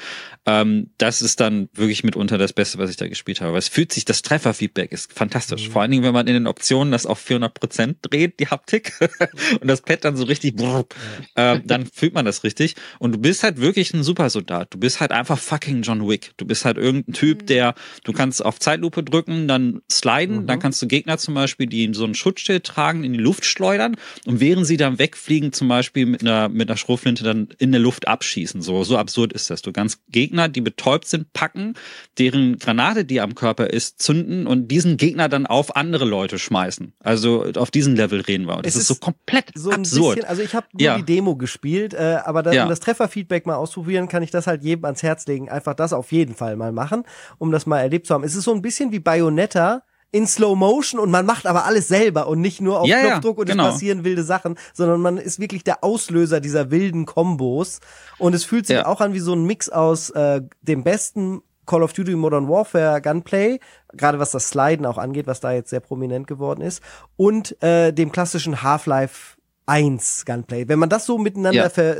[0.46, 3.52] Ähm, das ist dann wirklich mitunter das Beste, was ich da gespielt habe.
[3.52, 5.68] Weil es fühlt sich, das Trefferfeedback ist fantastisch.
[5.68, 5.72] Mhm.
[5.72, 8.92] Vor allen Dingen, wenn man in den Optionen das auf 400 Prozent dreht, die Haptik,
[9.60, 10.86] und das Pad dann so richtig, brrr,
[11.34, 12.76] äh, dann fühlt man das richtig.
[12.98, 14.74] Und du bist halt wirklich ein Supersoldat.
[14.74, 16.32] Du bist halt einfach fucking John Wick.
[16.36, 17.46] Du bist halt irgendein Typ, mhm.
[17.46, 17.74] der,
[18.04, 20.46] du kannst auf Zeitlupe drücken, dann sliden, mhm.
[20.46, 23.44] dann kannst du Gegner zum Beispiel, die in so ein Schutzschild tragen, in die Luft
[23.44, 23.96] schleudern
[24.26, 27.80] und während sie dann wegfliegen, zum Beispiel mit einer, mit einer Schrotflinte dann in der
[27.80, 28.62] Luft abschießen.
[28.62, 29.62] So, so absurd ist das.
[29.62, 31.74] Du kannst Gegner, die betäubt sind, packen,
[32.18, 36.92] deren Granate, die am Körper ist, zünden und diesen Gegner dann auf andere Leute schmeißen.
[37.00, 38.56] Also auf diesen Level reden wir.
[38.56, 40.16] Und das ist, ist, so komplett so absurd.
[40.16, 40.96] Bisschen, also ich habe nur ja.
[40.96, 42.64] die Demo gespielt, äh, aber das, ja.
[42.64, 45.48] um das Trefferfeedback mal ausprobieren, kann ich das halt jedem ans Herz legen.
[45.48, 47.04] Einfach das auf jeden Fall mal machen,
[47.38, 48.24] um das mal erlebt zu haben.
[48.24, 49.82] Es ist so ein bisschen wie Bayonetta,
[50.14, 53.38] in Slow Motion und man macht aber alles selber und nicht nur auf ja, Knopfdruck
[53.38, 53.64] und genau.
[53.64, 57.80] es passieren wilde Sachen, sondern man ist wirklich der Auslöser dieser wilden Kombos
[58.18, 58.86] und es fühlt sich ja.
[58.86, 63.02] auch an wie so ein Mix aus äh, dem besten Call of Duty Modern Warfare
[63.02, 63.58] Gunplay,
[63.92, 66.80] gerade was das Sliden auch angeht, was da jetzt sehr prominent geworden ist,
[67.16, 69.36] und äh, dem klassischen Half-Life
[69.66, 70.68] 1 Gunplay.
[70.68, 71.94] Wenn man das so miteinander ja.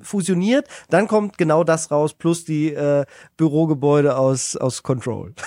[0.00, 3.04] fusioniert, dann kommt genau das raus, plus die äh,
[3.36, 5.34] Bürogebäude aus, aus Control.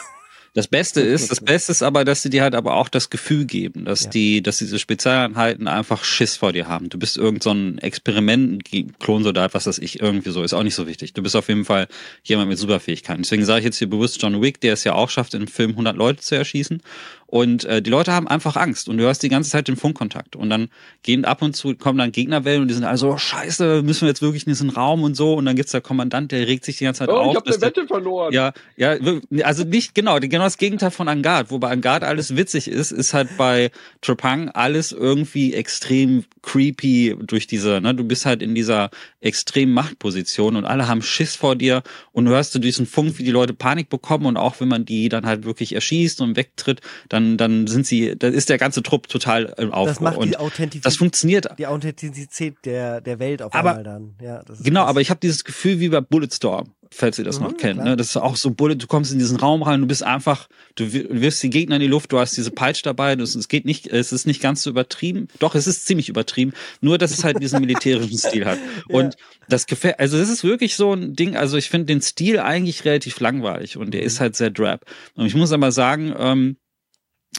[0.53, 3.45] Das Beste ist, das Beste ist aber, dass sie dir halt aber auch das Gefühl
[3.45, 4.09] geben, dass ja.
[4.09, 6.89] die, dass diese Spezialeinheiten einfach Schiss vor dir haben.
[6.89, 8.63] Du bist irgend so ein Experiment,
[8.99, 11.13] Klonsoldat, was das ich, irgendwie so, ist auch nicht so wichtig.
[11.13, 11.87] Du bist auf jeden Fall
[12.23, 13.21] jemand mit Superfähigkeiten.
[13.21, 15.71] Deswegen sage ich jetzt hier bewusst John Wick, der es ja auch schafft, im Film
[15.71, 16.81] 100 Leute zu erschießen.
[17.29, 20.35] Und äh, die Leute haben einfach Angst und du hast die ganze Zeit den Funkkontakt.
[20.35, 20.69] Und dann
[21.03, 24.07] gehen ab und zu, kommen dann Gegnerwellen und die sind also, oh, scheiße, müssen wir
[24.07, 25.35] jetzt wirklich in diesen Raum und so.
[25.35, 27.31] Und dann gibt's der Kommandant, der regt sich die ganze Zeit oh, auf.
[27.31, 28.33] Ich hab eine Wette verloren.
[28.33, 28.95] Ja, ja,
[29.43, 31.51] also nicht, genau, genau das Gegenteil von Angard.
[31.51, 33.69] Wo bei Angard alles witzig ist, ist halt bei
[34.01, 38.89] Trepang alles irgendwie extrem creepy durch diese, ne, du bist halt in dieser
[39.21, 43.23] extremen Machtposition und alle haben Schiss vor dir und du hörst du diesen Funk, wie
[43.23, 46.81] die Leute Panik bekommen und auch wenn man die dann halt wirklich erschießt und wegtritt,
[47.09, 49.87] dann, dann sind sie, dann ist der ganze Trupp total im Aufruhr.
[49.87, 51.47] Das macht die Authentizität, das funktioniert.
[51.57, 54.15] Die Authentizität der, der Welt auf aber, einmal dann.
[54.21, 57.57] Ja, genau, aber ich habe dieses Gefühl wie bei Bulletstorm falls ihr das mhm, noch
[57.57, 57.83] kennt.
[57.83, 57.95] Ne?
[57.95, 60.91] Das ist auch so Bullet, du kommst in diesen Raum rein, du bist einfach, du
[60.91, 63.87] wirfst die Gegner in die Luft, du hast diese Peitsch dabei, das, es geht nicht,
[63.87, 65.27] es ist nicht ganz so übertrieben.
[65.39, 68.59] Doch, es ist ziemlich übertrieben, nur dass es halt diesen militärischen Stil hat.
[68.87, 69.19] Und ja.
[69.47, 72.85] das gefällt, also es ist wirklich so ein Ding, also ich finde den Stil eigentlich
[72.85, 74.07] relativ langweilig und der mhm.
[74.07, 74.85] ist halt sehr drab.
[75.15, 76.57] Und ich muss aber sagen, ähm,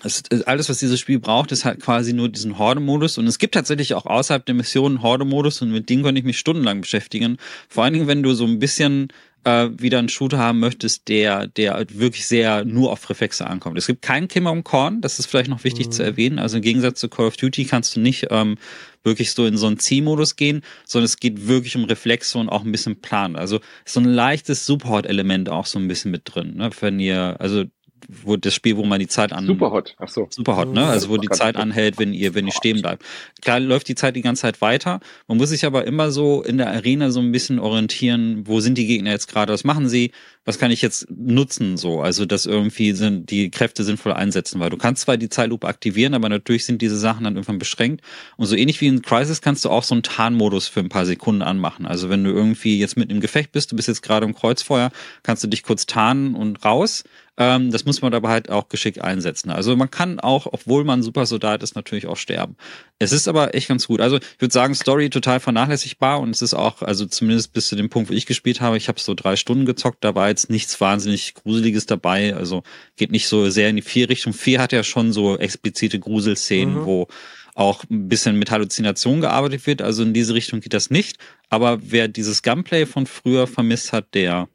[0.03, 3.19] es, alles, was dieses Spiel braucht, ist halt quasi nur diesen Horde-Modus.
[3.19, 6.39] Und es gibt tatsächlich auch außerhalb der Mission Horde-Modus und mit dem könnte ich mich
[6.39, 7.39] stundenlang beschäftigen.
[7.69, 9.09] Vor allen Dingen, wenn du so ein bisschen
[9.45, 13.79] äh, wieder einen Shooter haben möchtest, der, der wirklich sehr nur auf Reflexe ankommt.
[13.79, 15.93] Es gibt keinen Kimmer und Korn, das ist vielleicht noch wichtig mhm.
[15.93, 16.39] zu erwähnen.
[16.39, 18.57] Also im Gegensatz zu Call of Duty kannst du nicht ähm,
[19.03, 22.65] wirklich so in so einen Zielmodus gehen, sondern es geht wirklich um Reflexe und auch
[22.65, 23.35] ein bisschen Plan.
[23.35, 26.57] Also so ein leichtes Support-Element auch so ein bisschen mit drin.
[26.57, 26.71] Ne?
[26.81, 27.65] Wenn ihr, also
[28.09, 30.27] wo das Spiel, wo man die Zeit an Superhot, ach so.
[30.31, 30.87] Superhot, ne?
[30.87, 33.05] Also wo die Zeit anhält, wenn ihr wenn ihr stehen bleibt.
[33.43, 35.01] Klar läuft die Zeit die ganze Zeit weiter.
[35.29, 38.79] Man muss sich aber immer so in der Arena so ein bisschen orientieren, wo sind
[38.79, 40.13] die Gegner jetzt gerade, was machen sie?
[40.45, 42.01] Was kann ich jetzt nutzen so?
[42.01, 46.15] Also dass irgendwie sind die Kräfte sinnvoll einsetzen, weil du kannst zwar die Zeitlupe aktivieren,
[46.15, 48.03] aber natürlich sind diese Sachen dann irgendwann beschränkt
[48.37, 51.07] und so ähnlich wie in Crisis kannst du auch so einen Tarnmodus für ein paar
[51.07, 51.87] Sekunden anmachen.
[51.87, 54.91] Also wenn du irgendwie jetzt mit im Gefecht bist, du bist jetzt gerade im Kreuzfeuer,
[55.23, 57.05] kannst du dich kurz tarnen und raus
[57.41, 59.51] ähm, das muss man aber halt auch geschickt einsetzen.
[59.51, 62.55] Also man kann auch, obwohl man super Soldat ist, natürlich auch sterben.
[62.99, 64.03] Es ist aber echt ganz gut.
[64.03, 67.77] Also ich würde sagen, Story total vernachlässigbar und es ist auch, also zumindest bis zu
[67.77, 70.51] dem Punkt, wo ich gespielt habe, ich habe so drei Stunden gezockt, da war jetzt
[70.51, 72.35] nichts wahnsinnig Gruseliges dabei.
[72.35, 72.63] Also
[72.97, 74.33] geht nicht so sehr in die vier Richtung.
[74.33, 76.85] Vier hat ja schon so explizite Gruselszenen, mhm.
[76.87, 77.09] wo
[77.55, 79.83] auch ein bisschen mit Halluzinationen gearbeitet wird.
[79.83, 81.19] Also in diese Richtung geht das nicht.
[81.49, 84.49] Aber wer dieses Gunplay von früher vermisst hat, der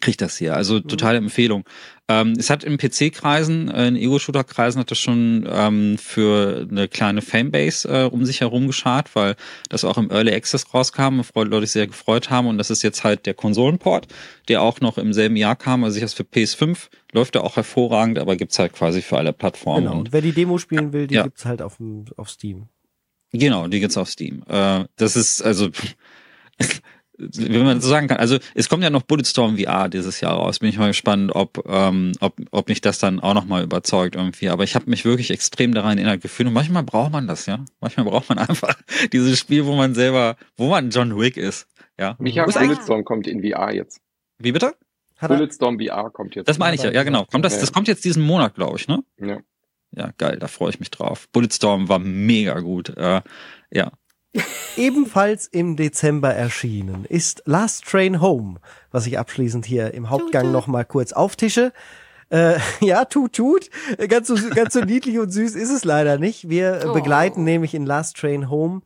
[0.00, 0.54] kriegt das hier.
[0.54, 0.88] Also mhm.
[0.88, 1.64] totale Empfehlung.
[2.08, 7.20] Ähm, es hat in PC-Kreisen, äh, in Ego-Shooter-Kreisen hat das schon ähm, für eine kleine
[7.20, 9.34] Fanbase äh, um sich herum geschart, weil
[9.70, 12.46] das auch im Early Access rauskam und Leute sich sehr gefreut haben.
[12.46, 14.06] Und das ist jetzt halt der Konsolenport,
[14.46, 15.82] der auch noch im selben Jahr kam.
[15.82, 19.32] Also ich habe für PS5, läuft er auch hervorragend, aber gibt's halt quasi für alle
[19.32, 19.86] Plattformen.
[19.86, 19.98] Genau.
[19.98, 21.24] Und wer die Demo spielen will, die ja.
[21.24, 21.78] gibt's halt auf,
[22.16, 22.68] auf Steam.
[23.32, 24.44] Genau, die gibt's auf Steam.
[24.48, 25.70] Äh, das ist also
[27.18, 28.18] wenn man so sagen kann.
[28.18, 30.58] Also es kommt ja noch Bulletstorm VR dieses Jahr raus.
[30.58, 34.16] Bin ich mal gespannt, ob ähm, ob ob mich das dann auch noch mal überzeugt
[34.16, 34.48] irgendwie.
[34.48, 36.48] Aber ich habe mich wirklich extrem daran erinnert gefühlt.
[36.48, 37.64] Und manchmal braucht man das, ja.
[37.80, 38.74] Manchmal braucht man einfach
[39.12, 41.66] dieses Spiel, wo man selber, wo man John Wick ist.
[41.98, 42.16] Ja.
[42.18, 44.00] Micha, Bulletstorm kommt in VR jetzt.
[44.38, 44.74] Wie bitte?
[45.20, 46.48] Bulletstorm VR kommt jetzt.
[46.48, 46.90] Das meine ich ja.
[46.92, 47.24] Ja, genau.
[47.24, 47.58] Kommt das?
[47.58, 49.02] Das kommt jetzt diesen Monat, glaube ich, ne?
[49.18, 49.38] Ja.
[49.92, 51.28] ja, geil, da freue ich mich drauf.
[51.30, 52.90] Bulletstorm war mega gut.
[52.96, 53.22] Äh,
[53.72, 53.92] ja.
[54.76, 58.56] Ebenfalls im Dezember erschienen ist Last Train Home,
[58.90, 61.72] was ich abschließend hier im Hauptgang noch mal kurz auftische.
[62.28, 63.70] Äh, ja, tut, tut.
[64.08, 66.48] Ganz so, ganz so niedlich und süß ist es leider nicht.
[66.48, 66.92] Wir Oh.
[66.92, 68.82] begleiten nämlich in Last Train Home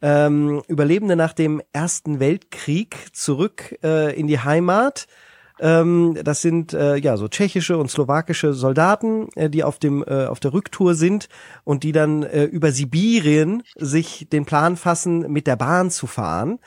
[0.00, 5.06] ähm, Überlebende nach dem Ersten Weltkrieg zurück äh, in die Heimat.
[5.60, 10.26] Ähm, das sind äh, ja so tschechische und slowakische Soldaten, äh, die auf dem äh,
[10.26, 11.28] auf der Rücktour sind
[11.64, 16.58] und die dann äh, über Sibirien sich den Plan fassen, mit der Bahn zu fahren.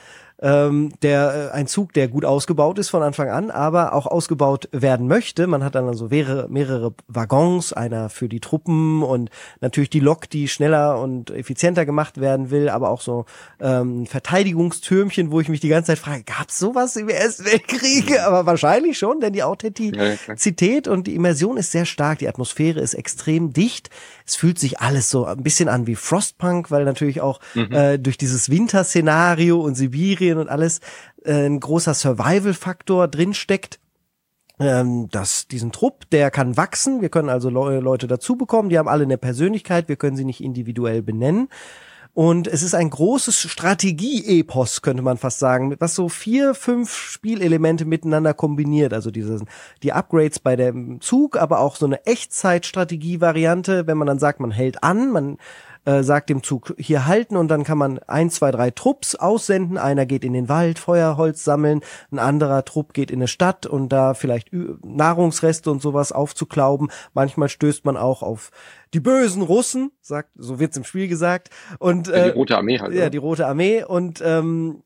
[0.43, 4.69] Ähm, der äh, ein Zug, der gut ausgebaut ist von Anfang an, aber auch ausgebaut
[4.71, 5.45] werden möchte.
[5.45, 10.29] Man hat dann also mehrere, mehrere Waggons, einer für die Truppen und natürlich die Lok,
[10.29, 13.25] die schneller und effizienter gemacht werden will, aber auch so
[13.59, 18.19] ähm, Verteidigungstürmchen, wo ich mich die ganze Zeit frage, gab's sowas im Ersten Weltkrieg?
[18.21, 22.95] Aber wahrscheinlich schon, denn die Authentizität und die Immersion ist sehr stark, die Atmosphäre ist
[22.95, 23.91] extrem dicht.
[24.25, 28.17] Es fühlt sich alles so ein bisschen an wie Frostpunk, weil natürlich auch äh, durch
[28.17, 30.79] dieses Winterszenario und Sibirien und alles
[31.23, 33.79] äh, ein großer Survival-Faktor drinsteckt.
[34.59, 37.01] Ähm, das, diesen Trupp, der kann wachsen.
[37.01, 38.69] Wir können also Leu Leute dazu bekommen.
[38.69, 39.89] Die haben alle eine Persönlichkeit.
[39.89, 41.49] Wir können sie nicht individuell benennen.
[42.13, 47.85] Und es ist ein großes Strategie-Epos, könnte man fast sagen, was so vier, fünf Spielelemente
[47.85, 48.93] miteinander kombiniert.
[48.93, 49.45] Also diese,
[49.81, 54.51] die Upgrades bei dem Zug, aber auch so eine Echtzeit-Strategie-Variante, wenn man dann sagt, man
[54.51, 55.37] hält an, man
[55.85, 59.77] äh, sagt dem Zug hier halten und dann kann man ein, zwei, drei Trupps aussenden.
[59.77, 61.81] Einer geht in den Wald, Feuerholz sammeln,
[62.11, 66.89] ein anderer Trupp geht in eine Stadt und da vielleicht Nahrungsreste und sowas aufzuklauben.
[67.13, 68.51] Manchmal stößt man auch auf
[68.93, 71.49] die bösen Russen, sagt, so wird's im Spiel gesagt.
[71.79, 72.93] Und Ja, die äh, Rote Armee halt.
[72.93, 73.09] ja, oder?
[73.09, 74.83] die Rote Armee und ähm,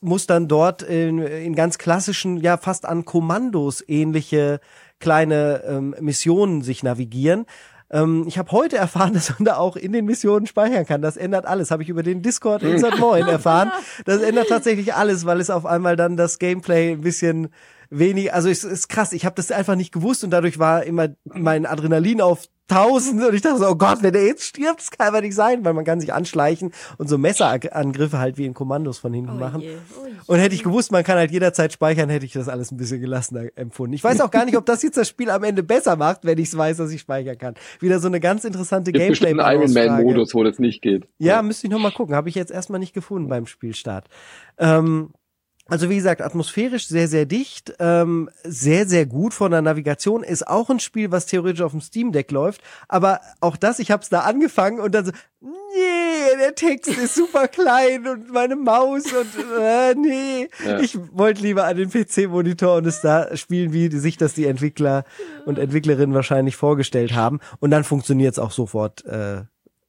[0.00, 4.60] muss dann dort in, in ganz klassischen, ja fast an Kommandos ähnliche
[5.00, 7.46] kleine ähm, Missionen sich navigieren.
[7.90, 11.02] Ähm, ich habe heute erfahren, dass man da auch in den Missionen speichern kann.
[11.02, 11.70] Das ändert alles.
[11.70, 13.70] Habe ich über den Discord Insert Moin erfahren.
[14.04, 17.48] Das ändert tatsächlich alles, weil es auf einmal dann das Gameplay ein bisschen
[17.90, 19.12] wenig, also es ist krass.
[19.12, 23.34] Ich habe das einfach nicht gewusst und dadurch war immer mein Adrenalin auf 1000 und
[23.34, 25.72] ich dachte so, oh Gott, wenn der jetzt stirbt, das kann aber nicht sein, weil
[25.74, 29.60] man kann sich anschleichen und so Messerangriffe halt wie in Kommandos von hinten Oh machen.
[29.62, 29.70] je,
[30.00, 30.12] oh je.
[30.26, 33.00] Und hätte ich gewusst, man kann halt jederzeit speichern, hätte ich das alles ein bisschen
[33.00, 33.94] gelassener empfunden.
[33.94, 36.38] Ich weiß auch gar nicht, ob das jetzt das Spiel am Ende besser macht, wenn
[36.38, 37.54] ich es weiß, dass ich speichern kann.
[37.80, 40.04] Wieder so eine ganz interessante Gibt bestimmt einen Iron Gameplay-Frage.
[40.04, 41.08] Man-Modus, wo das nicht geht.
[41.18, 42.14] Ja, müsste ich noch mal gucken.
[42.14, 44.08] Habe ich jetzt erstmal nicht gefunden beim Spielstart.
[44.58, 45.10] Ähm,
[45.68, 50.22] also wie gesagt, atmosphärisch sehr, sehr dicht, ähm, sehr, sehr gut von der Navigation.
[50.22, 52.62] Ist auch ein Spiel, was theoretisch auf dem Steam Deck läuft.
[52.88, 57.14] Aber auch das, ich habe es da angefangen und dann so, nee, der Text ist
[57.14, 60.48] super klein und meine Maus und äh, nee.
[60.64, 60.80] Ja.
[60.80, 65.04] Ich wollte lieber an den PC-Monitor und es da spielen, wie sich das die Entwickler
[65.44, 67.40] und Entwicklerinnen wahrscheinlich vorgestellt haben.
[67.60, 69.42] Und dann funktioniert es auch sofort äh,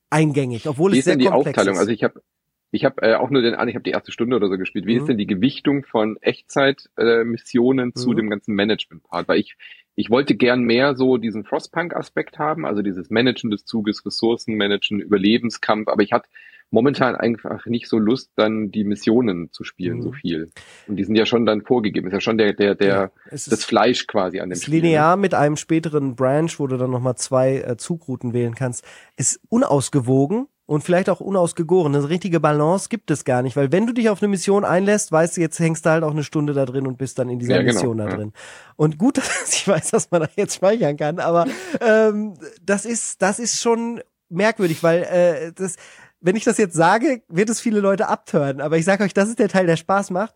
[0.09, 1.75] eingängig, obwohl Wie es ist sehr denn die komplex Aufteilung?
[1.75, 1.79] ist.
[1.79, 2.21] Also ich habe
[2.71, 4.85] ich habe äh, auch nur den, ich habe die erste Stunde oder so gespielt.
[4.85, 4.99] Wie Mhm.
[4.99, 8.15] ist denn die Gewichtung von Echtzeit-Missionen äh, Missionen zu Mhm.
[8.15, 9.27] dem ganzen Management-Part?
[9.27, 9.55] Weil ich
[9.95, 15.01] ich wollte gern mehr so diesen Frostpunk-Aspekt haben, also dieses Managen des Zuges, Ressourcen managen,
[15.01, 15.89] Überlebenskampf.
[15.89, 16.29] Aber ich hatte
[16.71, 20.01] momentan einfach nicht so Lust, dann die Missionen zu spielen Mhm.
[20.03, 20.51] so viel.
[20.87, 22.07] Und die sind ja schon dann vorgegeben.
[22.07, 24.75] Ist ja schon der der der Ja, das ist- Fleisch quasi an dem ist Spiel.
[24.75, 24.81] ne?
[24.87, 28.85] linear mit einem späteren Branch, wo du dann nochmal zwei äh, Zugrouten wählen kannst,
[29.17, 31.95] ist unausgewogen und vielleicht auch unausgegoren.
[31.95, 35.11] Eine richtige Balance gibt es gar nicht, weil wenn du dich auf eine Mission einlässt,
[35.11, 37.39] weißt du, jetzt hängst du halt auch eine Stunde da drin und bist dann in
[37.39, 38.15] dieser Ja, genau, Mission da ja.
[38.15, 38.33] drin.
[38.75, 41.47] Und gut, dass ich weiß, dass man da jetzt speichern kann, aber
[41.81, 45.75] ähm, das ist, das ist schon merkwürdig, weil äh, das,
[46.21, 48.61] wenn ich das jetzt sage, wird es viele Leute abtören.
[48.61, 50.35] Aber ich sage euch, das ist der Teil, der Spaß macht.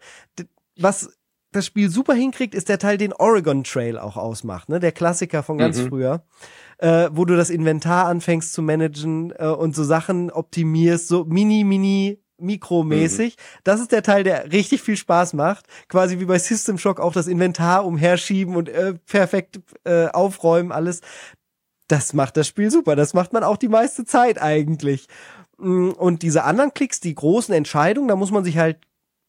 [0.80, 1.12] Was
[1.54, 4.80] das Spiel super hinkriegt, ist der Teil, den Oregon Trail auch ausmacht, ne?
[4.80, 5.88] Der Klassiker von ganz Mhm.
[5.90, 6.24] früher,
[6.80, 11.64] äh, wo du das Inventar anfängst zu managen äh, und so Sachen optimierst, so mini,
[11.64, 13.38] mini, mikromäßig.
[13.64, 15.66] Das ist der Teil, der richtig viel Spaß macht.
[15.88, 21.02] Quasi wie bei System Shock auch das Inventar umherschieben und äh, perfekt äh, aufräumen, alles.
[21.88, 22.96] Das macht das Spiel super.
[22.96, 25.08] Das macht man auch die meiste Zeit eigentlich.
[25.58, 28.78] Mm, Und diese anderen Klicks, die großen Entscheidungen, da muss man sich halt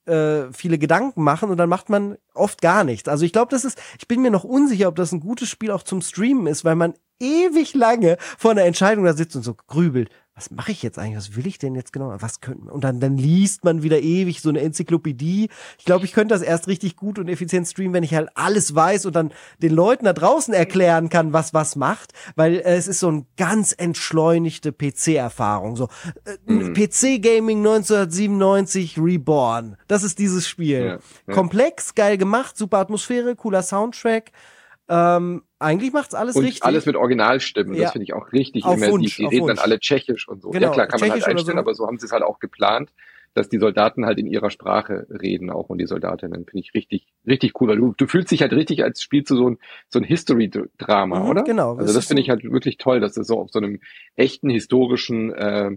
[0.06, 3.08] äh, viele Gedanken machen und dann macht man oft gar nichts.
[3.08, 5.70] Also ich glaube, das ist, ich bin mir noch unsicher, ob das ein gutes Spiel
[5.70, 9.54] auch zum Streamen ist, weil man ewig lange vor einer Entscheidung da sitzt und so
[9.54, 10.10] grübelt.
[10.36, 11.16] Was mache ich jetzt eigentlich?
[11.16, 12.12] Was will ich denn jetzt genau?
[12.18, 15.48] Was könnte und dann dann liest man wieder ewig so eine Enzyklopädie.
[15.78, 18.74] Ich glaube, ich könnte das erst richtig gut und effizient streamen, wenn ich halt alles
[18.74, 19.32] weiß und dann
[19.62, 23.26] den Leuten da draußen erklären kann, was was macht, weil äh, es ist so eine
[23.36, 25.76] ganz entschleunigte PC-Erfahrung.
[25.76, 25.88] So
[26.24, 26.74] äh, Mhm.
[26.74, 29.76] PC-Gaming 1997 Reborn.
[29.86, 30.84] Das ist dieses Spiel.
[30.84, 30.98] Ja,
[31.28, 31.34] ja.
[31.34, 34.32] Komplex, geil gemacht, super Atmosphäre, cooler Soundtrack.
[34.88, 36.62] Ähm, eigentlich macht's alles und richtig.
[36.64, 37.74] alles mit Originalstimmen.
[37.74, 37.84] Ja.
[37.84, 38.92] Das finde ich auch richtig Auf immersiv.
[38.92, 39.56] Wunsch, die reden Wunsch.
[39.56, 40.50] dann alle tschechisch und so.
[40.50, 41.60] Genau, ja klar, kann man halt Tschechisch einstellen, so.
[41.60, 42.92] aber so haben sie es halt auch geplant,
[43.34, 46.44] dass die Soldaten halt in ihrer Sprache reden, auch und die Soldatinnen.
[46.46, 49.36] Finde ich richtig, richtig cool, weil du, du fühlst dich halt richtig, als spielst du
[49.36, 49.58] so ein,
[49.88, 51.42] so ein History-Drama, Mhm, oder?
[51.42, 51.74] genau.
[51.76, 53.80] Also Das finde ich halt wirklich toll, dass das so auf so einem
[54.14, 55.70] echten historischen äh,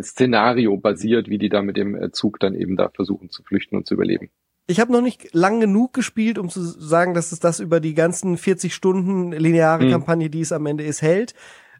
[0.00, 3.76] Szenario basiert, wie die da mit dem äh, Zug dann eben da versuchen zu flüchten
[3.76, 4.30] und zu überleben.
[4.66, 7.94] Ich habe noch nicht lang genug gespielt, um zu sagen, dass es das über die
[7.94, 9.90] ganzen 40 Stunden lineare Mhm.
[9.90, 11.34] Kampagne, die es am Ende ist, hält.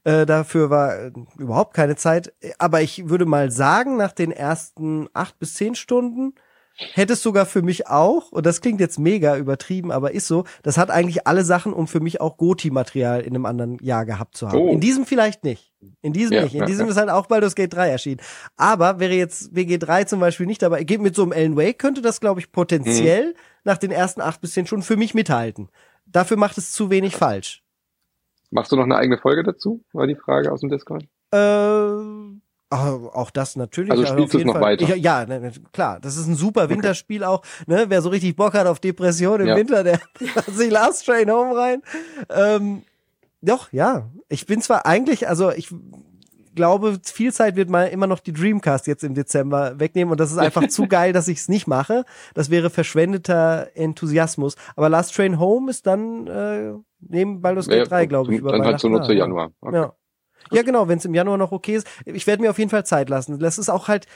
[0.05, 2.35] Äh, dafür war äh, überhaupt keine Zeit.
[2.59, 6.35] Aber ich würde mal sagen, nach den ersten acht bis zehn Stunden
[6.77, 10.45] hätte es sogar für mich auch, und das klingt jetzt mega übertrieben, aber ist so,
[10.63, 14.37] das hat eigentlich alle Sachen, um für mich auch Goti-Material in einem anderen Jahr gehabt
[14.37, 14.59] zu haben.
[14.59, 14.69] Oh.
[14.71, 15.73] In diesem vielleicht nicht.
[16.03, 16.55] In diesem Ja, nicht.
[16.55, 16.93] In ja, diesem ja.
[16.93, 18.21] ist halt auch Baldur's Gate 3 erschienen.
[18.57, 22.03] Aber wäre jetzt WG3 zum Beispiel nicht dabei, geht mit so einem Alan Wake könnte
[22.03, 23.35] das, glaube ich, potenziell Mhm.
[23.65, 25.69] nach den ersten acht bis zehn Stunden für mich mithalten.
[26.07, 27.63] Dafür macht es zu wenig falsch.
[28.51, 29.83] Machst du noch eine eigene Folge dazu?
[29.93, 31.05] War die Frage aus dem Discord.
[31.33, 32.41] Äh,
[32.75, 33.91] auch auch das natürlich.
[33.91, 34.63] Also spielst auf du es noch Fall.
[34.63, 34.97] weiter?
[34.97, 36.01] Ich, ja, ne, ne, klar.
[36.01, 37.43] Das ist ein super Winterspiel auch.
[37.67, 37.87] Ne?
[37.89, 39.57] Wer so richtig Bock hat auf Depression im Ja.
[39.57, 41.83] Winter, der lässt sich Last Train Home rein.
[42.31, 42.83] Ähm,
[43.43, 44.11] doch, ja.
[44.29, 45.69] Ich bin zwar eigentlich, also ich
[46.55, 50.33] glaube, viel Zeit wird mal immer noch die Dreamcast jetzt im Dezember wegnehmen und das
[50.33, 52.05] ist einfach zu geil, dass ich es nicht mache.
[52.35, 54.55] Das wäre verschwendeter Enthusiasmus.
[54.77, 58.65] Aber Last Train Home ist dann äh, neben Baldur's Gate 3, glaube ich, über Dann
[58.65, 59.21] halt so nur zu ja.
[59.21, 59.51] Januar.
[59.61, 59.77] Okay.
[59.77, 59.93] Ja.
[60.53, 61.87] Ja, genau, wenn es im Januar noch okay ist.
[62.05, 63.39] Ich werde mir auf jeden Fall Zeit lassen.
[63.39, 64.07] Das ist auch halt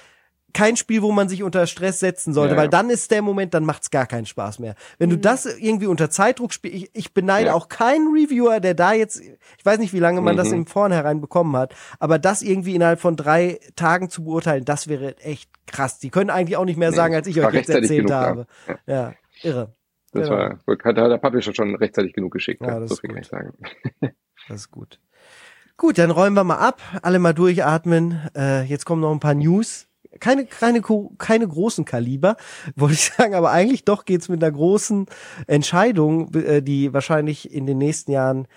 [0.55, 2.63] kein Spiel, wo man sich unter Stress setzen sollte, Ja, ja.
[2.63, 4.77] weil dann ist der Moment, dann macht's gar keinen Spaß mehr.
[4.99, 5.21] Wenn du Mhm.
[5.21, 7.55] das irgendwie unter Zeitdruck spielst, ich, ich beneide Ja.
[7.55, 10.55] auch keinen Reviewer, der da jetzt, ich weiß nicht, wie lange man das Mhm.
[10.55, 15.19] im Vornherein bekommen hat, aber das irgendwie innerhalb von drei Tagen zu beurteilen, das wäre
[15.19, 15.99] echt krass.
[15.99, 18.47] Die können eigentlich auch nicht mehr Nee, sagen, als ich euch jetzt erzählt habe.
[18.87, 19.75] Ja, irre.
[20.13, 20.35] Das Ja.
[20.35, 22.63] war, hat hat der Publisher schon rechtzeitig genug geschickt.
[22.63, 23.53] Ja, das so viel kann ich sagen.
[24.49, 24.99] Das ist gut.
[25.81, 28.21] Gut, dann räumen wir mal ab, alle mal durchatmen.
[28.35, 29.87] Äh, jetzt kommen noch ein paar News.
[30.19, 30.83] Keine, keine,
[31.19, 32.37] keine großen Kaliber,
[32.75, 35.07] wollte ich sagen, aber eigentlich doch geht's mit einer großen
[35.47, 38.49] Entscheidung, äh, die wahrscheinlich in den nächsten Jahren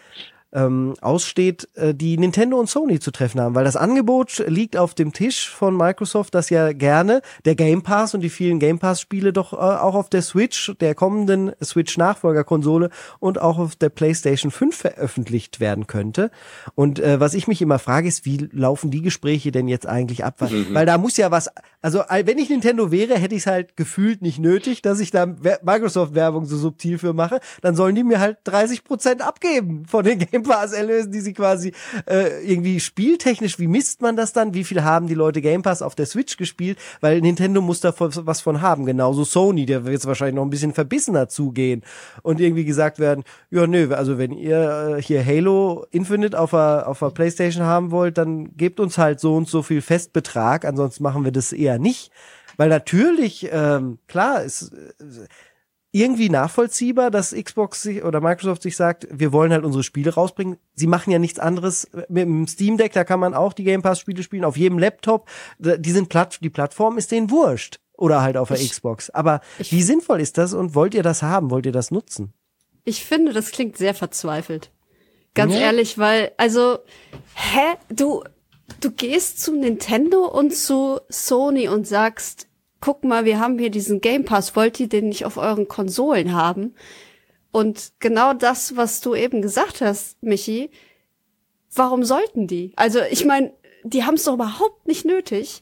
[0.53, 4.93] ähm, aussteht, äh, die Nintendo und Sony zu treffen haben, weil das Angebot liegt auf
[4.93, 8.99] dem Tisch von Microsoft, das ja gerne der Game Pass und die vielen Game Pass
[9.01, 13.89] Spiele doch äh, auch auf der Switch, der kommenden Switch Nachfolgerkonsole und auch auf der
[13.89, 16.31] PlayStation 5 veröffentlicht werden könnte.
[16.75, 20.23] Und äh, was ich mich immer frage, ist, wie laufen die Gespräche denn jetzt eigentlich
[20.25, 20.35] ab?
[20.39, 20.73] Weil, Mhm.
[20.73, 21.49] weil da muss ja was,
[21.81, 25.27] also wenn ich Nintendo wäre, hätte ich es halt gefühlt nicht nötig, dass ich da
[25.41, 27.39] Wer- Microsoft-Werbung so subtil für mache.
[27.61, 31.33] Dann sollen die mir halt 30 Prozent abgeben von den Game Pass erlösen, die sie
[31.33, 31.73] quasi
[32.05, 34.53] äh, irgendwie spieltechnisch, wie misst man das dann?
[34.53, 36.77] Wie viel haben die Leute Game Pass auf der Switch gespielt?
[36.99, 38.85] Weil Nintendo muss da was von haben.
[38.85, 41.83] Genauso Sony, der wird jetzt wahrscheinlich noch ein bisschen verbissener zugehen
[42.23, 46.87] und irgendwie gesagt werden, ja nö, also wenn ihr äh, hier Halo Infinite auf der,
[46.87, 51.23] auf Playstation haben wollt, dann gebt uns halt so und so viel Festbetrag, ansonsten machen
[51.23, 52.11] wir das eher nicht.
[52.57, 55.27] Weil natürlich, ähm, klar, ist äh,
[55.91, 60.57] irgendwie nachvollziehbar, dass Xbox sich oder Microsoft sich sagt, wir wollen halt unsere Spiele rausbringen.
[60.73, 63.81] Sie machen ja nichts anderes mit dem Steam Deck, da kann man auch die Game
[63.81, 65.27] Pass Spiele spielen, auf jedem Laptop.
[65.59, 67.79] Die sind Platt, die Plattform ist denen wurscht.
[67.97, 69.09] Oder halt auf der Ich- Xbox.
[69.11, 71.51] Aber ich- wie sinnvoll ist das und wollt ihr das haben?
[71.51, 72.33] Wollt ihr das nutzen?
[72.83, 74.71] Ich finde, das klingt sehr verzweifelt.
[75.35, 75.59] Ganz Ja.
[75.61, 76.79] ehrlich, weil, also,
[77.35, 77.75] hä?
[77.89, 78.23] Du,
[78.79, 82.47] du gehst zu Nintendo und zu Sony und sagst,
[82.81, 86.33] guck mal, wir haben hier diesen Game Pass, wollt ihr den nicht auf euren Konsolen
[86.33, 86.75] haben?
[87.51, 90.71] Und genau das, was du eben gesagt hast, Michi,
[91.73, 92.73] warum sollten die?
[92.75, 93.53] Also, ich meine,
[93.83, 95.61] die haben es doch überhaupt nicht nötig,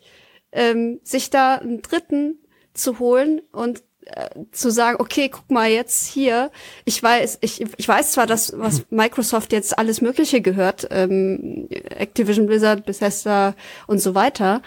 [0.51, 2.39] ähm, sich da einen Dritten
[2.73, 6.51] zu holen und äh, zu sagen, okay, guck mal jetzt hier,
[6.85, 12.47] ich weiß, ich, ich weiß zwar, dass was Microsoft jetzt alles Mögliche gehört, ähm, Activision
[12.47, 13.55] Blizzard, Bethesda
[13.87, 14.61] und so weiter,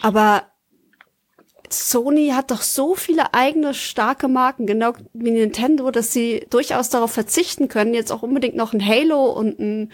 [0.00, 0.44] aber
[1.70, 7.12] Sony hat doch so viele eigene starke Marken, genau wie Nintendo, dass sie durchaus darauf
[7.12, 9.92] verzichten können, jetzt auch unbedingt noch ein Halo und ein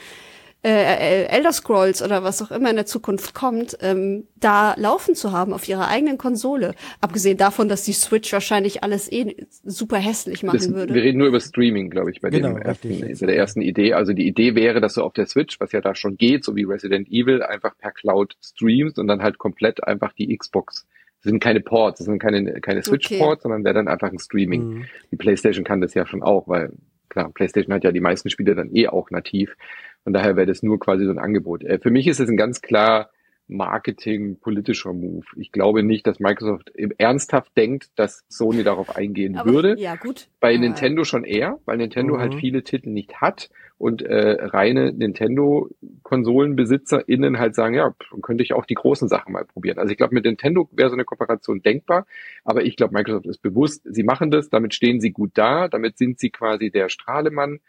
[0.65, 5.17] äh, äh, Elder Scrolls oder was auch immer in der Zukunft kommt, ähm, da laufen
[5.17, 6.77] zu haben auf ihrer eigenen Konsole.
[7.01, 9.35] Abgesehen davon, dass die Switch wahrscheinlich alles eh
[9.65, 10.95] super hässlich machen Das, würde.
[10.95, 13.95] wir reden nur über Streaming, glaube ich, bei, Genau, dem ersten, bei der ersten Idee.
[13.95, 16.55] Also die Idee wäre, dass du auf der Switch, was ja da schon geht, so
[16.55, 20.87] wie Resident Evil, einfach per Cloud streamst und dann halt komplett einfach die Xbox.
[21.23, 24.63] Das sind keine Ports, das sind keine, keine Switch-Ports, sondern wäre dann einfach ein Streaming.
[24.63, 24.85] Mhm.
[25.11, 26.73] Die PlayStation kann das ja schon auch, weil
[27.09, 29.57] klar, PlayStation hat ja die meisten Spiele dann eh auch nativ.
[30.03, 31.63] Von daher wäre das nur quasi so ein Angebot.
[31.63, 33.11] Äh, Für mich ist es ein ganz klar
[33.49, 35.25] Marketing, politischer Move.
[35.37, 39.77] Ich glaube nicht, dass Microsoft ernsthaft denkt, dass Sony darauf eingehen Aber, würde.
[39.79, 40.29] Ja, gut.
[40.41, 40.59] Bei Ja.
[40.59, 42.19] Nintendo schon eher, weil Nintendo Mhm.
[42.21, 48.53] halt viele Titel nicht hat und äh, reine Nintendo-KonsolenbesitzerInnen halt sagen, ja, dann könnte ich
[48.55, 49.79] auch die großen Sachen mal probieren.
[49.79, 52.07] Also ich glaube, mit Nintendo wäre so eine Kooperation denkbar,
[52.45, 55.99] aber ich glaube, Microsoft ist bewusst, sie machen das, damit stehen sie gut da, damit
[55.99, 57.61] sind sie quasi der Strahlemann,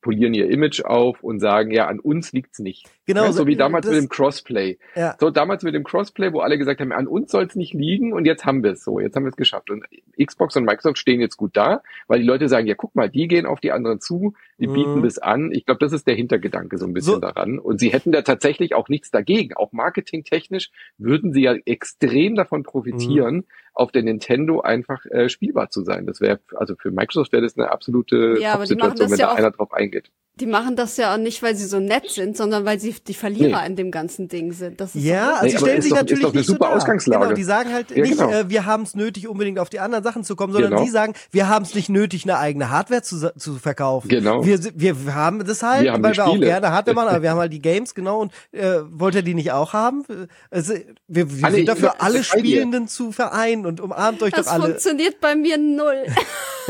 [0.00, 2.88] polieren ihr Image auf und sagen, ja, an uns liegt's nicht.
[3.06, 4.78] Genau, ja, so wie damals mit dem Crossplay.
[4.94, 5.16] Ja.
[5.20, 8.12] So damals mit dem Crossplay, wo alle gesagt haben, an uns soll es nicht liegen
[8.12, 9.70] und jetzt haben wir es so, jetzt haben wir es geschafft.
[9.70, 9.84] Und
[10.22, 13.28] Xbox und Microsoft stehen jetzt gut da, weil die Leute sagen, ja, guck mal, die
[13.28, 14.72] gehen auf die anderen zu, die Mhm.
[14.74, 15.52] bieten das an.
[15.52, 17.58] Ich glaube, das ist der Hintergedanke so ein bisschen So- daran.
[17.58, 19.54] Und sie hätten da tatsächlich auch nichts dagegen.
[19.54, 23.44] Auch marketingtechnisch würden sie ja extrem davon profitieren, Mhm.
[23.74, 26.06] auf der Nintendo einfach äh, spielbar zu sein.
[26.06, 29.34] Das wäre, also für Microsoft wäre das eine absolute Ja, Top-Situation, das wenn ja da
[29.34, 30.10] einer drauf eingeht.
[30.38, 33.14] Die machen das ja auch nicht, weil sie so nett sind, sondern weil sie die
[33.14, 33.66] Verlierer Nee.
[33.68, 34.82] in dem ganzen Ding sind.
[34.82, 36.52] Das ist Ja, doch- also aber stellen sich doch- ist natürlich doch eine nicht so
[36.52, 36.76] super dar.
[36.76, 37.22] Ausgangslage.
[37.24, 38.30] Genau, die sagen halt Ja, nicht, genau.
[38.30, 40.84] äh, wir haben es nötig, unbedingt auf die anderen Sachen zu kommen, sondern Genau.
[40.84, 44.08] die sagen, wir haben es nicht nötig, eine eigene Hardware zu, zu verkaufen.
[44.08, 44.44] Genau.
[44.44, 47.22] Wir, wir haben das halt, Wir haben weil die wir auch gerne Hardware machen, aber
[47.22, 50.04] wir haben halt die Games, genau, und äh, wollt ihr die nicht auch haben?
[50.50, 50.74] Also,
[51.08, 52.22] wir wir Alle- sind dafür, alle.
[52.22, 54.64] Spielenden zu vereinen und umarmt euch das doch alle.
[54.64, 56.04] funktioniert bei mir null.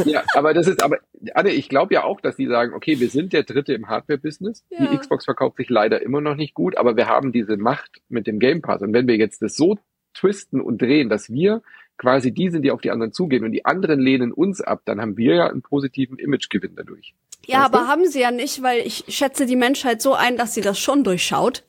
[0.04, 0.98] Ja, aber das ist, aber
[1.34, 4.64] Anne, ich glaube ja auch, dass die sagen, okay, wir sind der Dritte im Hardware-Business.
[4.70, 4.86] Ja.
[4.86, 8.26] Die Xbox verkauft sich leider immer noch nicht gut, aber wir haben diese Macht mit
[8.26, 8.82] dem Game Pass.
[8.82, 9.78] Und wenn wir jetzt das so
[10.14, 11.62] twisten und drehen, dass wir
[11.98, 15.00] quasi die sind, die auf die anderen zugehen und die anderen lehnen uns ab, dann
[15.00, 17.14] haben wir ja einen positiven Imagegewinn dadurch.
[17.46, 17.88] Ja, Weißt aber du?
[17.88, 21.04] haben sie ja nicht, weil ich schätze die Menschheit so ein, dass sie das schon
[21.04, 21.62] durchschaut.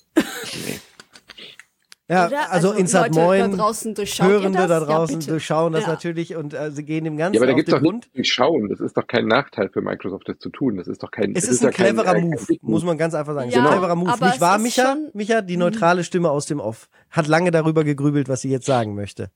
[2.09, 2.51] Ja, oder?
[2.51, 4.67] also, Insert Leute da Moin, draußen Hörende das?
[4.69, 5.31] da Ja, draußen bitte.
[5.31, 5.89] durchschauen das Ja.
[5.89, 8.09] natürlich und äh, sie gehen dem Ganzen Ja, aber da auf gibt's den doch Grund.
[8.15, 8.69] durchschauen.
[8.69, 10.77] Das ist doch kein Nachteil für Microsoft, das zu tun.
[10.77, 11.35] Das ist doch kein.
[11.35, 13.49] Es ist ein ja kein, cleverer äh, kein Move, Big muss man ganz einfach sagen.
[13.49, 14.09] Es Ja, ist ein cleverer Move.
[14.13, 14.95] aber Nicht wahr, Micha?
[15.13, 18.95] Micha, die neutrale Stimme aus dem Off, hat lange darüber gegrübelt, was sie jetzt sagen
[18.95, 19.29] möchte.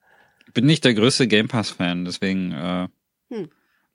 [0.47, 2.87] Ich bin nicht der größte Game Pass-Fan, deswegen, äh,
[3.33, 3.49] Hm.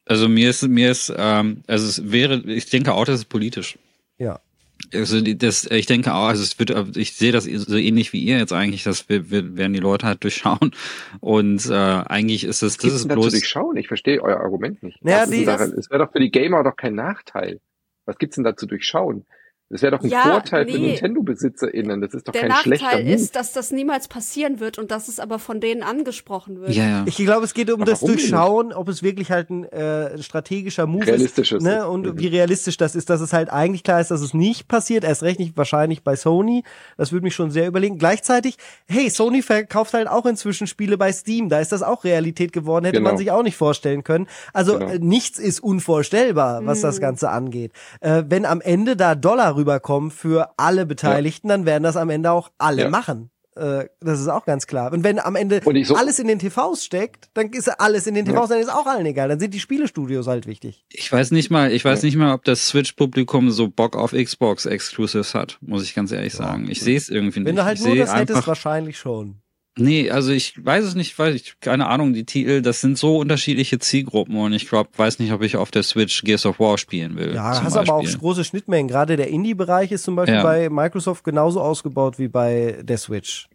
[0.05, 3.79] also mir ist, mir ist, ähm, also es wäre, ich denke auch, das ist politisch.
[4.19, 4.41] Ja.
[4.95, 8.21] Also die- das, ich denke auch, also es wird, ich sehe das so ähnlich wie
[8.23, 10.73] ihr jetzt eigentlich, dass wir, wir werden die Leute halt durchschauen
[11.21, 13.77] und äh, eigentlich ist es, das Gibt's ist denn dazu bloß, durchschauen?
[13.77, 15.05] Ich verstehe euer Argument nicht.
[15.05, 15.45] Naja, ist die-?
[15.45, 17.61] Es wäre doch für die Gamer doch kein Nachteil.
[18.05, 19.27] Was gibt's denn da zu durchschauen?
[19.69, 20.91] Das wäre doch ein Ja, Vorteil für nee.
[20.91, 22.01] Nintendo-BesitzerInnen.
[22.01, 23.15] Das ist doch Der kein schlechter Nachteil Move.
[23.15, 26.71] ist, dass das niemals passieren wird und dass es aber von denen angesprochen wird.
[26.71, 27.05] ja, ja.
[27.07, 28.13] Ich glaube, es geht um Aber das nicht?
[28.15, 31.65] Durchschauen, ob es wirklich halt ein äh, strategischer Move Realistisches ist.
[31.65, 31.79] Ne?
[31.79, 31.85] ist.
[31.87, 32.19] Und Mhm.
[32.21, 35.03] wie realistisch das ist, dass es halt eigentlich klar ist, dass es nicht passiert.
[35.03, 36.63] Erst recht nicht wahrscheinlich bei Sony.
[36.97, 37.99] Das würde mich schon sehr überlegen.
[37.99, 41.49] Gleichzeitig, hey, Sony verkauft halt auch inzwischen Spiele bei Steam.
[41.49, 42.85] Da ist das auch Realität geworden.
[42.85, 43.11] Hätte Genau.
[43.11, 44.29] man sich auch nicht vorstellen können.
[44.53, 44.93] Also Genau.
[44.93, 47.73] äh, nichts ist unvorstellbar, was das Ganze angeht.
[48.01, 52.31] Äh, wenn am Ende da Dollar rüberkommen für alle Beteiligten, dann werden das am Ende
[52.31, 52.91] auch alle Ja.
[52.91, 53.31] machen.
[53.57, 54.93] Äh, Das ist auch ganz klar.
[54.93, 58.27] Und wenn am Ende so- alles in den TVs steckt, dann ist alles in den
[58.27, 59.29] TVs, dann ist auch allen egal.
[59.31, 60.85] Dann sind die Spielestudios halt wichtig.
[60.91, 64.67] Ich weiß nicht mal, ich weiß nicht mal, ob das Switch-Publikum so Bock auf Xbox
[64.67, 66.69] Exclusives hat, muss ich ganz ehrlich sagen.
[66.71, 67.49] Ich sehe es irgendwie nicht.
[67.49, 69.41] Wenn du halt ich nur das hättest, wahrscheinlich schon.
[69.79, 73.19] Nee, also ich weiß es nicht, weil ich keine Ahnung, die Titel, das sind so
[73.19, 76.79] unterschiedliche Zielgruppen und ich glaube, weiß nicht, ob ich auf der Switch Gears of War
[76.79, 77.35] spielen will.
[77.35, 78.19] Ja, hast aber auch Beispiel.
[78.21, 78.89] große Schnittmengen.
[78.89, 80.43] Gerade der Indie-Bereich ist zum Beispiel Ja.
[80.43, 83.49] bei Microsoft genauso ausgebaut wie bei der Switch.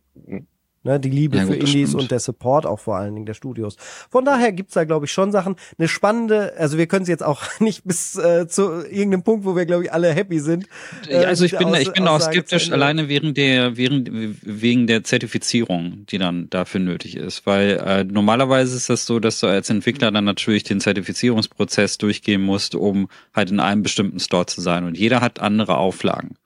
[0.84, 3.28] Ne, die Liebe Ja, für gut, das Indies und der Support auch vor allen Dingen
[3.28, 3.76] der Studios.
[4.10, 5.56] Von daher gibt's da, glaube ich, schon Sachen.
[5.78, 9.56] Eine spannende, also wir können es jetzt auch nicht bis äh, zu irgendeinem Punkt, wo
[9.56, 10.66] wir, glaube ich, alle happy sind.
[11.08, 14.88] Ja, also ich äh, bin, Aus- ich bin auch skeptisch alleine wegen der, wegen, wegen
[14.88, 17.46] der Zertifizierung, die dann dafür nötig ist.
[17.46, 22.42] Weil äh, normalerweise ist das so, dass du als Entwickler dann natürlich den Zertifizierungsprozess durchgehen
[22.42, 24.84] musst, um halt in einem bestimmten Store zu sein.
[24.86, 26.38] Und jeder hat andere Auflagen.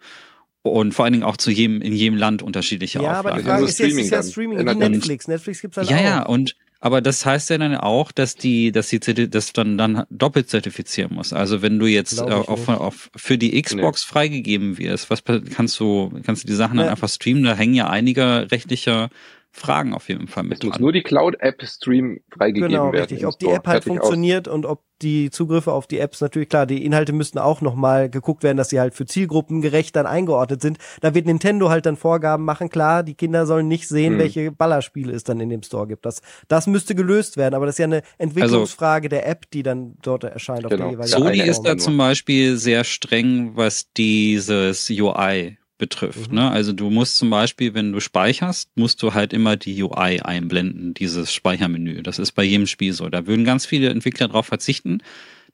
[0.65, 3.47] Und vor allen Dingen auch zu jedem, in jedem Land unterschiedliche Ja, aber die Auflagen.
[3.47, 4.79] Ja, Frage so ist jetzt, ist ja Streaming dann.
[4.79, 5.27] wie Und- Netflix.
[5.27, 6.01] Netflix gibt's halt ja, auch.
[6.03, 9.77] ja, und aber das heißt ja dann auch, dass die, dass die Zerti- das dann
[9.77, 11.33] dann doppelt zertifizieren muss.
[11.33, 16.11] Also wenn du jetzt äh, auf, auf für die Xbox freigegeben wirst, was kannst du
[16.23, 16.91] kannst du die Sachen dann Ja.
[16.91, 17.43] einfach streamen?
[17.43, 19.09] Da hängen ja einige rechtliche
[19.57, 20.82] Fragen auf jeden Fall Es mit muss dran.
[20.82, 22.98] nur die Cloud-App-Stream freigegeben Genau, werden.
[23.03, 23.22] richtig.
[23.22, 23.45] im Ob die.
[23.45, 24.07] App halt Fertig aus.
[24.07, 28.10] funktioniert und ob die Zugriffe auf die Apps natürlich klar, die Inhalte müssten auch nochmal
[28.10, 30.77] geguckt werden, dass sie halt für Zielgruppen gerecht dann eingeordnet sind.
[31.02, 34.19] Da wird Nintendo halt dann Vorgaben machen, klar, die Kinder sollen nicht sehen, Hm.
[34.19, 36.06] welche Ballerspiele es dann in dem Store gibt.
[36.06, 39.95] Das, das müsste gelöst werden, aber das ist ja eine Entwicklungsfrage der App, die dann
[40.02, 40.84] dort erscheint auf Genau.
[40.86, 41.77] der jeweiligen Ja, Sony ist da nur.
[41.77, 46.31] zum Beispiel sehr streng, was dieses UI betrifft.
[46.31, 46.35] Mhm.
[46.35, 46.52] Ne?
[46.52, 50.93] Also du musst zum Beispiel, wenn du speicherst, musst du halt immer die UI einblenden,
[50.93, 52.02] dieses Speichermenü.
[52.03, 53.10] Das ist bei jedem Spiel so.
[53.10, 55.02] Da würden ganz viele Entwickler darauf verzichten.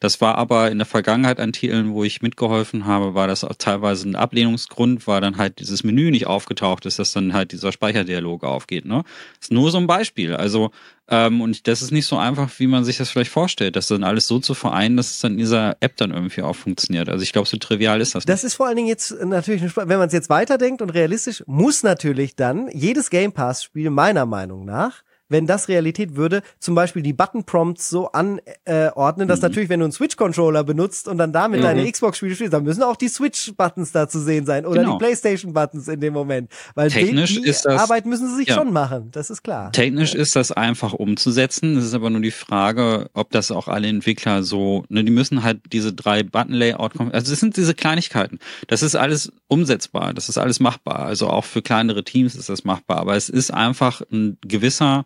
[0.01, 3.53] Das war aber in der Vergangenheit an Titeln, wo ich mitgeholfen habe, war das auch
[3.55, 7.71] teilweise ein Ablehnungsgrund, weil dann halt dieses Menü nicht aufgetaucht ist, dass dann halt dieser
[7.71, 8.85] Speicherdialog aufgeht.
[8.85, 9.03] Ne?
[9.37, 10.33] Das ist nur so ein Beispiel.
[10.33, 10.71] Also
[11.07, 14.03] ähm, und das ist nicht so einfach, wie man sich das vielleicht vorstellt, das dann
[14.03, 17.07] alles so zu vereinen, dass es dann in dieser App dann irgendwie auch funktioniert.
[17.07, 18.25] Also ich glaube, so trivial ist das.
[18.25, 21.83] Das ist vor allen Dingen jetzt natürlich, wenn man es jetzt weiterdenkt und realistisch, muss
[21.83, 27.01] natürlich dann jedes Game Pass Spiel meiner Meinung nach wenn das Realität würde, zum Beispiel
[27.01, 29.43] die Button-Prompts so anordnen, dass mhm.
[29.43, 31.63] natürlich, wenn du einen Switch-Controller benutzt und dann damit mhm.
[31.63, 34.93] deine Xbox-Spiele spielst, dann müssen auch die Switch-Buttons da zu sehen sein oder genau.
[34.93, 36.51] die PlayStation-Buttons in dem Moment.
[36.75, 38.55] Weil Technisch die, ist das, Arbeit müssen sie sich ja.
[38.55, 39.71] schon machen, das ist klar.
[39.71, 41.77] Technisch ist das einfach umzusetzen.
[41.77, 45.43] Es ist aber nur die Frage, ob das auch alle Entwickler so, ne, die müssen
[45.43, 48.39] halt diese drei Button-Layout, also das sind diese Kleinigkeiten.
[48.67, 50.99] Das ist alles umsetzbar, das ist alles machbar.
[50.99, 55.03] Also auch für kleinere Teams ist das machbar, aber es ist einfach ein gewisser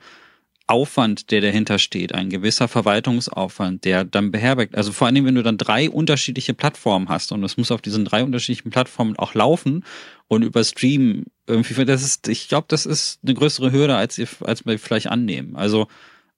[0.68, 4.76] Aufwand, der dahinter steht, ein gewisser Verwaltungsaufwand, der dann beherbergt.
[4.76, 7.82] Also vor allen Dingen, wenn du dann drei unterschiedliche Plattformen hast und es muss auf
[7.82, 9.84] diesen drei unterschiedlichen Plattformen auch laufen
[10.28, 14.28] und über Stream irgendwie, das ist, ich glaube, das ist eine größere Hürde, als, ihr,
[14.42, 15.56] als wir vielleicht annehmen.
[15.56, 15.88] Also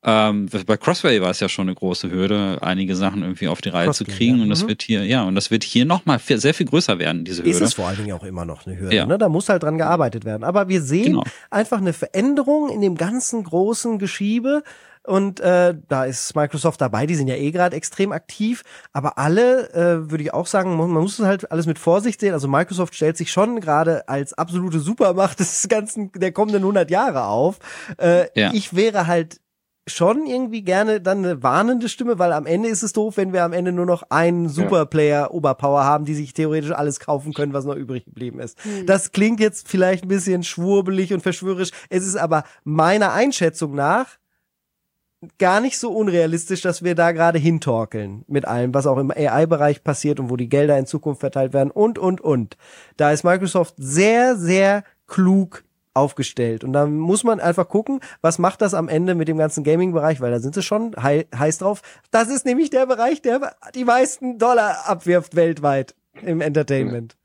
[0.03, 3.69] ähm, bei Crossway war es ja schon eine große Hürde, einige Sachen irgendwie auf die
[3.69, 4.37] Reihe Crossplay, zu kriegen.
[4.37, 4.43] Ja.
[4.43, 4.67] Und das mhm.
[4.69, 7.49] wird hier, ja, und das wird hier nochmal sehr viel größer werden, diese Hürde.
[7.49, 8.95] Ist es vor allen Dingen auch immer noch eine Hürde.
[8.95, 9.05] Ja.
[9.05, 9.17] Ne?
[9.17, 10.43] Da muss halt dran gearbeitet werden.
[10.43, 11.23] Aber wir sehen genau.
[11.49, 14.63] einfach eine Veränderung in dem ganzen großen Geschiebe.
[15.03, 18.63] Und äh, da ist Microsoft dabei, die sind ja eh gerade extrem aktiv.
[18.91, 22.33] Aber alle, äh, würde ich auch sagen, man muss es halt alles mit Vorsicht sehen.
[22.33, 27.23] Also Microsoft stellt sich schon gerade als absolute Supermacht des ganzen der kommenden 100 Jahre
[27.23, 27.57] auf.
[27.97, 28.51] Äh, ja.
[28.53, 29.39] Ich wäre halt
[29.87, 33.43] schon irgendwie gerne dann eine warnende Stimme, weil am Ende ist es doof, wenn wir
[33.43, 37.65] am Ende nur noch einen Superplayer Oberpower haben, die sich theoretisch alles kaufen können, was
[37.65, 38.63] noch übrig geblieben ist.
[38.63, 38.85] Hm.
[38.85, 41.71] Das klingt jetzt vielleicht ein bisschen schwurbelig und verschwörerisch.
[41.89, 44.17] Es ist aber meiner Einschätzung nach
[45.39, 49.83] gar nicht so unrealistisch, dass wir da gerade hintorkeln mit allem, was auch im AI-Bereich
[49.83, 52.57] passiert und wo die Gelder in Zukunft verteilt werden und, und, und.
[52.97, 55.63] Da ist Microsoft sehr, sehr klug
[55.97, 56.63] aufgestellt.
[56.63, 60.21] Und da muss man einfach gucken, was macht das am Ende mit dem ganzen Gaming-Bereich,
[60.21, 61.81] weil da sind sie schon hei heiß drauf.
[62.11, 67.17] Das ist nämlich der Bereich, der die meisten Dollar abwirft weltweit im Entertainment.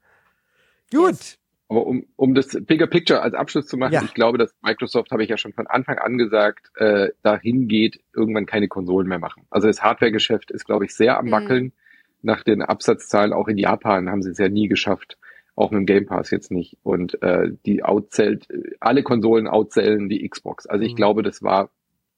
[0.93, 1.01] Ja.
[1.01, 1.11] Gut.
[1.13, 1.39] Yes.
[1.73, 4.03] Aber um, um das Bigger Picture als Abschluss zu machen, ja.
[4.05, 7.99] ich glaube, dass Microsoft, habe ich ja schon von Anfang an gesagt, äh, dahin geht,
[8.15, 9.47] irgendwann keine Konsolen mehr machen.
[9.49, 11.31] Also das Hardware-Geschäft ist, glaube ich, sehr am mhm.
[11.31, 11.65] Wackeln.
[11.65, 11.73] Mhm.
[12.21, 15.17] Nach den Absatzzahlen auch in Japan haben sie es ja nie geschafft,
[15.63, 16.77] auch mit dem Game Pass jetzt nicht.
[16.83, 18.49] Und äh, die outzählt,
[18.81, 20.67] alle Konsolen outzählen die Xbox.
[20.67, 20.97] Also ich mhm.
[20.97, 21.71] glaube, das war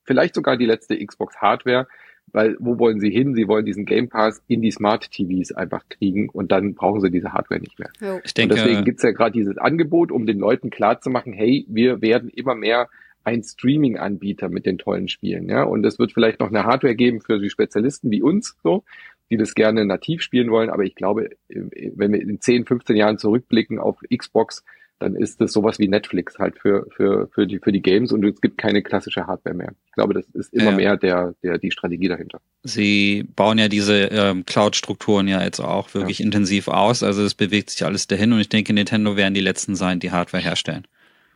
[0.04, 1.86] vielleicht sogar die letzte Xbox Hardware,
[2.32, 3.34] weil wo wollen sie hin?
[3.34, 7.10] Sie wollen diesen Game Pass in die Smart TVs einfach kriegen und dann brauchen sie
[7.10, 7.90] diese Hardware nicht mehr.
[8.24, 12.00] Ich denke, und deswegen gibt's ja gerade dieses Angebot, um den Leuten klarzumachen, hey, wir
[12.00, 12.88] werden immer mehr
[13.24, 15.62] ein Streaming-Anbieter mit den tollen Spielen, ja.
[15.62, 18.84] Und es wird vielleicht noch eine Hardware geben für die Spezialisten wie uns, so,
[19.30, 20.70] die das gerne nativ spielen wollen.
[20.70, 24.64] Aber ich glaube, wenn wir in 10, 15 Jahren zurückblicken auf Xbox,
[25.00, 28.24] dann ist das sowas wie Netflix halt für, für, für, die, für die Games und
[28.24, 29.72] es gibt keine klassische Hardware mehr.
[29.86, 30.76] Ich glaube, das ist immer ja.
[30.76, 32.40] mehr der, der, die Strategie dahinter.
[32.62, 36.24] Sie bauen ja diese ähm, Cloud-Strukturen ja jetzt auch wirklich ja.
[36.24, 37.02] intensiv aus.
[37.02, 40.12] Also es bewegt sich alles dahin und ich denke, Nintendo werden die letzten sein, die
[40.12, 40.86] Hardware herstellen.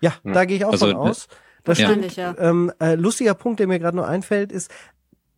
[0.01, 1.29] Ja, da gehe ich auch also, von aus.
[1.65, 2.17] Das stimmt.
[2.17, 2.35] Ja.
[2.39, 4.73] Ähm, äh, lustiger Punkt, der mir gerade noch einfällt, ist,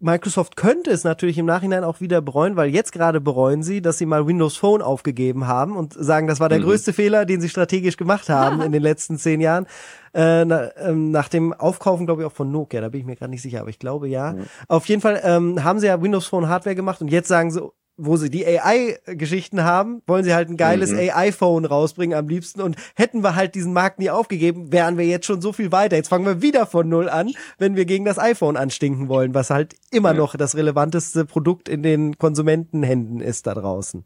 [0.01, 3.98] Microsoft könnte es natürlich im Nachhinein auch wieder bereuen, weil jetzt gerade bereuen sie, dass
[3.98, 6.64] sie mal Windows Phone aufgegeben haben und sagen, das war der mhm.
[6.64, 9.66] größte Fehler, den sie strategisch gemacht haben in den letzten zehn Jahren.
[10.14, 13.14] Äh, na, ähm, nach dem Aufkaufen, glaube ich, auch von Nokia, da bin ich mir
[13.14, 14.32] gerade nicht sicher, aber ich glaube ja.
[14.32, 14.47] Mhm.
[14.68, 17.60] Auf jeden Fall ähm, haben sie ja Windows Phone Hardware gemacht und jetzt sagen sie,
[18.01, 20.98] wo sie die AI-Geschichten haben, wollen sie halt ein geiles mhm.
[20.98, 22.60] AI-Phone rausbringen am liebsten.
[22.60, 25.97] Und hätten wir halt diesen Markt nie aufgegeben, wären wir jetzt schon so viel weiter.
[25.97, 29.51] Jetzt fangen wir wieder von null an, wenn wir gegen das iPhone anstinken wollen, was
[29.51, 34.05] halt immer noch das relevanteste Produkt in den Konsumentenhänden ist da draußen.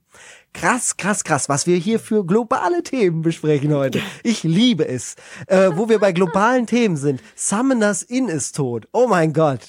[0.53, 4.01] Krass, krass, krass, was wir hier für globale Themen besprechen heute.
[4.23, 5.17] Ich liebe es.
[5.47, 7.21] Äh, wo wir bei globalen Themen sind.
[7.35, 8.89] Summoners Inn ist tot.
[8.93, 9.61] Oh mein Gott.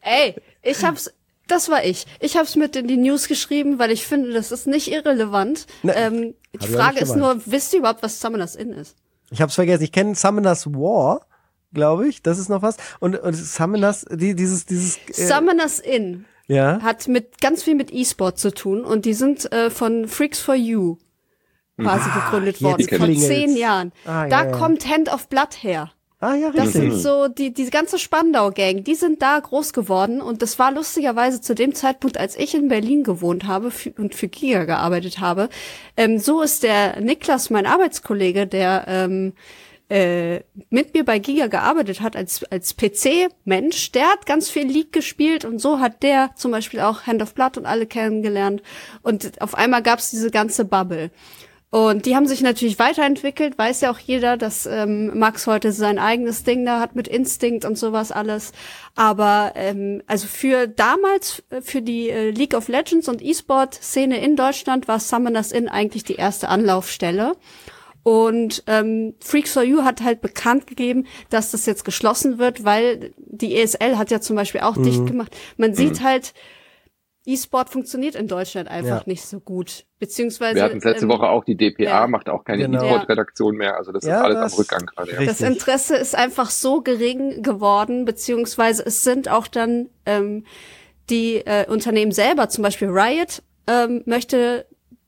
[0.00, 1.10] Ey, ich hab's
[1.48, 2.06] das war ich.
[2.20, 5.66] Ich habe es mit in die News geschrieben, weil ich finde, das ist nicht irrelevant.
[5.82, 8.96] Nee, ähm, die Frage ist nur, wisst ihr überhaupt, was Summoners Inn ist?
[9.30, 9.82] Ich habe es vergessen.
[9.82, 11.26] Ich kenne Summoners War,
[11.72, 12.22] glaube ich.
[12.22, 12.76] Das ist noch was.
[13.00, 14.98] Und, und Summoners, die, dieses, dieses.
[15.08, 16.80] Äh, Summoners Inn ja?
[16.82, 20.54] hat mit ganz viel mit E-Sport zu tun und die sind äh, von Freaks for
[20.54, 20.96] You
[21.78, 23.92] quasi ah, gegründet worden vor zehn Jahren.
[24.04, 24.56] Ah, da ja, ja.
[24.56, 25.92] kommt Hand of Blood her.
[26.20, 26.64] Ah, ja, richtig.
[26.64, 30.72] Das sind so, die, die ganze Spandau-Gang, die sind da groß geworden und das war
[30.72, 35.48] lustigerweise zu dem Zeitpunkt, als ich in Berlin gewohnt habe und für Giga gearbeitet habe.
[35.96, 39.32] Ähm, so ist der Niklas, mein Arbeitskollege, der ähm,
[39.88, 40.40] äh,
[40.70, 45.44] mit mir bei Giga gearbeitet hat als, als PC-Mensch, der hat ganz viel League gespielt
[45.44, 48.60] und so hat der zum Beispiel auch Hand of Blood und alle kennengelernt.
[49.02, 51.12] Und auf einmal gab's diese ganze Bubble.
[51.70, 55.98] Und die haben sich natürlich weiterentwickelt, weiß ja auch jeder, dass ähm, Max heute sein
[55.98, 58.52] eigenes Ding da hat mit Instinct und sowas alles.
[58.94, 64.34] Aber ähm, also für damals, äh, für die äh, League of Legends und E-Sport-Szene in
[64.34, 67.34] Deutschland war Summoners Inn eigentlich die erste Anlaufstelle.
[68.02, 73.12] Und ähm, Freaks for You hat halt bekannt gegeben, dass das jetzt geschlossen wird, weil
[73.18, 74.84] die ESL hat ja zum Beispiel auch mhm.
[74.84, 75.36] dicht gemacht.
[75.58, 76.04] Man sieht mhm.
[76.04, 76.32] halt,
[77.28, 79.02] E-Sport funktioniert in Deutschland einfach ja.
[79.06, 79.84] nicht so gut.
[79.98, 80.56] Beziehungsweise.
[80.56, 82.06] Wir hatten letzte ähm, Woche auch die DPA, ja.
[82.06, 82.84] macht auch keine genau.
[82.84, 83.76] E-Sport-Redaktion mehr.
[83.76, 85.12] Also das ja, ist alles das am Rückgang gerade.
[85.12, 85.24] Ja.
[85.24, 90.44] Das Interesse ist einfach so gering geworden, beziehungsweise es sind auch dann ähm,
[91.10, 94.66] die äh, Unternehmen selber, zum Beispiel Riot, ähm, möchte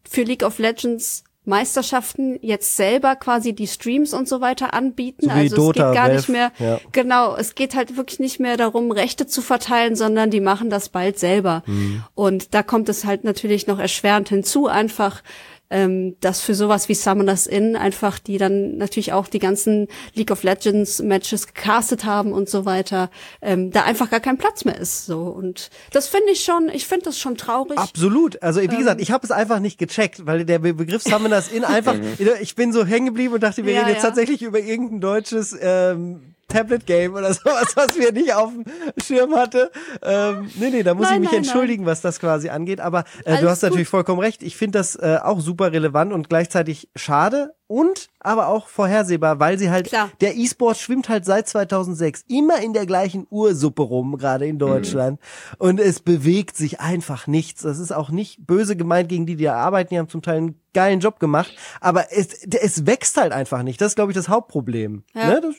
[0.09, 5.27] für League of Legends Meisterschaften jetzt selber quasi die Streams und so weiter anbieten.
[5.27, 6.81] So also Dota, es geht gar Valve, nicht mehr, ja.
[6.93, 10.89] genau, es geht halt wirklich nicht mehr darum, Rechte zu verteilen, sondern die machen das
[10.89, 11.63] bald selber.
[11.67, 12.03] Mhm.
[12.15, 15.23] Und da kommt es halt natürlich noch erschwerend hinzu, einfach
[15.71, 20.31] ähm, dass für sowas wie Summoners Inn einfach, die dann natürlich auch die ganzen League
[20.31, 23.11] of Legends Matches gecastet haben und so weiter,
[23.41, 25.07] ähm, da einfach gar kein Platz mehr ist.
[25.07, 27.79] So und das finde ich schon, ich finde das schon traurig.
[27.79, 28.43] Absolut.
[28.43, 31.65] Also wie ähm, gesagt, ich habe es einfach nicht gecheckt, weil der Begriff Summoners Inn
[31.65, 31.95] einfach,
[32.41, 34.09] ich bin so hängen geblieben und dachte, wir ja, reden jetzt ja.
[34.09, 38.65] tatsächlich über irgendein deutsches ähm, Tablet-Game oder sowas, was wir nicht auf dem
[39.03, 39.71] Schirm hatte.
[40.03, 41.93] Ähm, nee, nee, da muss nein, ich mich nein, entschuldigen, nein.
[41.93, 42.81] was das quasi angeht.
[42.81, 43.71] Aber äh, du hast gut.
[43.71, 44.43] natürlich vollkommen recht.
[44.43, 49.57] Ich finde das äh, auch super relevant und gleichzeitig schade und aber auch vorhersehbar, weil
[49.57, 50.11] sie halt, Klar.
[50.21, 55.21] der E-Sport schwimmt halt seit 2006 immer in der gleichen Ursuppe rum, gerade in Deutschland.
[55.21, 55.57] Mhm.
[55.59, 57.63] Und es bewegt sich einfach nichts.
[57.63, 59.91] Das ist auch nicht böse gemeint gegen die, die da arbeiten.
[59.95, 61.55] Die haben zum Teil einen geilen Job gemacht.
[61.81, 63.81] Aber es, es wächst halt einfach nicht.
[63.81, 65.05] Das ist, glaube ich, das Hauptproblem.
[65.15, 65.29] Ja.
[65.29, 65.41] Ne?
[65.41, 65.55] Das,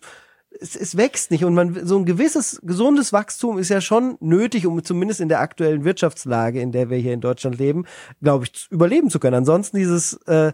[0.62, 4.68] es, es wächst nicht und man so ein gewisses gesundes Wachstum ist ja schon nötig,
[4.68, 7.86] um zumindest in der aktuellen Wirtschaftslage, in der wir hier in Deutschland leben,
[8.22, 9.36] glaube ich, überleben zu können.
[9.36, 10.54] Ansonsten dieses äh,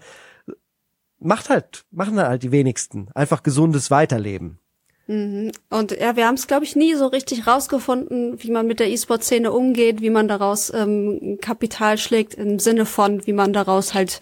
[1.20, 4.60] macht halt machen halt die wenigsten einfach gesundes Weiterleben.
[5.08, 5.52] Mhm.
[5.70, 8.90] Und ja, wir haben es, glaube ich, nie so richtig rausgefunden, wie man mit der
[8.90, 14.20] E-Sport-Szene umgeht, wie man daraus ähm, Kapital schlägt, im Sinne von, wie man daraus halt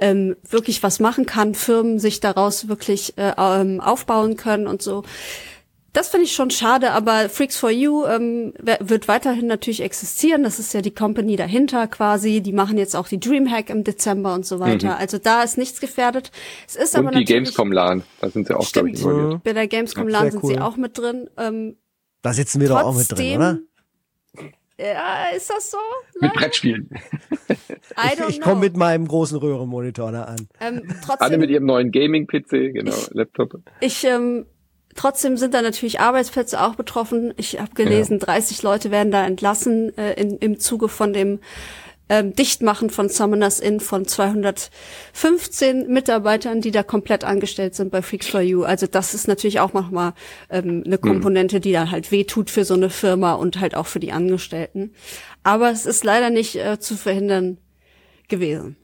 [0.00, 5.04] ähm, wirklich was machen kann, Firmen sich daraus wirklich äh, ähm, aufbauen können und so.
[5.92, 10.44] Das finde ich schon schade, aber Freaks for You ähm, wird weiterhin natürlich existieren.
[10.44, 12.40] Das ist ja die Company dahinter quasi.
[12.42, 14.94] Die machen jetzt auch die Dreamhack im Dezember und so weiter.
[14.94, 15.00] Mhm.
[15.00, 16.30] Also da ist nichts gefährdet.
[16.68, 19.42] Es ist und aber die Gamescom LAN, da sind sie auch, glaube ich, involviert.
[19.42, 20.54] Bei der Gamescom ja, LAN sind cool.
[20.54, 21.28] sie auch mit drin.
[21.36, 21.76] Ähm,
[22.22, 23.58] da sitzen wir doch auch mit drin, oder?
[24.80, 25.78] Ja, ist das so?
[26.20, 26.88] Mit Brettspielen.
[27.48, 30.48] ich ich komme mit meinem großen Röhrenmonitor da an.
[30.60, 33.60] Ähm, trotzdem, Alle mit ihrem neuen Gaming-PC, genau, Laptop.
[33.80, 34.46] Ich, ähm,
[34.94, 37.34] trotzdem sind da natürlich Arbeitsplätze auch betroffen.
[37.36, 38.26] Ich habe gelesen, ja.
[38.26, 41.40] 30 Leute werden da entlassen äh, in, im Zuge von dem
[42.10, 48.28] ähm, Dichtmachen von Summoners Inn von 215 Mitarbeitern, die da komplett angestellt sind bei Freaks
[48.28, 48.64] for You.
[48.64, 50.12] Also das ist natürlich auch nochmal
[50.50, 51.00] ähm, eine hm.
[51.00, 54.92] Komponente, die dann halt wehtut für so eine Firma und halt auch für die Angestellten.
[55.44, 57.58] Aber es ist leider nicht äh, zu verhindern
[58.28, 58.76] gewesen.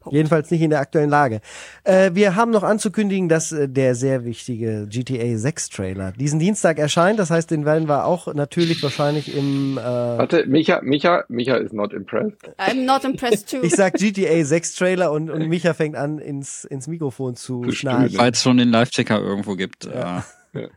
[0.00, 0.16] Punkt.
[0.16, 1.40] Jedenfalls nicht in der aktuellen Lage.
[1.84, 6.78] Äh, wir haben noch anzukündigen, dass äh, der sehr wichtige GTA 6 Trailer diesen Dienstag
[6.78, 7.18] erscheint.
[7.18, 9.76] Das heißt, den werden wir auch natürlich wahrscheinlich im.
[9.76, 12.38] Äh Warte, Micha, Micha, Micha is not impressed.
[12.58, 13.58] I'm not impressed too.
[13.62, 17.72] ich sag GTA 6 Trailer und, und Micha fängt an, ins, ins Mikrofon zu, zu
[17.72, 18.18] schnarchen.
[18.18, 19.84] Weil es schon den Live-Ticker irgendwo gibt.
[19.84, 20.24] Ja.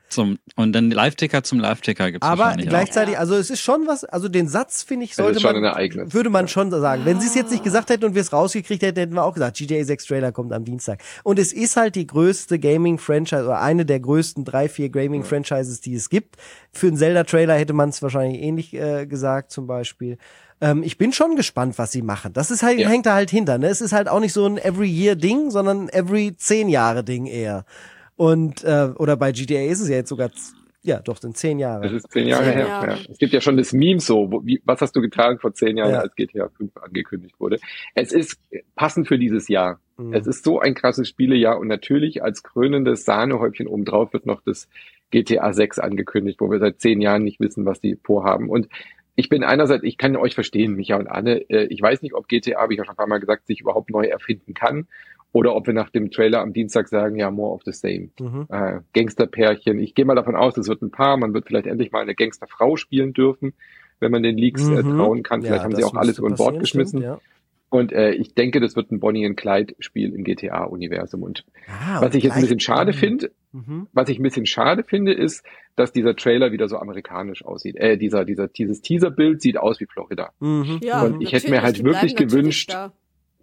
[0.09, 3.21] Zum, und dann Live-Ticker zum Live-Ticker gibt es Aber gleichzeitig, auch.
[3.21, 6.69] also es ist schon was, also den Satz, finde ich, sollte man, würde man schon
[6.69, 7.05] sagen.
[7.05, 9.33] Wenn sie es jetzt nicht gesagt hätten und wir es rausgekriegt hätten, hätten wir auch
[9.33, 11.01] gesagt, GTA 6 Trailer kommt am Dienstag.
[11.23, 15.95] Und es ist halt die größte Gaming-Franchise oder eine der größten drei, vier Gaming-Franchises, die
[15.95, 16.35] es gibt.
[16.71, 20.17] Für einen Zelda-Trailer hätte man es wahrscheinlich ähnlich äh, gesagt, zum Beispiel
[20.61, 22.31] ähm, ich bin schon gespannt, was sie machen.
[22.31, 22.87] Das ist halt, ja.
[22.87, 23.57] hängt da halt hinter.
[23.57, 23.67] Ne?
[23.67, 27.65] Es ist halt auch nicht so ein Every-Year-Ding, sondern Every-Zehn-Jahre-Ding eher.
[28.15, 30.29] Und äh, oder bei GTA ist es ja jetzt sogar
[30.85, 31.83] ja, doch, sind zehn Jahre.
[31.83, 32.67] Das ist zehn Jahre zehn her.
[32.67, 32.87] Jahre.
[32.91, 32.97] Ja.
[33.09, 35.77] Es gibt ja schon das Meme so, wo, wie, was hast du getragen vor zehn
[35.77, 35.99] Jahren, ja.
[35.99, 37.57] als GTA 5 angekündigt wurde.
[37.95, 38.37] Es ist
[38.75, 39.79] passend für dieses Jahr.
[39.97, 40.13] Mhm.
[40.13, 44.67] Es ist so ein krasses Spielejahr und natürlich als krönendes Sahnehäubchen obendrauf wird noch das
[45.11, 48.49] GTA 6 angekündigt, wo wir seit zehn Jahren nicht wissen, was die vorhaben.
[48.49, 48.67] Und
[49.15, 52.27] ich bin einerseits, ich kann euch verstehen, Micha und Anne, äh, ich weiß nicht, ob
[52.27, 54.87] GTA, habe ich ja schon ein paar Mal gesagt, sich überhaupt neu erfinden kann
[55.33, 58.09] oder ob wir nach dem Trailer am Dienstag sagen, ja, more of the same.
[58.19, 58.45] Mhm.
[58.49, 59.79] Äh, Gangsterpärchen.
[59.79, 61.17] Ich gehe mal davon aus, es wird ein Paar.
[61.17, 63.53] Man wird vielleicht endlich mal eine Gangsterfrau spielen dürfen,
[63.99, 64.77] wenn man den Leaks äh, mhm.
[64.77, 65.41] äh, trauen kann.
[65.41, 66.99] Vielleicht ja, haben sie auch alles über Bord geschmissen.
[66.99, 67.19] Stimmt, ja.
[67.69, 71.23] Und äh, ich denke, das wird ein Bonnie and Clyde Spiel im GTA-Universum.
[71.23, 73.87] Und Ah, was und ich jetzt ein bisschen schade finde, Mhm.
[73.93, 75.43] was ich ein bisschen schade finde, ist,
[75.75, 77.75] dass dieser Trailer wieder so amerikanisch aussieht.
[77.77, 80.31] Äh, dieser, dieser, dieses Teaser-Bild sieht aus wie Florida.
[80.39, 80.79] Mhm.
[80.83, 82.93] Ja, Und ich hätte mir halt wirklich gewünscht, da.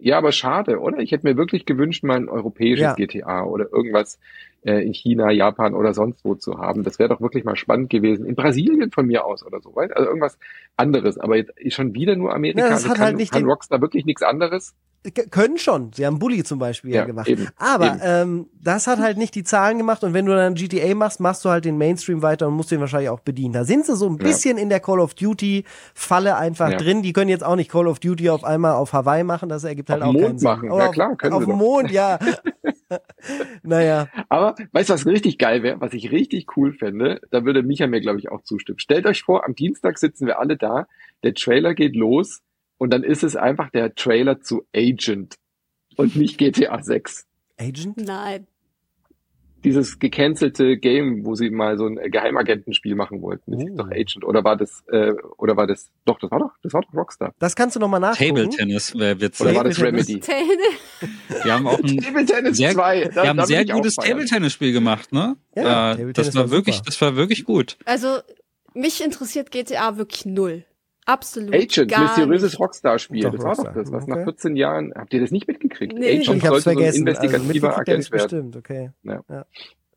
[0.03, 0.97] Ja, aber schade, oder?
[0.97, 2.93] Ich hätte mir wirklich gewünscht, mal ein europäisches Ja.
[2.95, 4.19] GTA oder irgendwas
[4.63, 6.83] äh, in China, Japan oder sonst wo zu haben.
[6.83, 8.25] Das wäre doch wirklich mal spannend gewesen.
[8.25, 9.95] In Brasilien von mir aus oder so, weißt?
[9.95, 10.39] Also irgendwas
[10.75, 11.19] anderes.
[11.19, 12.61] Aber jetzt ist schon wieder nur Amerika.
[12.61, 14.75] Ja, das Also hat kann, halt nicht kann Rockstar wirklich nichts anderes?
[15.31, 15.91] Können schon.
[15.93, 17.27] Sie haben Bully zum Beispiel ja, Ja, gemacht.
[17.27, 17.99] eben, Aber eben.
[18.03, 21.43] ähm, das hat halt nicht die Zahlen gemacht und wenn du dann GTA machst, machst
[21.43, 23.51] du halt den Mainstream weiter und musst den wahrscheinlich auch bedienen.
[23.53, 24.23] Da sind sie so ein Ja.
[24.23, 25.63] bisschen in der Call of Duty
[25.95, 26.77] Falle einfach Ja.
[26.77, 27.01] drin.
[27.01, 29.89] Die können jetzt auch nicht Call of Duty auf einmal auf Hawaii machen, das ergibt
[29.89, 30.49] halt Auf auch dem keinen Mond Sinn.
[30.49, 30.65] machen.
[30.71, 31.65] Ja, auf- klar, können Auf sie dem doch.
[31.65, 32.19] Mond, ja.
[33.63, 34.07] naja.
[34.29, 37.21] Aber weißt du, was richtig geil wäre, was ich richtig cool fände?
[37.31, 38.79] Da würde Micha mir, glaube ich, auch zustimmen.
[38.79, 40.87] Stellt euch vor, am Dienstag sitzen wir alle da,
[41.23, 42.41] der Trailer geht los
[42.81, 45.35] und dann ist es einfach der Trailer zu Agent
[45.97, 47.27] und nicht GTA 6.
[47.59, 47.95] Agent?
[47.97, 48.47] Nein.
[49.63, 53.51] Dieses gecancelte Game, wo sie mal so ein Geheimagentenspiel machen wollten.
[53.51, 53.75] Das Oh.
[53.75, 54.23] doch Agent.
[54.23, 57.35] Oder war das, äh, oder war das, doch, das war doch, das war doch Rockstar.
[57.37, 58.35] Das kannst du nochmal nachgucken.
[58.35, 59.45] Table Tennis wäre witzig.
[59.45, 60.07] Oder war das Table Tennis.
[60.09, 60.19] Remedy?
[60.19, 61.43] Täne.
[61.43, 63.03] Wir haben auch ein Table Tennis sehr, 2.
[63.09, 64.09] Da- wir haben ein sehr gutes feiern.
[64.17, 65.35] Table-Tennis-Spiel gemacht, ne?
[65.55, 66.85] Ja, äh, Table das Tennis war war wirklich, super.
[66.87, 67.77] das war wirklich gut.
[67.85, 68.17] Also,
[68.73, 70.65] mich interessiert GTA wirklich null.
[71.05, 71.53] Absolut.
[71.55, 72.59] Agent, gar mysteriöses nicht.
[72.59, 73.23] Rockstar-Spiel.
[73.23, 73.83] Doch, Das war doch Rockstar.
[73.83, 74.11] das, was Okay.
[74.17, 75.93] nach 14 Jahren, habt ihr das nicht mitgekriegt?
[75.97, 76.19] Nee.
[76.19, 77.07] Agent Ich hab's sollte so ein vergessen.
[77.07, 78.21] Also investigativer ich's Agent werden.
[78.23, 78.91] bestimmt, okay.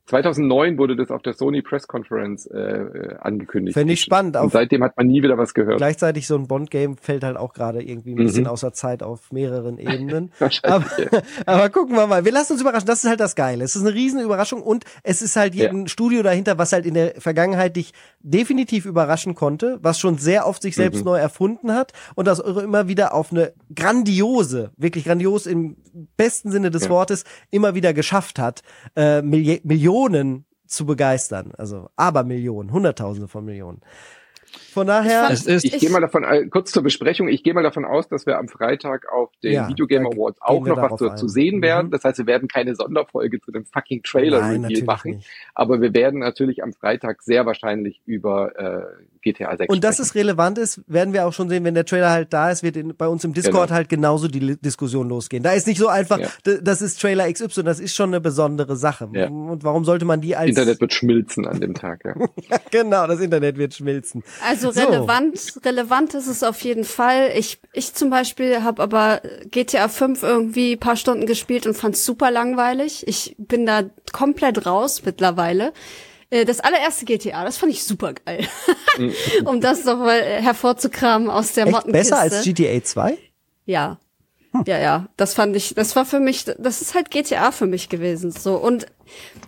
[0.07, 3.75] 2009 wurde das auf der Sony Press Conference äh, äh, angekündigt.
[3.75, 4.37] Fände ich spannend.
[4.37, 5.79] Und seitdem hat man nie wieder was gehört.
[5.79, 8.51] gleichzeitig so ein Bond-Game fällt halt auch gerade irgendwie ein bisschen Mhm.
[8.51, 9.79] außer Zeit auf mehreren
[10.13, 10.31] Ebenen.
[10.39, 11.09] Wahrscheinlich.
[11.11, 12.25] Aber, aber gucken wir mal.
[12.25, 12.87] Wir lassen uns überraschen.
[12.87, 13.65] Das ist halt das Geile.
[13.65, 15.71] Es ist eine riesen Überraschung und es ist halt Ja.
[15.71, 20.47] ein Studio dahinter, was halt in der Vergangenheit dich definitiv überraschen konnte, was schon sehr
[20.47, 21.05] oft sich selbst Mhm.
[21.07, 25.77] neu erfunden hat und das immer wieder auf eine grandiose, wirklich grandios im
[26.17, 26.91] besten Sinne des Ja.
[26.91, 28.63] Wortes immer wieder geschafft hat,
[28.97, 29.61] äh, Milli
[29.95, 31.53] Millionen zu begeistern.
[31.57, 33.81] Also Abermillionen, Hunderttausende von Millionen.
[34.73, 37.63] Von daher, fand- Es ist, Ich gehe mal davon, kurz zur Besprechung, ich gehe mal
[37.63, 41.01] davon aus, dass wir am Freitag auf den Ja, Video Game Awards auch noch was
[41.01, 41.17] ein.
[41.17, 41.87] zu sehen werden.
[41.87, 41.91] Mhm.
[41.93, 45.11] Das heißt, wir werden keine Sonderfolge zu dem fucking Nein, Trailer-Review natürlich machen.
[45.17, 45.29] nicht.
[45.55, 50.09] Aber wir werden natürlich am Freitag sehr wahrscheinlich über äh, GTA 6 Und dass sprechen.
[50.09, 52.77] es relevant ist, werden wir auch schon sehen, wenn der Trailer halt da ist, wird
[52.77, 53.77] in, bei uns im Discord Genau.
[53.77, 55.43] halt genauso die Diskussion losgehen.
[55.43, 56.29] Da ist nicht so einfach, Ja.
[56.63, 59.09] das ist Trailer XY, das ist schon eine besondere Sache.
[59.13, 59.29] Ja.
[59.29, 62.05] Und warum sollte man die als Internet wird schmilzen an dem Tag.
[62.05, 62.15] Ja.
[62.71, 64.23] genau, das Internet wird schmilzen.
[64.45, 64.81] Also So.
[64.81, 67.33] relevant, relevant ist es auf jeden Fall.
[67.37, 71.97] Ich, ich zum Beispiel habe aber GTA 5 irgendwie ein paar Stunden gespielt und fand
[71.97, 73.07] super langweilig.
[73.07, 75.73] Ich bin da komplett raus mittlerweile.
[76.31, 78.47] Äh, Das allererste GTA, das fand ich super geil.
[79.45, 82.15] um das noch mal äh, hervorzukramen aus der Echt Mottenkiste.
[82.15, 83.19] besser als GTA 2?
[83.67, 83.99] Ja.
[84.67, 87.89] Ja, ja, das fand ich, das war für mich, das ist halt GTA für mich
[87.89, 88.57] gewesen, so.
[88.57, 88.87] Und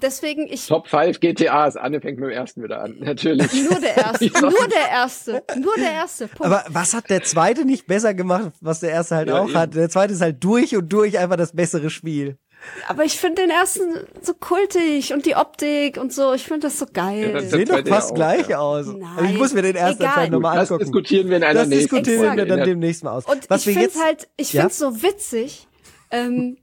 [0.03, 1.77] deswegen, ich, Top 5 GTAs.
[1.77, 2.97] Anne fängt mit dem ersten wieder an.
[2.99, 3.53] Natürlich.
[3.69, 6.45] nur der erste, nur der erste, nur der erste, Punkt.
[6.45, 9.59] Aber was hat der zweite nicht besser gemacht, was der erste halt Ja, auch eben.
[9.59, 9.75] hat?
[9.75, 12.37] Der zweite ist halt durch und durch einfach das bessere Spiel.
[12.89, 13.83] Aber ich finde den ersten
[14.23, 16.33] so kultig und die Optik und so.
[16.35, 17.33] Ich finde das so Ja, geil.
[17.33, 18.59] das- Sehen doch ja fast auch, gleich ja.
[18.59, 18.87] aus.
[18.87, 20.85] Nein, also ich muss mir den ersten anscheinend nochmal Das angucken.
[20.87, 22.37] diskutieren wir in einer das nächsten diskutieren Folge.
[22.39, 23.25] wir dann demnächst mal aus.
[23.27, 24.63] und was ich finde jetzt halt, ich Ja?
[24.63, 25.69] finde es so witzig,
[26.11, 26.57] ähm,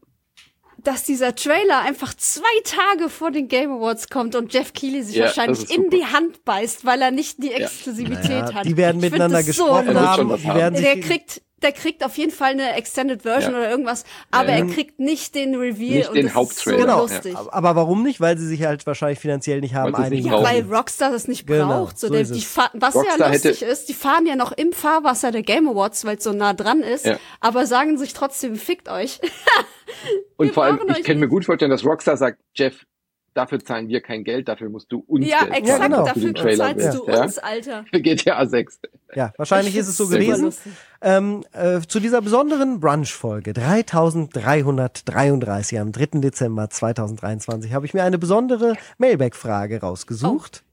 [0.84, 5.16] dass dieser Trailer einfach zwei Tage vor den Game Awards kommt und Jeff Keighley sich
[5.16, 8.66] Ja, das wahrscheinlich in die Hand beißt, weil er nicht die Exklusivität Ja, hat.
[8.66, 10.32] die werden Ich miteinander das so gesprochen schon haben.
[10.32, 10.56] haben.
[10.60, 13.60] werden sich der kriegt, der kriegt auf jeden Fall eine Extended Version Ja.
[13.60, 14.58] oder irgendwas, aber Ja.
[14.58, 17.02] er kriegt nicht den Reveal Nicht und den das Haupttrailer, ist so Genau.
[17.02, 17.36] lustig.
[17.36, 18.20] Aber warum nicht?
[18.22, 21.68] Weil sie sich halt wahrscheinlich finanziell nicht haben einigen Ja, weil Rockstar das nicht Genau,
[21.86, 21.98] braucht.
[22.00, 25.32] So so der, die was Rockstar ja lustig ist, die fahren ja noch im Fahrwasser
[25.32, 27.18] der Game Awards, weil es so nah dran ist, Ja.
[27.40, 29.20] aber sagen sich trotzdem, fickt euch.
[30.38, 32.86] Und vor allem, ich kann mir gut vorstellen, dass Rockstar sagt, Jeff,
[33.34, 36.06] dafür zahlen wir kein Geld, dafür musst du uns ja, Geld exakt, Ja, genau.
[36.06, 37.24] dafür für den Trailer bezahlst bist, du ja?
[37.24, 37.86] uns, Alter.
[37.92, 38.80] Für GTA 6.
[39.16, 40.54] Ja, wahrscheinlich Ich ist es so gewesen.
[41.02, 46.20] Ähm, äh, zu dieser besonderen Brunch-Folge 3333 am 3.
[46.22, 50.64] Dezember 2023 habe ich mir eine besondere Mailback-Frage rausgesucht.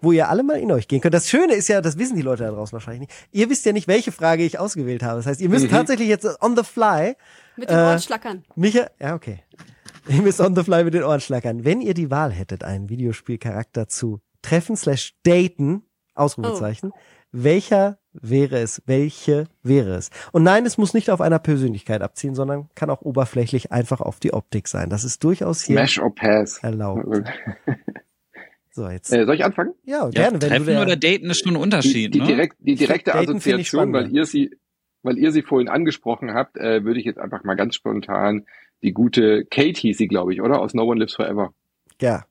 [0.00, 1.14] Wo ihr alle mal in euch gehen könnt.
[1.14, 3.12] Das Schöne ist ja, das wissen die Leute da draußen wahrscheinlich nicht.
[3.30, 5.18] Ihr wisst ja nicht, welche Frage ich ausgewählt habe.
[5.18, 7.14] Das heißt, ihr müsst tatsächlich jetzt on the fly
[7.56, 8.44] Mit Äh, Ohren schlackern.
[8.56, 9.38] Micha, ja, okay.
[10.08, 11.64] Ihr müsst on the fly mit den Ohren schlackern.
[11.64, 15.82] Wenn ihr die Wahl hättet, einen Videospielcharakter zu treffen slash daten,
[16.14, 16.92] Ausrufezeichen,
[17.30, 18.82] welcher wäre es?
[18.86, 20.10] Welche wäre es?
[20.32, 24.20] Und nein, es muss nicht auf einer Persönlichkeit abziehen, sondern kann auch oberflächlich einfach auf
[24.20, 24.90] die Optik sein.
[24.90, 26.58] Das ist durchaus hier Smash or Pass.
[26.58, 27.06] erlaubt.
[28.74, 29.12] So, jetzt.
[29.12, 29.74] Äh, soll ich anfangen?
[29.84, 32.20] Ja, Ja, gerne, wenn Treffen du der, oder daten ist schon ein Die, Unterschied, die,
[32.20, 32.26] ne?
[32.26, 34.56] direkt, die direkte Daten finde ich Assoziation, weil ihr sie,
[35.02, 38.46] weil ihr sie vorhin angesprochen habt, äh, würde ich jetzt einfach mal ganz spontan
[38.82, 40.60] die gute Kate hieß sie, glaube ich, oder?
[40.60, 41.52] Aus No One Lives Forever.
[42.00, 42.24] Ja.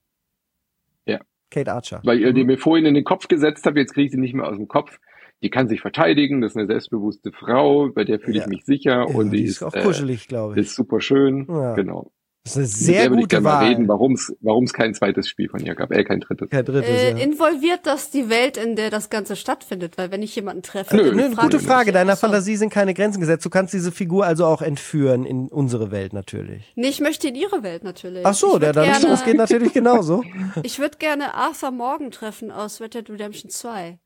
[1.05, 1.19] Ja.
[1.49, 2.01] Kate Archer.
[2.03, 4.33] Weil ihr die mir vorhin in den Kopf gesetzt habt, jetzt kriege ich sie nicht
[4.33, 4.99] mehr aus dem Kopf.
[5.43, 8.43] Die kann sich verteidigen, das ist eine selbstbewusste Frau, bei der fühle Ja.
[8.43, 10.67] ich mich sicher Ja, und die, ist ist, auch äh, kuschelig, glaube ich.
[10.67, 11.47] ist super schön.
[11.49, 11.73] Ja.
[11.73, 12.11] Genau.
[12.43, 13.67] Das ist eine sehr würde ich gute gerne mal Wahl.
[13.67, 16.49] reden, warum es warum es kein zweites Spiel von ihr gab, äh, kein drittes.
[16.49, 17.17] Kein drittes, Äh, ja.
[17.17, 19.97] involviert das die Welt, in der das Ganze stattfindet?
[19.99, 21.91] Weil wenn ich jemanden treffe, Nö, Nö, gute Frage.
[21.91, 22.21] Deiner so.
[22.21, 23.45] Fantasie sind keine Grenzen gesetzt.
[23.45, 26.71] Du kannst diese Figur also auch entführen in unsere Welt natürlich.
[26.75, 28.25] Nee, ich möchte in ihre Welt natürlich.
[28.25, 30.23] Ach so, der, dann gerne, das geht natürlich genauso.
[30.63, 33.99] Ich würde gerne Arthur Morgan treffen aus Red Dead Redemption 2.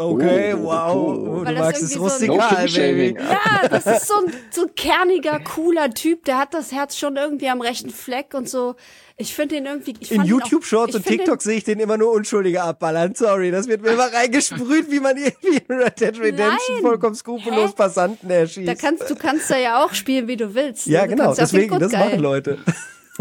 [0.00, 0.94] Okay, Oh, wow.
[0.96, 1.14] oh.
[1.40, 3.14] Du Weil das magst es so rustikal, King-Shaming.
[3.14, 3.28] Baby.
[3.28, 7.16] Ja, das ist so ein, so ein kerniger, cooler Typ, der hat das Herz schon
[7.16, 8.76] irgendwie am rechten Fleck und so.
[9.16, 9.94] Ich finde den irgendwie.
[9.98, 13.16] Ich In YouTube-Shorts und TikTok sehe ich den immer nur Unschuldige abballern.
[13.16, 16.82] Sorry, das wird mir immer reingesprüht, wie man irgendwie in Red Dead Redemption Nein.
[16.82, 17.74] vollkommen skrupellos Hä?
[17.76, 18.68] Passanten erschießt.
[18.68, 20.86] da kannst, du kannst da ja auch spielen, wie du willst.
[20.86, 22.58] ja, Du genau, deswegen, das machen Leute.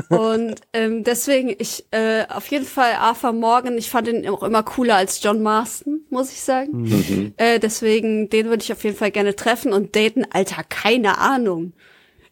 [0.09, 4.63] Und ähm, deswegen, ich äh, auf jeden Fall Arthur Morgan, ich fand ihn auch immer
[4.63, 6.83] cooler als John Marston, muss ich sagen.
[6.83, 7.33] Mhm.
[7.37, 10.25] Äh, deswegen, den würde ich auf jeden Fall gerne treffen und daten.
[10.31, 11.73] Alter, keine Ahnung.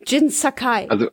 [0.06, 0.88] Jin Sakai.
[0.90, 1.10] Also,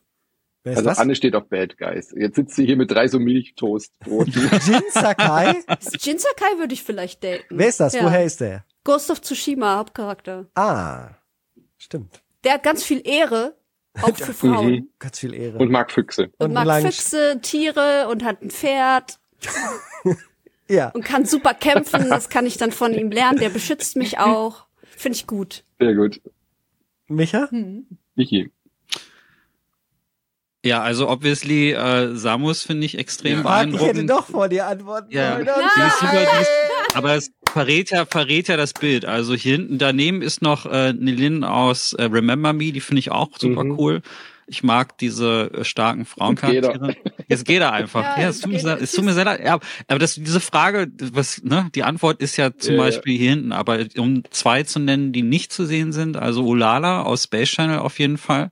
[0.65, 0.99] Wer ist also das?
[0.99, 2.15] Anne steht auf Bad Guys.
[2.17, 4.33] Jetzt sitzt sie hier mit drei so Milchtoastbroten.
[4.67, 5.57] Jin Sakai?
[5.99, 7.45] Jin Sakai würde ich vielleicht daten.
[7.51, 7.95] Wer ist das?
[7.95, 8.05] Ja.
[8.05, 8.65] Woher ist der?
[8.85, 10.47] Ghost of Tsushima, Hauptcharakter.
[10.55, 11.11] Ah,
[11.79, 12.23] stimmt.
[12.45, 13.57] Der hat ganz viel Ehre,
[14.01, 14.71] auch für Frauen.
[14.71, 14.89] Mhm.
[14.99, 15.59] Ganz viel Ehre.
[15.59, 16.31] Und mag Füchse.
[16.39, 19.19] Und, Und mag Füchse, Tiere und hat ein Pferd
[20.69, 20.89] ja.
[20.91, 22.09] und kann super kämpfen.
[22.09, 23.39] Das kann ich dann von ihm lernen.
[23.39, 24.67] Der beschützt mich auch.
[24.97, 25.65] Finde ich gut.
[25.79, 26.21] Sehr gut.
[27.09, 27.49] Micha?
[27.51, 27.87] Hm.
[28.15, 28.51] Michi.
[30.65, 34.11] Ja, also obviously äh, Samus finde ich extrem Fuck, ich hätte beeindruckend.
[34.11, 35.47] doch vor dir antworten Ja, sollen.
[35.47, 36.51] die ist super, die ist,
[36.95, 39.05] aber es verrät ja, verrät ja das Bild.
[39.05, 43.11] Also hier hinten daneben ist noch äh, Nilin aus äh, Remember Me, die finde ich
[43.11, 43.79] auch super Mhm.
[43.79, 44.03] cool.
[44.49, 46.95] Ich mag diese äh, starken Frauencharaktere.
[47.29, 48.17] Jetzt geht er einfach.
[48.17, 49.41] Ja, Ja, es tut mir geht- sehr- es tut mir sehr leid.
[49.45, 49.59] Ja,
[49.89, 52.87] aber das, diese Frage, was, ne, die Antwort ist ja zum Ja, ja.
[52.87, 57.03] Beispiel hier hinten, aber um zwei zu nennen, die nicht zu sehen sind, also Ulala
[57.03, 58.51] aus Space Channel auf jeden Fall.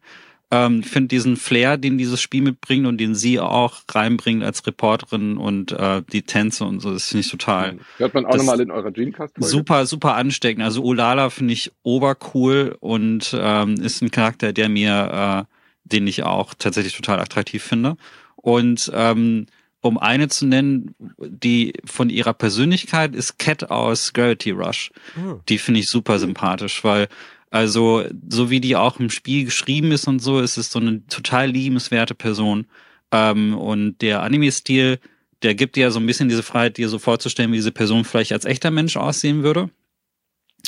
[0.52, 5.36] Ähm, finde diesen Flair, den dieses Spiel mitbringt und den sie auch reinbringt als Reporterin
[5.36, 8.72] und äh, die Tänze und so, das finde ich total Hört man auch nochmal in
[8.72, 9.48] eurer Dreamcast-Folge.
[9.48, 10.64] super, super ansteckend.
[10.64, 15.54] Also Olala finde ich obercool und ähm, ist ein Charakter, der mir, äh,
[15.84, 17.96] den ich auch tatsächlich total attraktiv finde.
[18.36, 19.46] Und ähm,
[19.82, 24.90] um eine zu nennen, die von ihrer Persönlichkeit ist Cat aus Gravity Rush.
[25.14, 25.40] Hm.
[25.48, 27.08] Die finde ich super sympathisch, weil
[27.50, 31.04] also so wie die auch im Spiel geschrieben ist und so, ist es so eine
[31.06, 32.66] total liebenswerte Person.
[33.10, 35.00] Ähm, und der Anime-Stil,
[35.42, 38.04] der gibt dir ja so ein bisschen diese Freiheit, dir so vorzustellen, wie diese Person
[38.04, 39.70] vielleicht als echter Mensch aussehen würde.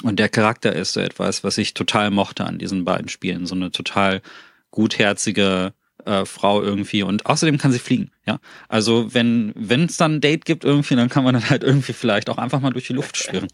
[0.02, 3.46] Und der Charakter ist so etwas, was ich total mochte an diesen beiden Spielen.
[3.46, 4.22] So eine total
[4.70, 7.02] gutherzige äh, Frau irgendwie.
[7.02, 8.38] Und außerdem kann sie fliegen, ja.
[8.68, 11.92] Also wenn wenn es dann ein Date gibt irgendwie, dann kann man dann halt irgendwie
[11.92, 13.48] vielleicht auch einfach mal durch die Luft schwirren.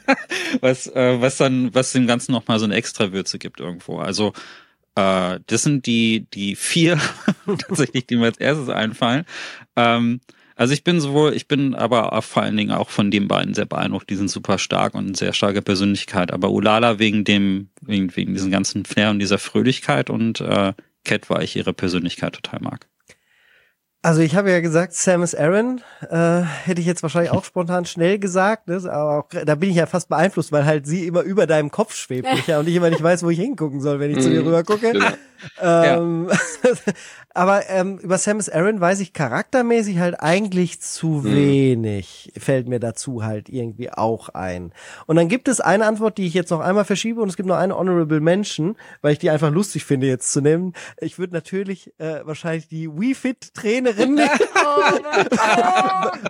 [0.60, 3.98] was, äh, was dann, was dem Ganzen nochmal so eine extra Würze gibt irgendwo.
[3.98, 4.32] Also
[4.94, 7.00] äh, das sind die, die vier
[7.46, 9.24] tatsächlich, die mir als erstes einfallen.
[9.76, 10.20] Ähm,
[10.56, 13.66] also ich bin sowohl, ich bin aber vor allen Dingen auch von den beiden sehr
[13.66, 14.08] beeindruckt.
[14.08, 16.32] Die sind super stark und sehr starke Persönlichkeit.
[16.32, 20.72] Aber Ulala wegen dem, wegen, wegen diesem ganzen Flair und dieser Fröhlichkeit und äh,
[21.04, 22.88] Cat, weil ich ihre Persönlichkeit total mag.
[24.02, 28.18] Also ich habe ja gesagt, Samus Aran äh, hätte ich jetzt wahrscheinlich auch spontan schnell
[28.18, 28.76] gesagt, ne?
[28.90, 31.94] aber auch, da bin ich ja fast beeinflusst, weil halt sie immer über deinem Kopf
[31.94, 34.40] schwebt Micha, und ich immer nicht weiß, wo ich hingucken soll, wenn ich zu dir
[34.42, 34.46] Mhm.
[34.48, 34.92] rüber gucke.
[34.92, 35.08] Genau.
[35.60, 36.30] Ähm,
[37.34, 41.34] aber ähm, über Samus Aran weiß ich charaktermäßig halt eigentlich zu Mhm.
[41.34, 44.72] wenig, fällt mir dazu halt irgendwie auch ein.
[45.06, 47.48] Und dann gibt es eine Antwort, die ich jetzt noch einmal verschiebe und es gibt
[47.48, 50.72] noch eine Honorable Mention, weil ich die einfach lustig finde jetzt zu nehmen.
[51.00, 54.30] Ich würde natürlich äh, wahrscheinlich die Wii Fit Trainerin nehmen,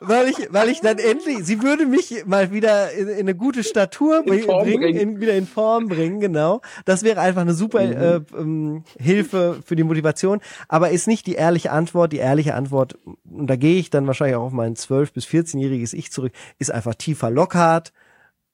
[0.00, 3.64] weil ich, weil ich dann endlich, sie würde mich mal wieder in, in eine gute
[3.64, 4.96] Statur In bringen, bringen.
[4.96, 6.60] In, wieder in Form bringen, genau.
[6.84, 11.34] Das wäre einfach eine super äh, ähm, Hilfe für die Motivation, aber ist nicht die
[11.34, 12.12] ehrliche Antwort.
[12.12, 15.94] Die ehrliche Antwort, und da gehe ich dann wahrscheinlich auch auf mein 12- bis 14-jähriges
[15.94, 17.92] Ich zurück, ist einfach Tifa Lockhart.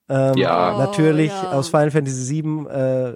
[0.09, 0.77] Ähm, Ja.
[0.77, 1.51] Natürlich Oh, ja.
[1.53, 2.67] aus Final Fantasy VII.
[2.67, 3.13] Äh,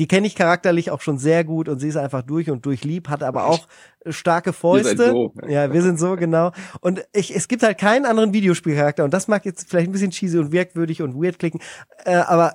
[0.00, 2.82] die kenne ich charakterlich auch schon sehr gut und sie ist einfach durch und durch
[2.82, 3.68] lieb, hat aber auch
[4.08, 4.96] starke Fäuste.
[4.96, 5.32] seid so.
[5.46, 6.50] Ja, wir sind so, genau.
[6.80, 10.10] Und ich, es gibt halt keinen anderen Videospielcharakter und das mag jetzt vielleicht ein bisschen
[10.10, 11.60] cheesy und merkwürdig und weird klicken,
[12.04, 12.54] äh, aber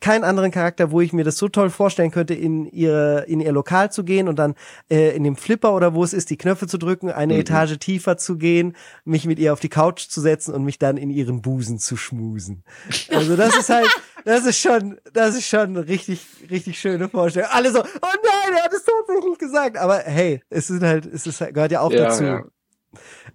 [0.00, 3.52] keinen anderen Charakter, wo ich mir das so toll vorstellen könnte, in ihre, in ihr
[3.52, 4.54] Lokal zu gehen und dann
[4.90, 7.40] äh, in dem Flipper oder wo es ist, die Knöpfe zu drücken, eine Mhm.
[7.40, 8.74] Etage tiefer zu gehen,
[9.04, 11.96] mich mit ihr auf die Couch zu setzen und mich dann in ihren Busen zu
[11.96, 12.64] schmusen.
[13.10, 13.88] Also das ist halt,
[14.24, 16.20] das ist schon, das ist schon eine richtig,
[16.50, 17.48] richtig schöne Vorstellung.
[17.52, 19.76] Alle so, oh nein, er hat es tatsächlich gesagt.
[19.76, 22.24] Aber hey, es ist halt, es ist, halt- gehört ja auch Ja, dazu.
[22.24, 22.44] ja.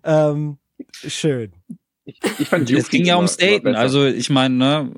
[0.04, 0.58] Ähm,
[0.92, 1.54] schön.
[2.08, 3.76] Ich, ich fand Es ging ja ums Daten.
[3.76, 4.92] Also ich meine, ne,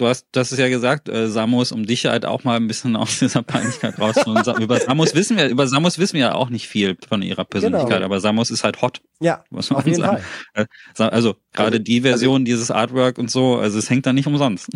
[0.00, 2.96] du hast, hast es ja gesagt, äh, Samus, um dich halt auch mal ein bisschen
[2.96, 4.42] aus dieser Peinlichkeit rauszuholen.
[4.60, 7.90] Über Samus wissen wir, über Samus wissen wir ja auch nicht viel von ihrer Persönlichkeit,
[7.98, 8.06] Genau.
[8.06, 10.22] aber Samus ist halt hot, Ja, muss man auf jeden sagen.
[10.54, 10.66] Fall.
[10.98, 14.26] Äh, Also gerade Also- die Version, dieses Artwork und so, also es hängt da nicht
[14.26, 14.68] umsonst.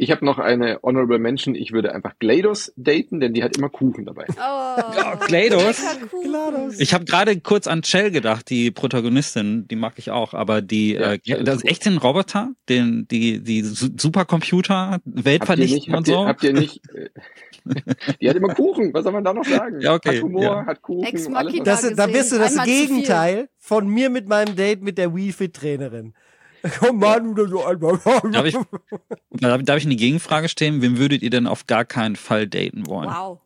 [0.00, 1.56] Ich habe noch eine Honorable Mention.
[1.56, 4.26] Ich würde einfach GLaDOS daten, denn die hat immer Kuchen dabei.
[4.30, 5.82] Oh, GLaDOS.
[6.08, 6.22] Kuchen.
[6.30, 6.78] GLaDOS.
[6.78, 10.92] Ich habe gerade kurz an Chell gedacht, die Protagonistin, die mag ich auch, aber die,
[10.92, 16.06] Ja, äh, Chell das ist echt den Roboter, den, die, die Su- Supercomputer, Weltvernichten und
[16.06, 16.26] habt ihr, so.
[16.26, 17.08] habt ihr nicht, äh,
[18.20, 18.94] die hat immer Kuchen.
[18.94, 19.80] Was soll man da noch sagen?
[19.80, 20.66] Ja, okay, Hat Humor, ja.
[20.66, 22.66] hat Kuchen, Ex alles Das, da bist du das Einmal.
[22.66, 26.14] Gegenteil von mir mit meinem Date mit der Wii Fit Trainerin.
[26.80, 28.00] Komm mal, du so einfach.
[28.32, 28.56] Darf ich,
[29.32, 30.82] darf, darf ich eine Gegenfrage stellen?
[30.82, 33.08] Wem würdet ihr denn auf gar keinen Fall daten wollen?
[33.10, 33.38] Wow.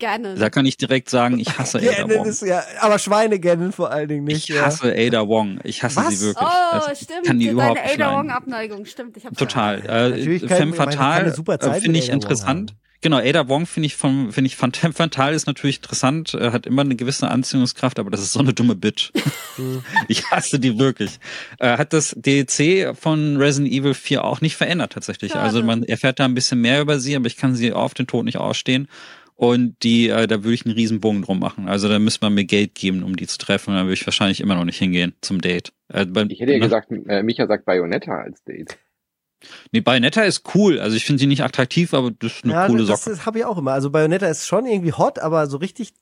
[0.00, 0.36] Gerne.
[0.36, 2.26] Da kann ich direkt sagen, ich hasse Ada Gennen Wong.
[2.26, 4.48] ist ja, aber Schweine gennen vor allen Dingen nicht.
[4.48, 4.66] Ich ja.
[4.66, 5.58] hasse Ada Wong.
[5.64, 6.10] Ich hasse Was?
[6.10, 6.46] sie wirklich.
[6.46, 7.24] Oh, Das stimmt.
[7.26, 8.18] kann die Deine überhaupt nicht Ada leiden.
[8.18, 9.16] Wong Abneigung, stimmt.
[9.16, 9.80] Ich Total.
[9.80, 12.70] Äh, Natürlich kann- Femme Fatale äh, finde ich Ada interessant.
[12.70, 12.78] haben.
[13.00, 16.82] Genau, Ada Wong finde ich vom, finde ich Fatale ist natürlich interessant, äh, hat immer
[16.82, 19.12] eine gewisse Anziehungskraft, aber das ist so eine dumme Bitch.
[19.56, 19.84] Mhm.
[20.08, 21.18] ich hasse die wirklich.
[21.58, 25.32] Äh, hat das DLC von Resident Evil 4 auch nicht verändert tatsächlich.
[25.32, 25.44] Schade.
[25.44, 28.06] Also man erfährt da ein bisschen mehr über sie, aber ich kann sie auf den
[28.06, 28.88] Tod nicht ausstehen.
[29.36, 31.68] Und die, äh, da würde ich einen riesen Bogen drum machen.
[31.68, 33.70] Also da müsste man mir Geld geben, um die zu treffen.
[33.70, 35.72] Und da würde ich wahrscheinlich immer noch nicht hingehen zum Date.
[35.86, 36.64] Äh, bei, Ich hätte ja ne?
[36.64, 38.76] gesagt, äh, Micha sagt Bayonetta als Date.
[39.72, 40.78] Nee, Bayonetta ist cool.
[40.80, 43.16] Also ich finde sie nicht attraktiv, aber das ist eine ja, coole das, Socke.
[43.16, 43.72] das habe ich auch immer.
[43.72, 45.94] Also Bayonetta ist schon irgendwie hot, aber so richtig,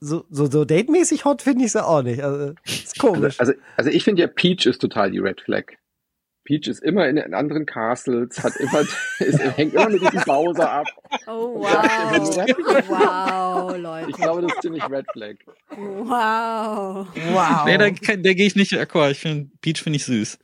[0.00, 2.22] so, so, so datemäßig hot finde ich sie auch nicht.
[2.22, 3.38] Also, ist komisch.
[3.38, 5.76] Also, also ich finde ja, Peach ist total die Red Flag.
[6.44, 8.80] Peach ist immer in, in anderen Castles, hat immer,
[9.18, 10.86] ist, hängt immer mit diesem Bowser ab.
[11.26, 12.88] Oh, wow.
[12.88, 14.10] wow, Leute.
[14.10, 15.36] Ich glaube, das ist ziemlich Red Flag.
[15.70, 17.06] Wow.
[17.32, 17.64] wow.
[17.64, 19.12] Nee, da, da gehe ich nicht d'accord.
[19.12, 20.38] Ich finde, Peach finde ich süß.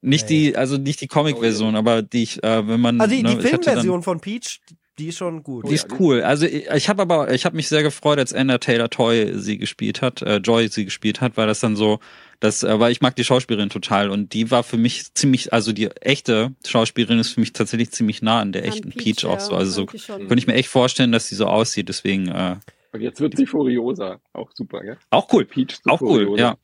[0.00, 0.50] Nicht Nee.
[0.50, 3.00] die, also nicht die Comic-Version, aber die ich, äh, wenn man.
[3.00, 4.60] also die, ne, die Filmversion von Peach,
[4.98, 5.68] die ist schon gut.
[5.68, 6.22] Die ist cool.
[6.22, 9.58] Also ich, ich habe aber, ich habe mich sehr gefreut, als Anna Taylor Toy sie
[9.58, 12.00] gespielt hat, äh, Joy sie gespielt hat, weil das dann so,
[12.40, 15.72] das, äh, weil ich mag die Schauspielerin total und die war für mich ziemlich, also
[15.72, 19.24] die echte Schauspielerin ist für mich tatsächlich ziemlich nah an der An echten Peach, Peach,
[19.26, 19.54] auch so.
[19.54, 21.88] Also so könnte ich mir echt vorstellen, dass sie so aussieht.
[21.88, 22.56] Deswegen äh,
[22.92, 24.20] Und jetzt wird sie Furiosa.
[24.32, 24.98] Auch super, gell?
[25.10, 26.42] auch cool, Peach zu auch cool, Furiosa.
[26.42, 26.56] ja.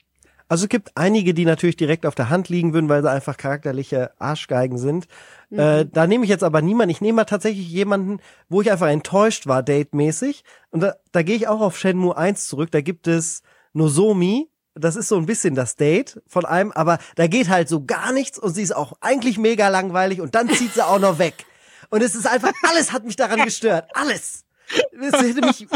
[0.48, 3.36] Also es gibt einige, die natürlich direkt auf der Hand liegen würden, weil sie einfach
[3.36, 5.06] charakterliche Arschgeigen sind.
[5.50, 6.90] Äh, da nehme ich jetzt aber niemanden.
[6.90, 8.18] Ich nehme mal tatsächlich jemanden,
[8.48, 10.44] wo ich einfach enttäuscht war, datemäßig.
[10.70, 12.70] Und da, da gehe ich auch auf Shenmue 1 zurück.
[12.70, 13.42] Da gibt es
[13.72, 14.50] Nozomi.
[14.74, 18.12] Das ist so ein bisschen das Date von einem, aber da geht halt so gar
[18.12, 21.46] nichts und sie ist auch eigentlich mega langweilig und dann zieht sie auch noch weg.
[21.90, 23.88] Und es ist einfach, alles hat mich daran gestört.
[23.94, 24.44] Alles.
[25.00, 25.68] Es hätte mich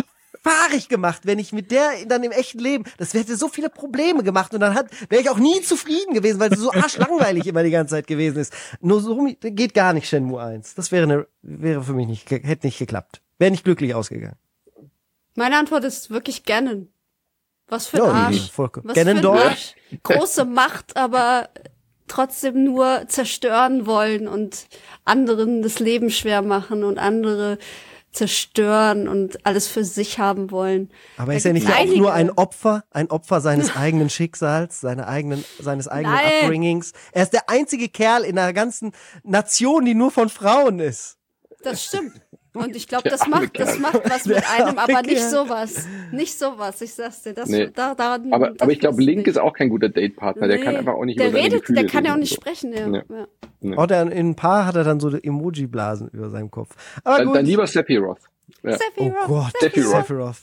[0.43, 4.23] fahrig gemacht, wenn ich mit der dann im echten Leben, das hätte so viele Probleme
[4.23, 7.63] gemacht und dann hat, wäre ich auch nie zufrieden gewesen, weil sie so arschlangweilig immer
[7.63, 8.53] die ganze Zeit gewesen ist.
[8.81, 10.75] Nur so geht gar nicht Shenmue 1.
[10.75, 13.21] Das wäre eine, wäre für mich nicht, hätte nicht geklappt.
[13.39, 14.37] Wäre nicht glücklich ausgegangen.
[15.35, 16.89] Meine Antwort ist wirklich Ganon.
[17.69, 18.51] Was für ein Ja, Arsch.
[18.57, 19.25] Was für ein?
[19.25, 19.75] Arsch.
[20.03, 21.51] Große Macht, aber
[22.09, 24.67] trotzdem nur zerstören wollen und
[25.05, 27.59] anderen das Leben schwer machen und andere
[28.19, 30.91] zerstören und alles für sich haben wollen.
[31.17, 32.33] Aber Da ist er nicht gibt's auch nur einige.
[32.33, 36.43] ein Opfer, ein Opfer seines eigenen Schicksals, seine eigenen, seines eigenen Nein.
[36.43, 36.93] Upbringings?
[37.13, 38.93] Er ist der einzige Kerl in einer ganzen
[39.23, 41.17] Nation, die nur von Frauen ist.
[41.63, 42.21] Das stimmt.
[42.59, 45.87] Und ich glaube, das macht, das macht was mit einem, aber nicht sowas.
[46.13, 47.35] Nicht sowas, ich sag's dir.
[47.35, 47.71] Das, Nee.
[47.75, 49.27] da, daran, Aber, das aber ich glaube, Link nicht.
[49.29, 50.49] ist auch kein guter Datepartner.
[50.49, 50.79] Der kann Nee.
[50.81, 52.37] einfach auch nicht Der über seine redet, Gefühle der kann ja auch nicht so.
[52.37, 52.87] sprechen, ja.
[52.89, 53.03] Nee.
[53.63, 53.77] ja.
[53.79, 56.75] Oder in ein paar hat er dann so Emoji-Blasen über seinem Kopf.
[57.05, 57.37] Aber Dann, gut.
[57.37, 58.19] dann lieber Sephiroth.
[58.63, 58.77] Ja.
[58.97, 59.91] oh Gott, Sephiroth.
[60.07, 60.37] Sephiroth.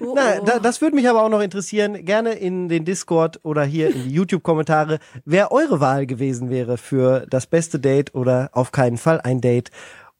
[0.00, 0.44] Oh, Na, oh.
[0.44, 4.02] da, das würde mich aber auch noch interessieren, gerne in den Discord oder hier in
[4.04, 9.20] die YouTube-Kommentare, wer eure Wahl gewesen wäre für das beste Date oder auf keinen Fall
[9.20, 9.70] ein Date.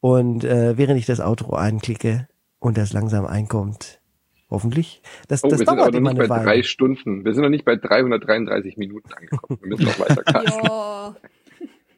[0.03, 2.27] Und äh, während ich das Outro einklicke
[2.59, 4.01] und das langsam einkommt,
[4.49, 6.63] hoffentlich, das, Oh, das wir sind aber dauert noch nicht bei eine drei Weile.
[6.65, 7.23] Stunden.
[7.23, 9.59] Wir sind noch nicht bei 333 Minuten angekommen.
[9.61, 10.23] Wir müssen noch weiter.
[10.61, 11.15] Ja.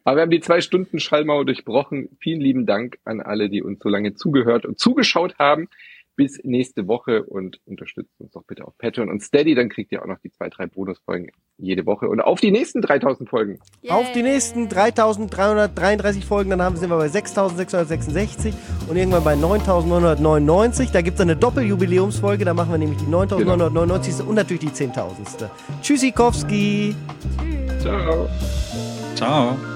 [0.04, 2.10] Aber wir haben die zwei Stunden Schallmauer durchbrochen.
[2.20, 5.68] Vielen lieben Dank an alle, die uns so lange zugehört und zugeschaut haben.
[6.16, 9.56] Bis nächste Woche und unterstützt uns doch bitte auf Patreon und Steady.
[9.56, 12.82] Dann kriegt ihr auch noch die zwei, drei Bonusfolgen jede Woche und auf die nächsten
[12.82, 13.60] 3000 Folgen.
[13.88, 18.54] Auf die nächsten 3333 Folgen, dann haben, sind wir bei 6666
[18.90, 20.92] und irgendwann bei 9999.
[20.92, 24.26] Da gibt es eine Doppeljubiläumsfolge, da machen wir nämlich die 9999.
[24.26, 25.50] und natürlich die 10.000.
[25.82, 26.96] Tschüssikowski!
[27.80, 28.28] Ciao.
[29.16, 29.75] Ciao.